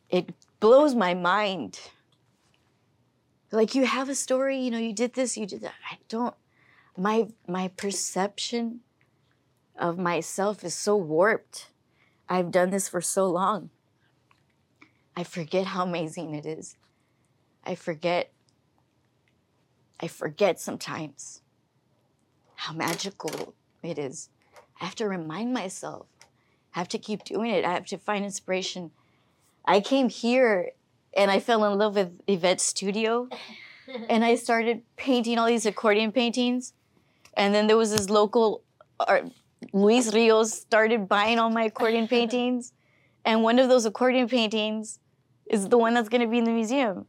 it 0.09 0.33
blows 0.59 0.95
my 0.95 1.13
mind. 1.13 1.79
Like 3.51 3.75
you 3.75 3.85
have 3.85 4.09
a 4.09 4.15
story, 4.15 4.57
you 4.57 4.71
know, 4.71 4.79
you 4.79 4.93
did 4.93 5.13
this, 5.13 5.37
you 5.37 5.45
did 5.45 5.61
that. 5.61 5.75
I 5.91 5.97
don't, 6.09 6.33
my 6.97 7.27
my 7.47 7.67
perception 7.67 8.79
of 9.77 9.97
myself 9.97 10.63
is 10.63 10.73
so 10.73 10.95
warped. 10.95 11.69
I've 12.27 12.51
done 12.51 12.69
this 12.69 12.87
for 12.87 13.01
so 13.01 13.29
long. 13.29 13.69
I 15.15 15.23
forget 15.23 15.67
how 15.67 15.83
amazing 15.83 16.33
it 16.33 16.45
is. 16.45 16.77
I 17.63 17.75
forget. 17.75 18.31
I 19.99 20.07
forget 20.07 20.59
sometimes 20.59 21.41
how 22.55 22.73
magical 22.73 23.53
it 23.81 23.97
is. 23.97 24.29
I 24.81 24.85
have 24.85 24.95
to 24.95 25.07
remind 25.07 25.53
myself. 25.53 26.07
I 26.75 26.79
have 26.79 26.89
to 26.89 26.97
keep 26.97 27.23
doing 27.23 27.51
it. 27.51 27.63
I 27.63 27.71
have 27.71 27.85
to 27.87 27.97
find 27.97 28.25
inspiration. 28.25 28.91
I 29.65 29.79
came 29.79 30.09
here 30.09 30.71
and 31.15 31.31
I 31.31 31.39
fell 31.39 31.63
in 31.65 31.77
love 31.77 31.95
with 31.95 32.19
Yvette's 32.27 32.63
studio 32.63 33.29
and 34.09 34.25
I 34.25 34.35
started 34.35 34.81
painting 34.97 35.37
all 35.37 35.47
these 35.47 35.65
accordion 35.65 36.11
paintings. 36.11 36.73
And 37.37 37.55
then 37.55 37.67
there 37.67 37.77
was 37.77 37.91
this 37.91 38.09
local 38.09 38.63
art, 38.99 39.31
Luis 39.73 40.13
Rios 40.13 40.53
started 40.53 41.07
buying 41.07 41.39
all 41.39 41.49
my 41.49 41.63
accordion 41.63 42.07
paintings. 42.07 42.73
And 43.23 43.43
one 43.43 43.59
of 43.59 43.69
those 43.69 43.85
accordion 43.85 44.27
paintings 44.27 44.99
is 45.47 45.69
the 45.69 45.77
one 45.77 45.93
that's 45.93 46.09
going 46.09 46.21
to 46.21 46.27
be 46.27 46.37
in 46.37 46.43
the 46.43 46.51
museum. 46.51 47.05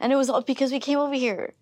And 0.00 0.12
it 0.12 0.16
was 0.16 0.28
all 0.28 0.42
because 0.42 0.72
we 0.72 0.80
came 0.80 0.98
over 0.98 1.14
here. 1.14 1.54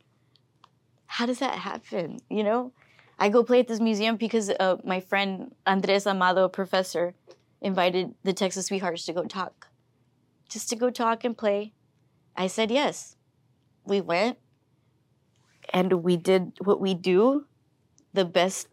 How 1.06 1.26
does 1.26 1.40
that 1.40 1.56
happen? 1.56 2.20
You 2.30 2.44
know, 2.44 2.72
I 3.18 3.28
go 3.28 3.42
play 3.44 3.60
at 3.60 3.68
this 3.68 3.80
museum 3.80 4.16
because 4.16 4.48
uh, 4.48 4.76
my 4.84 5.00
friend 5.00 5.54
Andres 5.66 6.06
Amado, 6.06 6.48
professor, 6.48 7.14
invited 7.60 8.14
the 8.22 8.32
Texas 8.32 8.66
Sweethearts 8.66 9.04
to 9.06 9.12
go 9.12 9.24
talk, 9.24 9.68
just 10.48 10.70
to 10.70 10.76
go 10.76 10.88
talk 10.88 11.24
and 11.24 11.36
play. 11.36 11.74
I 12.36 12.46
said 12.46 12.70
yes. 12.70 13.16
We 13.84 14.00
went 14.00 14.38
and 15.72 16.02
we 16.02 16.16
did 16.16 16.52
what 16.60 16.80
we 16.80 16.94
do 16.94 17.46
the 18.12 18.24
best 18.24 18.68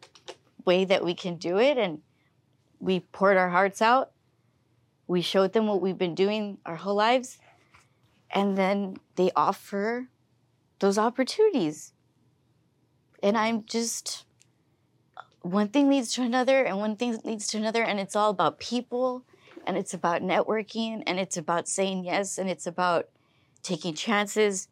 way 0.68 0.86
that 0.86 1.04
we 1.04 1.16
can 1.16 1.38
do 1.38 1.58
it. 1.58 1.80
And 1.80 2.02
we 2.80 3.00
poured 3.00 3.38
our 3.38 3.50
hearts 3.50 3.82
out. 3.82 4.12
We 5.08 5.22
showed 5.22 5.54
them 5.54 5.66
what 5.66 5.82
we've 5.82 5.98
been 5.98 6.14
doing 6.14 6.60
our 6.66 6.76
whole 6.76 6.96
lives. 6.96 7.40
And 8.30 8.56
then 8.56 8.98
they 9.16 9.32
offer 9.36 10.10
those 10.80 10.98
opportunities. 11.00 11.94
And 13.24 13.36
I'm 13.36 13.66
just, 13.66 14.26
one 15.42 15.70
thing 15.70 15.90
leads 15.90 16.14
to 16.14 16.22
another, 16.22 16.64
and 16.64 16.78
one 16.78 16.98
thing 16.98 17.18
leads 17.24 17.48
to 17.48 17.58
another. 17.58 17.82
And 17.82 18.00
it's 18.00 18.16
all 18.16 18.30
about 18.30 18.60
people, 18.60 19.24
and 19.66 19.76
it's 19.78 19.94
about 19.94 20.22
networking, 20.22 21.02
and 21.08 21.20
it's 21.20 21.38
about 21.38 21.68
saying 21.68 22.06
yes, 22.06 22.38
and 22.38 22.50
it's 22.50 22.68
about 22.68 23.08
taking 23.64 23.96
chances. 23.96 24.68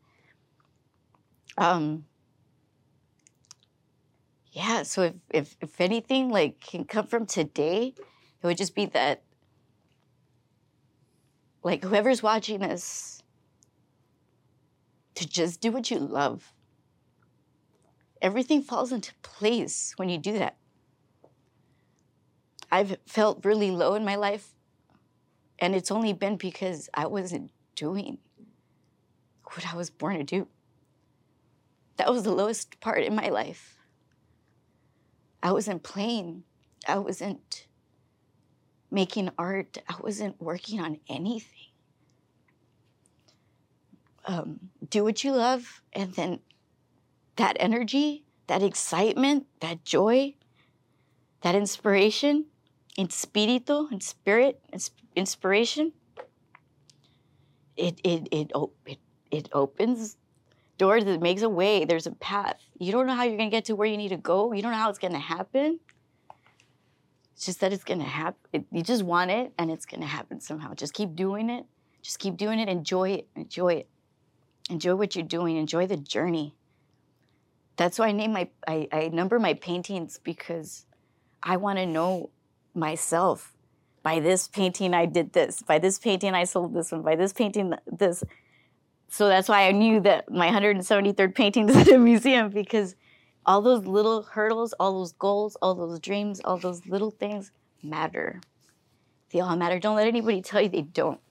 Um, 1.58 2.06
yeah, 4.56 4.84
so 4.84 5.04
if, 5.04 5.14
if, 5.30 5.58
if 5.60 5.82
anything 5.82 6.30
like 6.30 6.62
can 6.62 6.86
come 6.86 7.08
from 7.08 7.26
today, 7.26 7.94
it 7.98 8.48
would 8.48 8.56
just 8.56 8.74
be 8.74 8.86
that 8.86 9.22
like 11.62 11.84
whoever's 11.84 12.24
watching 12.24 12.62
this 12.62 13.22
to 15.16 15.28
just 15.28 15.60
do 15.60 15.74
what 15.74 15.92
you 15.92 16.00
love. 16.00 16.54
Everything 18.22 18.62
falls 18.62 18.94
into 18.94 19.14
place 19.24 19.92
when 19.98 20.08
you 20.08 20.18
do 20.18 20.40
that. 20.40 20.56
I've 22.72 22.96
felt 23.06 23.44
really 23.44 23.72
low 23.72 23.94
in 23.96 24.06
my 24.06 24.16
life, 24.16 24.54
and 25.60 25.76
it's 25.76 25.92
only 25.92 26.14
been 26.14 26.38
because 26.38 26.90
I 26.94 27.08
wasn't 27.08 27.52
doing 27.76 28.20
what 29.44 29.68
I 29.68 29.76
was 29.76 29.90
born 29.90 30.18
to 30.20 30.24
do. 30.24 30.48
That 31.98 32.10
was 32.10 32.24
the 32.24 32.32
lowest 32.32 32.80
part 32.80 33.04
in 33.04 33.16
my 33.16 33.28
life. 33.28 33.75
I 35.46 35.52
wasn't 35.52 35.84
playing. 35.84 36.44
I 36.88 36.98
wasn't 36.98 37.68
making 38.90 39.30
art. 39.38 39.78
I 39.88 39.94
wasn't 40.02 40.42
working 40.42 40.82
on 40.82 40.98
anything. 41.08 41.70
Um, 44.26 44.72
do 44.90 45.04
what 45.04 45.24
you 45.24 45.34
love, 45.34 45.84
and 45.94 46.12
then 46.14 46.40
that 47.36 47.58
energy, 47.60 48.24
that 48.48 48.64
excitement, 48.64 49.46
that 49.60 49.86
joy, 49.86 50.34
that 51.42 51.54
inspiration, 51.54 52.46
espíritu, 52.98 53.92
and 53.92 54.02
spirit, 54.02 54.60
ins- 54.74 54.90
inspiration, 55.16 55.94
it, 57.78 58.02
it, 58.04 58.30
it, 58.32 58.52
op- 58.56 58.74
it, 58.88 58.98
it 59.30 59.50
opens 59.54 60.18
doors, 60.78 61.04
it 61.06 61.22
makes 61.22 61.42
a 61.42 61.50
way, 61.50 61.86
there's 61.86 62.08
a 62.08 62.12
path. 62.12 62.58
You 62.80 62.92
don't 62.92 63.08
know 63.08 63.16
how 63.16 63.24
you're 63.24 63.38
going 63.38 63.50
to 63.50 63.56
get 63.56 63.66
to 63.66 63.76
where 63.76 63.88
you 63.88 63.98
need 63.98 64.10
to 64.10 64.18
go. 64.18 64.52
You 64.52 64.62
don't 64.62 64.72
know 64.72 64.78
how 64.78 64.90
it's 64.90 65.00
going 65.00 65.14
to 65.14 65.20
happen. 65.20 65.80
It's 67.34 67.46
just 67.46 67.60
that 67.60 67.74
it's 67.74 67.84
going 67.84 68.00
to 68.00 68.06
happen. 68.06 68.66
You 68.72 68.82
just 68.82 69.04
want 69.04 69.32
it, 69.32 69.52
and 69.58 69.70
it's 69.70 69.86
going 69.86 70.02
to 70.02 70.08
happen 70.08 70.40
somehow. 70.40 70.74
Just 70.74 70.94
keep 70.94 71.16
doing 71.16 71.50
it. 71.50 71.66
Just 72.02 72.20
keep 72.20 72.38
doing 72.38 72.60
it. 72.60 72.70
Enjoy 72.70 73.10
it. 73.10 73.28
Enjoy 73.36 73.74
it. 73.74 73.90
Enjoy 74.70 74.96
what 74.96 75.16
you're 75.16 75.26
doing. 75.26 75.58
Enjoy 75.58 75.86
the 75.86 75.98
journey. 75.98 76.56
That's 77.78 78.00
why 78.00 78.08
I 78.08 78.12
name 78.14 78.34
my 78.34 78.48
I, 78.68 78.88
I 78.92 79.08
number 79.10 79.38
my 79.38 79.54
paintings 79.54 80.20
because 80.24 80.86
I 81.44 81.58
want 81.58 81.78
to 81.78 81.86
know 81.86 82.30
myself. 82.74 83.52
By 84.02 84.20
this 84.20 84.48
painting, 84.48 84.94
I 84.94 85.08
did 85.08 85.34
this. 85.34 85.62
By 85.62 85.80
this 85.80 86.00
painting, 86.00 86.36
I 86.36 86.44
sold 86.44 86.74
this 86.74 86.92
one. 86.92 87.02
By 87.02 87.16
this 87.16 87.34
painting, 87.34 87.74
this. 87.92 88.24
So 89.16 89.30
that's 89.30 89.48
why 89.48 89.70
I 89.70 89.72
knew 89.72 90.02
that 90.02 90.30
my 90.30 90.50
173rd 90.50 91.36
painting 91.36 91.70
is 91.70 91.88
in 91.88 91.96
a 91.96 91.98
museum 91.98 92.50
because 92.50 92.98
all 93.46 93.62
those 93.62 93.86
little 93.86 94.24
hurdles, 94.24 94.74
all 94.74 95.00
those 95.00 95.14
goals, 95.14 95.56
all 95.62 95.74
those 95.74 96.02
dreams, 96.02 96.42
all 96.44 96.58
those 96.58 96.86
little 96.86 97.12
things 97.12 97.54
matter. 97.82 98.42
They 99.32 99.40
all 99.40 99.56
matter. 99.56 99.80
Don't 99.80 99.96
let 99.96 100.10
anybody 100.10 100.42
tell 100.42 100.60
you 100.60 100.68
they 100.68 100.82
don't. 100.82 101.22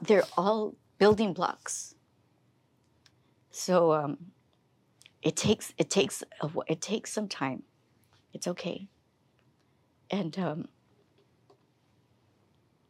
They're 0.00 0.22
all 0.36 0.76
building 0.98 1.32
blocks. 1.32 1.96
So 3.50 3.92
um, 3.92 4.18
it 5.20 5.34
takes 5.34 5.74
it 5.78 5.90
takes 5.90 6.22
a, 6.40 6.48
it 6.68 6.80
takes 6.80 7.12
some 7.12 7.26
time. 7.26 7.64
It's 8.32 8.46
okay. 8.46 8.86
And 10.12 10.38
um, 10.38 10.68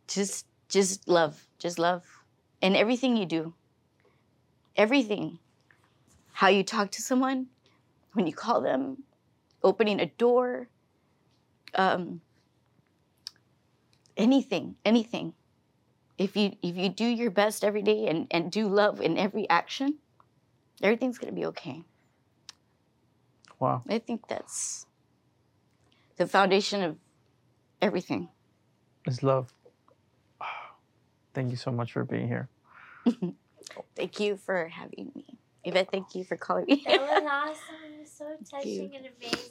just 0.09 0.45
just 0.68 1.09
love, 1.09 1.47
just 1.59 1.79
love, 1.79 2.05
in 2.65 2.75
everything 2.75 3.15
you 3.15 3.27
do. 3.27 3.53
Everything 4.75 5.39
how 6.33 6.49
you 6.49 6.65
talk 6.65 6.91
to 6.91 7.03
someone, 7.03 7.47
when 8.15 8.27
you 8.27 8.33
call 8.33 8.61
them, 8.61 9.05
opening 9.62 10.01
a 10.01 10.07
door, 10.07 10.67
um, 11.75 12.23
anything, 14.17 14.75
anything. 14.85 15.35
If 16.17 16.37
you 16.37 16.53
if 16.62 16.75
you 16.75 16.89
do 16.89 17.05
your 17.05 17.31
best 17.31 17.65
every 17.65 17.83
day 17.83 18.09
and, 18.09 18.27
and 18.31 18.51
do 18.51 18.67
love 18.67 19.01
in 19.01 19.19
every 19.19 19.49
action, 19.51 19.99
everything's 20.83 21.19
gonna 21.19 21.33
be 21.33 21.47
okay. 21.47 21.83
Wow. 23.61 23.83
I 23.89 23.99
think 23.99 24.27
that's 24.27 24.87
the 26.17 26.27
foundation 26.27 26.83
of 26.83 26.97
everything. 27.83 28.29
It's 29.07 29.23
love. 29.23 29.53
Thank 31.35 31.51
you 31.51 31.57
so 31.57 31.71
much 31.71 31.93
for 31.93 32.05
being 32.05 32.27
here. 32.27 32.49
Thank 33.96 34.20
you 34.20 34.36
for 34.36 34.68
having 34.68 35.11
me. 35.14 35.38
Yvette, 35.64 35.90
thank 35.90 36.14
you 36.14 36.24
for 36.24 36.36
calling 36.36 36.66
me. 36.66 36.84
That 36.86 37.00
was 37.00 37.11
awesome. 37.30 37.94
It 37.94 38.00
was 38.00 38.11
so 38.11 38.36
touching 38.50 38.94
and 38.96 39.07
amazing. 39.07 39.50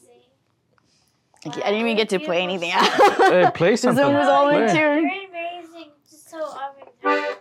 Thank 1.43 1.55
you. 1.57 1.61
I 1.63 1.65
didn't 1.71 1.81
even 1.81 1.97
get 1.97 2.09
to 2.09 2.19
play 2.19 2.41
anything 2.41 2.71
Beautiful 2.71 3.05
out. 3.05 3.13
stuff. 3.15 3.31
Hey, 3.33 3.51
play 3.53 3.75
something. 3.75 4.03
Zoom 4.05 4.13
was 4.13 4.27
all 4.27 4.49
in 4.49 4.67
tune. 4.67 4.75
You're 4.75 4.97
amazing. 5.29 5.91
Just 6.09 6.29
so 6.29 6.39
amazing. 7.03 7.35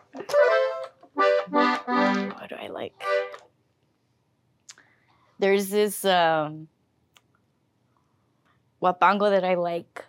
What 1.51 2.49
do 2.49 2.57
I 2.57 2.69
like? 2.69 2.95
There's 5.39 5.69
this 5.69 6.05
um, 6.05 6.69
huapango 8.83 9.31
that 9.31 9.45
I 9.45 9.55
like, 9.55 10.05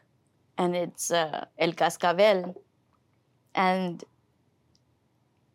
and 0.58 0.76
it's 0.76 1.12
uh, 1.12 1.46
El 1.58 1.74
Cascabel. 1.74 2.56
And 3.56 4.04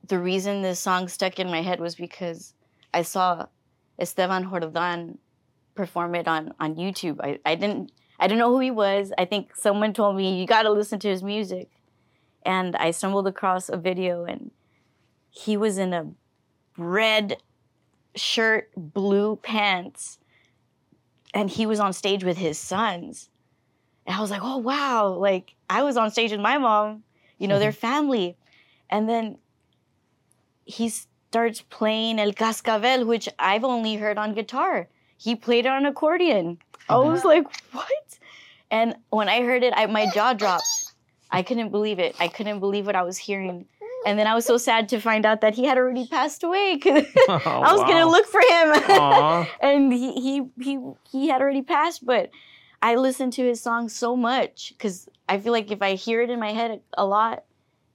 the 0.09 0.19
reason 0.19 0.63
this 0.63 0.81
song 0.81 1.09
stuck 1.09 1.39
in 1.39 1.51
my 1.51 1.63
head 1.63 1.81
was 1.81 1.95
because 1.95 2.55
I 2.93 3.03
saw 3.03 3.47
Esteban 3.99 4.49
Jordan 4.49 5.19
perform 5.75 6.15
it 6.15 6.27
on, 6.27 6.55
on 6.59 6.75
YouTube. 6.75 7.21
I, 7.23 7.39
I 7.45 7.55
didn't 7.55 7.93
I 8.21 8.27
didn't 8.27 8.41
know 8.41 8.51
who 8.51 8.59
he 8.59 8.73
was. 8.73 9.13
I 9.17 9.27
think 9.27 9.55
someone 9.55 9.93
told 9.93 10.17
me 10.17 10.41
you 10.41 10.47
got 10.47 10.63
to 10.63 10.71
listen 10.71 10.99
to 11.01 11.09
his 11.09 11.23
music, 11.23 11.71
and 12.45 12.75
I 12.75 12.91
stumbled 12.91 13.29
across 13.29 13.69
a 13.69 13.77
video 13.77 14.25
and 14.25 14.51
he 15.31 15.57
was 15.57 15.79
in 15.79 15.93
a 15.93 16.07
red 16.77 17.37
shirt, 18.17 18.71
blue 18.77 19.37
pants, 19.37 20.19
and 21.33 21.49
he 21.49 21.67
was 21.67 21.79
on 21.79 21.93
stage 21.93 22.25
with 22.25 22.39
his 22.39 22.59
sons. 22.59 23.31
And 24.07 24.17
I 24.17 24.21
was 24.21 24.31
like, 24.31 24.43
oh 24.43 24.57
wow, 24.57 25.09
like 25.09 25.55
I 25.71 25.83
was 25.83 25.97
on 25.97 26.11
stage 26.11 26.33
with 26.33 26.41
my 26.41 26.59
mom, 26.59 27.05
you 27.39 27.47
know, 27.47 27.59
their 27.59 27.73
family. 27.87 28.37
And 28.91 29.09
then 29.09 29.39
he 30.69 30.91
starts 30.91 31.63
playing 31.63 32.21
El 32.21 32.33
Cascabel, 32.33 33.07
which 33.07 33.29
I've 33.39 33.65
only 33.65 33.97
heard 33.97 34.19
on 34.19 34.35
guitar. 34.35 34.89
He 35.17 35.35
played 35.35 35.65
it 35.65 35.71
on 35.71 35.87
accordion. 35.87 36.59
I 36.89 36.95
oh, 36.95 37.11
was 37.11 37.25
like, 37.25 37.45
what? 37.73 38.19
And 38.71 38.95
when 39.09 39.29
I 39.31 39.41
heard 39.41 39.65
it, 39.65 39.73
I, 39.75 39.87
my 39.87 40.11
jaw 40.13 40.35
dropped. 40.35 40.67
I 41.31 41.43
couldn't 41.43 41.71
believe 41.71 41.99
it. 41.99 42.15
I 42.21 42.29
couldn't 42.29 42.61
believe 42.61 42.87
what 42.87 42.97
I 42.97 43.03
was 43.03 43.17
hearing. 43.17 43.67
And 44.07 44.19
then 44.19 44.27
I 44.27 44.35
was 44.35 44.45
so 44.45 44.59
sad 44.59 44.91
to 44.91 45.01
find 45.01 45.25
out 45.25 45.41
that 45.41 45.55
he 45.55 45.65
had 45.65 45.79
already 45.79 46.07
passed 46.07 46.45
away 46.45 46.75
because 46.75 47.05
oh, 47.29 47.41
I 47.45 47.73
was 47.73 47.83
gonna 47.83 48.07
look 48.07 48.27
for 48.27 48.41
him. 48.41 49.47
And 49.61 49.93
he, 49.93 50.13
he 50.13 50.43
he 50.63 50.79
he 51.11 51.29
had 51.29 51.41
already 51.41 51.63
passed, 51.63 52.05
but 52.05 52.31
I 52.83 52.95
listened 52.95 53.33
to 53.35 53.43
his 53.43 53.61
song 53.61 53.89
so 53.89 54.15
much 54.15 54.75
because 54.77 55.09
I 55.29 55.41
feel 55.41 55.53
like 55.53 55.71
if 55.71 55.83
I 55.83 55.95
hear 55.95 56.21
it 56.21 56.31
in 56.31 56.39
my 56.39 56.53
head 56.53 56.81
a 56.97 57.05
lot, 57.05 57.45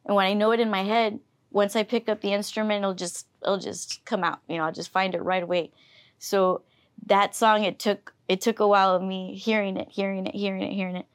and 0.05 0.15
when 0.15 0.26
I 0.26 0.34
know 0.34 0.51
it 0.51 0.59
in 0.59 0.69
my 0.69 0.84
head, 0.84 1.19
once 1.53 1.75
I 1.75 1.83
pick 1.83 2.09
up 2.09 2.19
the 2.19 2.33
instrument, 2.33 2.79
it'll 2.79 2.93
just 2.93 3.27
it'll 3.41 3.59
just 3.59 4.03
come 4.03 4.23
out. 4.23 4.39
You 4.49 4.57
know, 4.57 4.65
I'll 4.65 4.73
just 4.73 4.91
find 4.91 5.15
it 5.15 5.23
right 5.23 5.43
away. 5.43 5.71
So 6.19 6.63
that 7.05 7.35
song, 7.35 7.63
it 7.63 7.79
took 7.79 8.13
it 8.27 8.41
took 8.41 8.59
a 8.59 8.67
while 8.67 8.95
of 8.95 9.01
me 9.01 9.35
hearing 9.35 9.77
it, 9.77 9.87
hearing 9.89 10.27
it, 10.27 10.35
hearing 10.35 10.63
it, 10.63 10.73
hearing 10.73 10.97
it. 10.97 11.05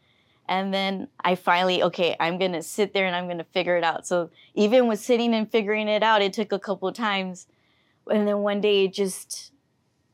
And 0.48 0.72
then 0.72 1.08
I 1.22 1.34
finally, 1.34 1.82
okay, 1.82 2.16
I'm 2.18 2.38
gonna 2.38 2.62
sit 2.62 2.94
there 2.94 3.06
and 3.06 3.14
I'm 3.14 3.28
gonna 3.28 3.44
figure 3.44 3.76
it 3.76 3.84
out. 3.84 4.06
So 4.06 4.30
even 4.54 4.86
with 4.86 5.00
sitting 5.00 5.34
and 5.34 5.50
figuring 5.50 5.88
it 5.88 6.02
out, 6.02 6.22
it 6.22 6.32
took 6.32 6.52
a 6.52 6.58
couple 6.58 6.88
of 6.88 6.94
times. 6.94 7.46
And 8.10 8.26
then 8.26 8.38
one 8.38 8.60
day 8.60 8.86
it 8.86 8.94
just 8.94 9.52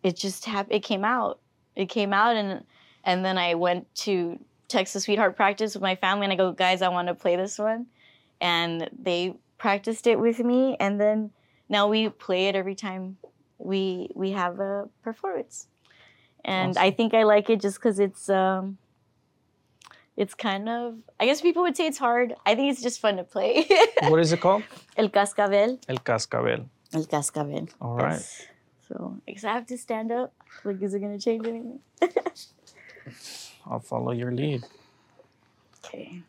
it 0.02 0.16
just 0.16 0.46
happened 0.46 0.74
it 0.74 0.80
came 0.80 1.04
out. 1.04 1.38
It 1.76 1.86
came 1.86 2.12
out 2.12 2.34
and 2.34 2.64
and 3.04 3.24
then 3.24 3.36
I 3.36 3.54
went 3.54 3.94
to 3.96 4.38
Texas 4.68 5.04
Sweetheart 5.04 5.36
practice 5.36 5.74
with 5.74 5.82
my 5.82 5.94
family, 5.94 6.24
and 6.24 6.32
I 6.32 6.36
go, 6.36 6.50
guys, 6.50 6.80
I 6.80 6.88
want 6.88 7.08
to 7.08 7.14
play 7.14 7.36
this 7.36 7.58
one, 7.58 7.86
and 8.40 8.88
they 8.98 9.36
practiced 9.64 10.06
it 10.06 10.18
with 10.26 10.40
me, 10.50 10.76
and 10.78 11.00
then 11.00 11.30
now 11.76 11.84
we 11.88 12.00
play 12.26 12.42
it 12.48 12.54
every 12.62 12.76
time 12.86 13.16
we 13.70 13.82
we 14.22 14.28
have 14.40 14.54
a 14.60 14.72
performance, 15.02 15.68
and 16.44 16.72
Awesome. 16.72 16.86
I 16.86 16.90
think 16.96 17.14
I 17.20 17.22
like 17.34 17.46
it 17.54 17.62
just 17.66 17.76
because 17.78 17.98
it's 18.06 18.24
um, 18.28 18.76
it's 20.22 20.34
kind 20.48 20.68
of 20.68 20.84
I 21.18 21.24
guess 21.28 21.40
people 21.40 21.62
would 21.62 21.76
say 21.78 21.86
it's 21.92 22.02
hard. 22.08 22.34
I 22.44 22.54
think 22.56 22.66
it's 22.72 22.82
just 22.88 23.00
fun 23.04 23.16
to 23.22 23.24
play. 23.36 23.52
What 24.12 24.20
is 24.24 24.32
it 24.36 24.40
called? 24.46 24.64
El 25.02 25.08
cascabel. 25.16 25.78
El 25.94 26.00
cascabel. 26.08 26.60
El 26.92 27.06
cascabel. 27.14 27.66
All 27.80 27.96
right. 27.96 28.20
Yes. 28.20 28.46
So 28.88 29.16
I 29.26 29.30
guess 29.32 29.44
I 29.44 29.52
have 29.58 29.66
to 29.72 29.78
stand 29.86 30.12
up. 30.20 30.30
Like, 30.64 30.82
is 30.82 30.92
it 30.92 31.00
gonna 31.00 31.24
change 31.28 31.46
anything? 31.52 31.80
I'll 33.66 33.84
follow 33.92 34.12
your 34.12 34.32
lead. 34.42 34.62
Okay. 35.78 36.22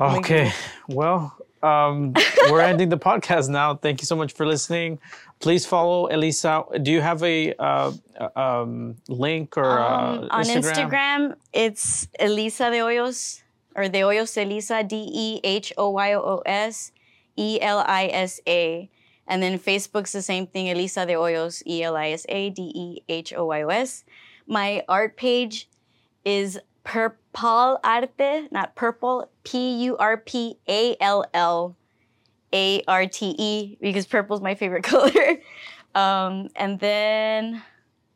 Okay. 0.00 0.52
Well, 0.88 1.34
um, 1.62 2.14
we're 2.50 2.60
ending 2.60 2.88
the 2.88 2.98
podcast 2.98 3.48
now. 3.48 3.74
Thank 3.74 4.00
you 4.00 4.06
so 4.06 4.16
much 4.16 4.32
for 4.32 4.46
listening. 4.46 4.98
Please 5.40 5.66
follow 5.66 6.08
Elisa. 6.08 6.64
Do 6.82 6.90
you 6.90 7.00
have 7.00 7.22
a 7.22 7.54
uh, 7.54 7.92
uh, 8.18 8.40
um, 8.40 8.96
link 9.08 9.56
or 9.56 9.78
uh, 9.78 10.16
Um, 10.16 10.28
on 10.30 10.44
Instagram? 10.44 11.36
it's 11.52 12.08
Elisa 12.18 12.70
de 12.70 12.78
Hoyos 12.78 13.42
or 13.74 13.88
de 13.88 14.00
Hoyos 14.00 14.36
Elisa 14.40 14.82
D 14.82 15.08
E 15.12 15.40
H 15.44 15.72
O 15.76 15.90
Y 15.90 16.14
O 16.14 16.42
S 16.46 16.92
E 17.36 17.60
L 17.60 17.84
I 17.86 18.06
S 18.06 18.40
A, 18.46 18.88
And 19.28 19.42
then 19.42 19.58
Facebook's 19.58 20.12
the 20.12 20.22
same 20.22 20.46
thing, 20.46 20.68
Elisa 20.68 21.04
de 21.04 21.14
Hoyos, 21.14 21.62
E 21.66 21.82
L 21.82 21.96
I 21.96 22.10
S 22.10 22.24
A 22.28 22.50
D 22.50 22.72
E 22.74 23.02
H 23.08 23.34
O 23.34 23.46
Y 23.46 23.62
O 23.62 23.68
S. 23.68 24.04
My 24.46 24.84
art 24.88 25.16
page 25.16 25.68
is 26.24 26.58
Purpall 27.36 27.78
Arte, 27.84 28.48
not 28.50 28.74
purple, 28.74 29.30
P 29.44 29.84
U 29.84 29.96
R 29.98 30.16
P 30.16 30.58
A 30.68 30.96
L 31.00 31.24
L 31.34 31.76
A 32.52 32.82
R 32.88 33.06
T 33.06 33.34
E, 33.38 33.76
because 33.80 34.06
purple's 34.06 34.40
my 34.40 34.54
favorite 34.54 34.84
color. 34.84 35.38
Um, 35.94 36.48
and 36.56 36.80
then 36.80 37.62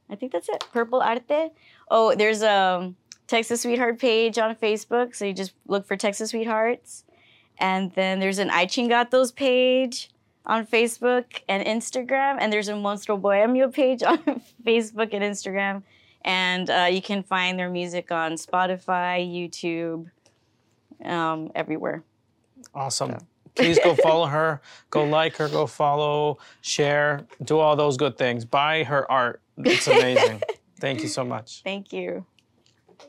I 0.08 0.16
think 0.16 0.32
that's 0.32 0.48
it. 0.48 0.64
Purpall 0.72 1.04
Arte. 1.04 1.50
Oh, 1.90 2.14
there's 2.14 2.42
a 2.42 2.94
Texas 3.26 3.62
Sweetheart 3.62 3.98
page 3.98 4.38
on 4.38 4.54
Facebook, 4.54 5.14
so 5.14 5.24
you 5.24 5.34
just 5.34 5.52
look 5.66 5.86
for 5.86 5.96
Texas 5.96 6.30
Sweethearts. 6.30 7.04
And 7.58 7.92
then 7.92 8.20
there's 8.20 8.38
an 8.38 8.48
I 8.48 8.64
Chingatos 8.64 9.34
page 9.34 10.10
on 10.46 10.66
Facebook 10.66 11.42
and 11.46 11.64
Instagram, 11.66 12.38
and 12.40 12.50
there's 12.50 12.68
a 12.68 12.72
Monstro 12.72 13.20
Bohemio 13.20 13.68
page 13.68 14.02
on 14.02 14.18
Facebook 14.64 15.12
and 15.12 15.22
Instagram. 15.22 15.82
And 16.22 16.68
uh, 16.68 16.88
you 16.90 17.00
can 17.00 17.22
find 17.22 17.58
their 17.58 17.70
music 17.70 18.12
on 18.12 18.32
Spotify, 18.32 19.26
YouTube, 19.26 20.10
um, 21.04 21.50
everywhere. 21.54 22.04
Awesome. 22.74 23.16
Please 23.54 23.78
go 23.82 23.94
follow 24.02 24.26
her. 24.26 24.60
Go 24.90 25.04
like 25.04 25.36
her. 25.36 25.48
Go 25.48 25.66
follow, 25.66 26.38
share, 26.60 27.26
do 27.42 27.58
all 27.58 27.76
those 27.76 27.96
good 27.96 28.16
things. 28.16 28.44
Buy 28.44 28.84
her 28.84 29.10
art. 29.10 29.40
It's 29.58 29.86
amazing. 29.86 30.42
Thank 30.80 31.02
you 31.02 31.08
so 31.08 31.24
much. 31.24 31.62
Thank 31.62 31.92
you. 31.92 32.24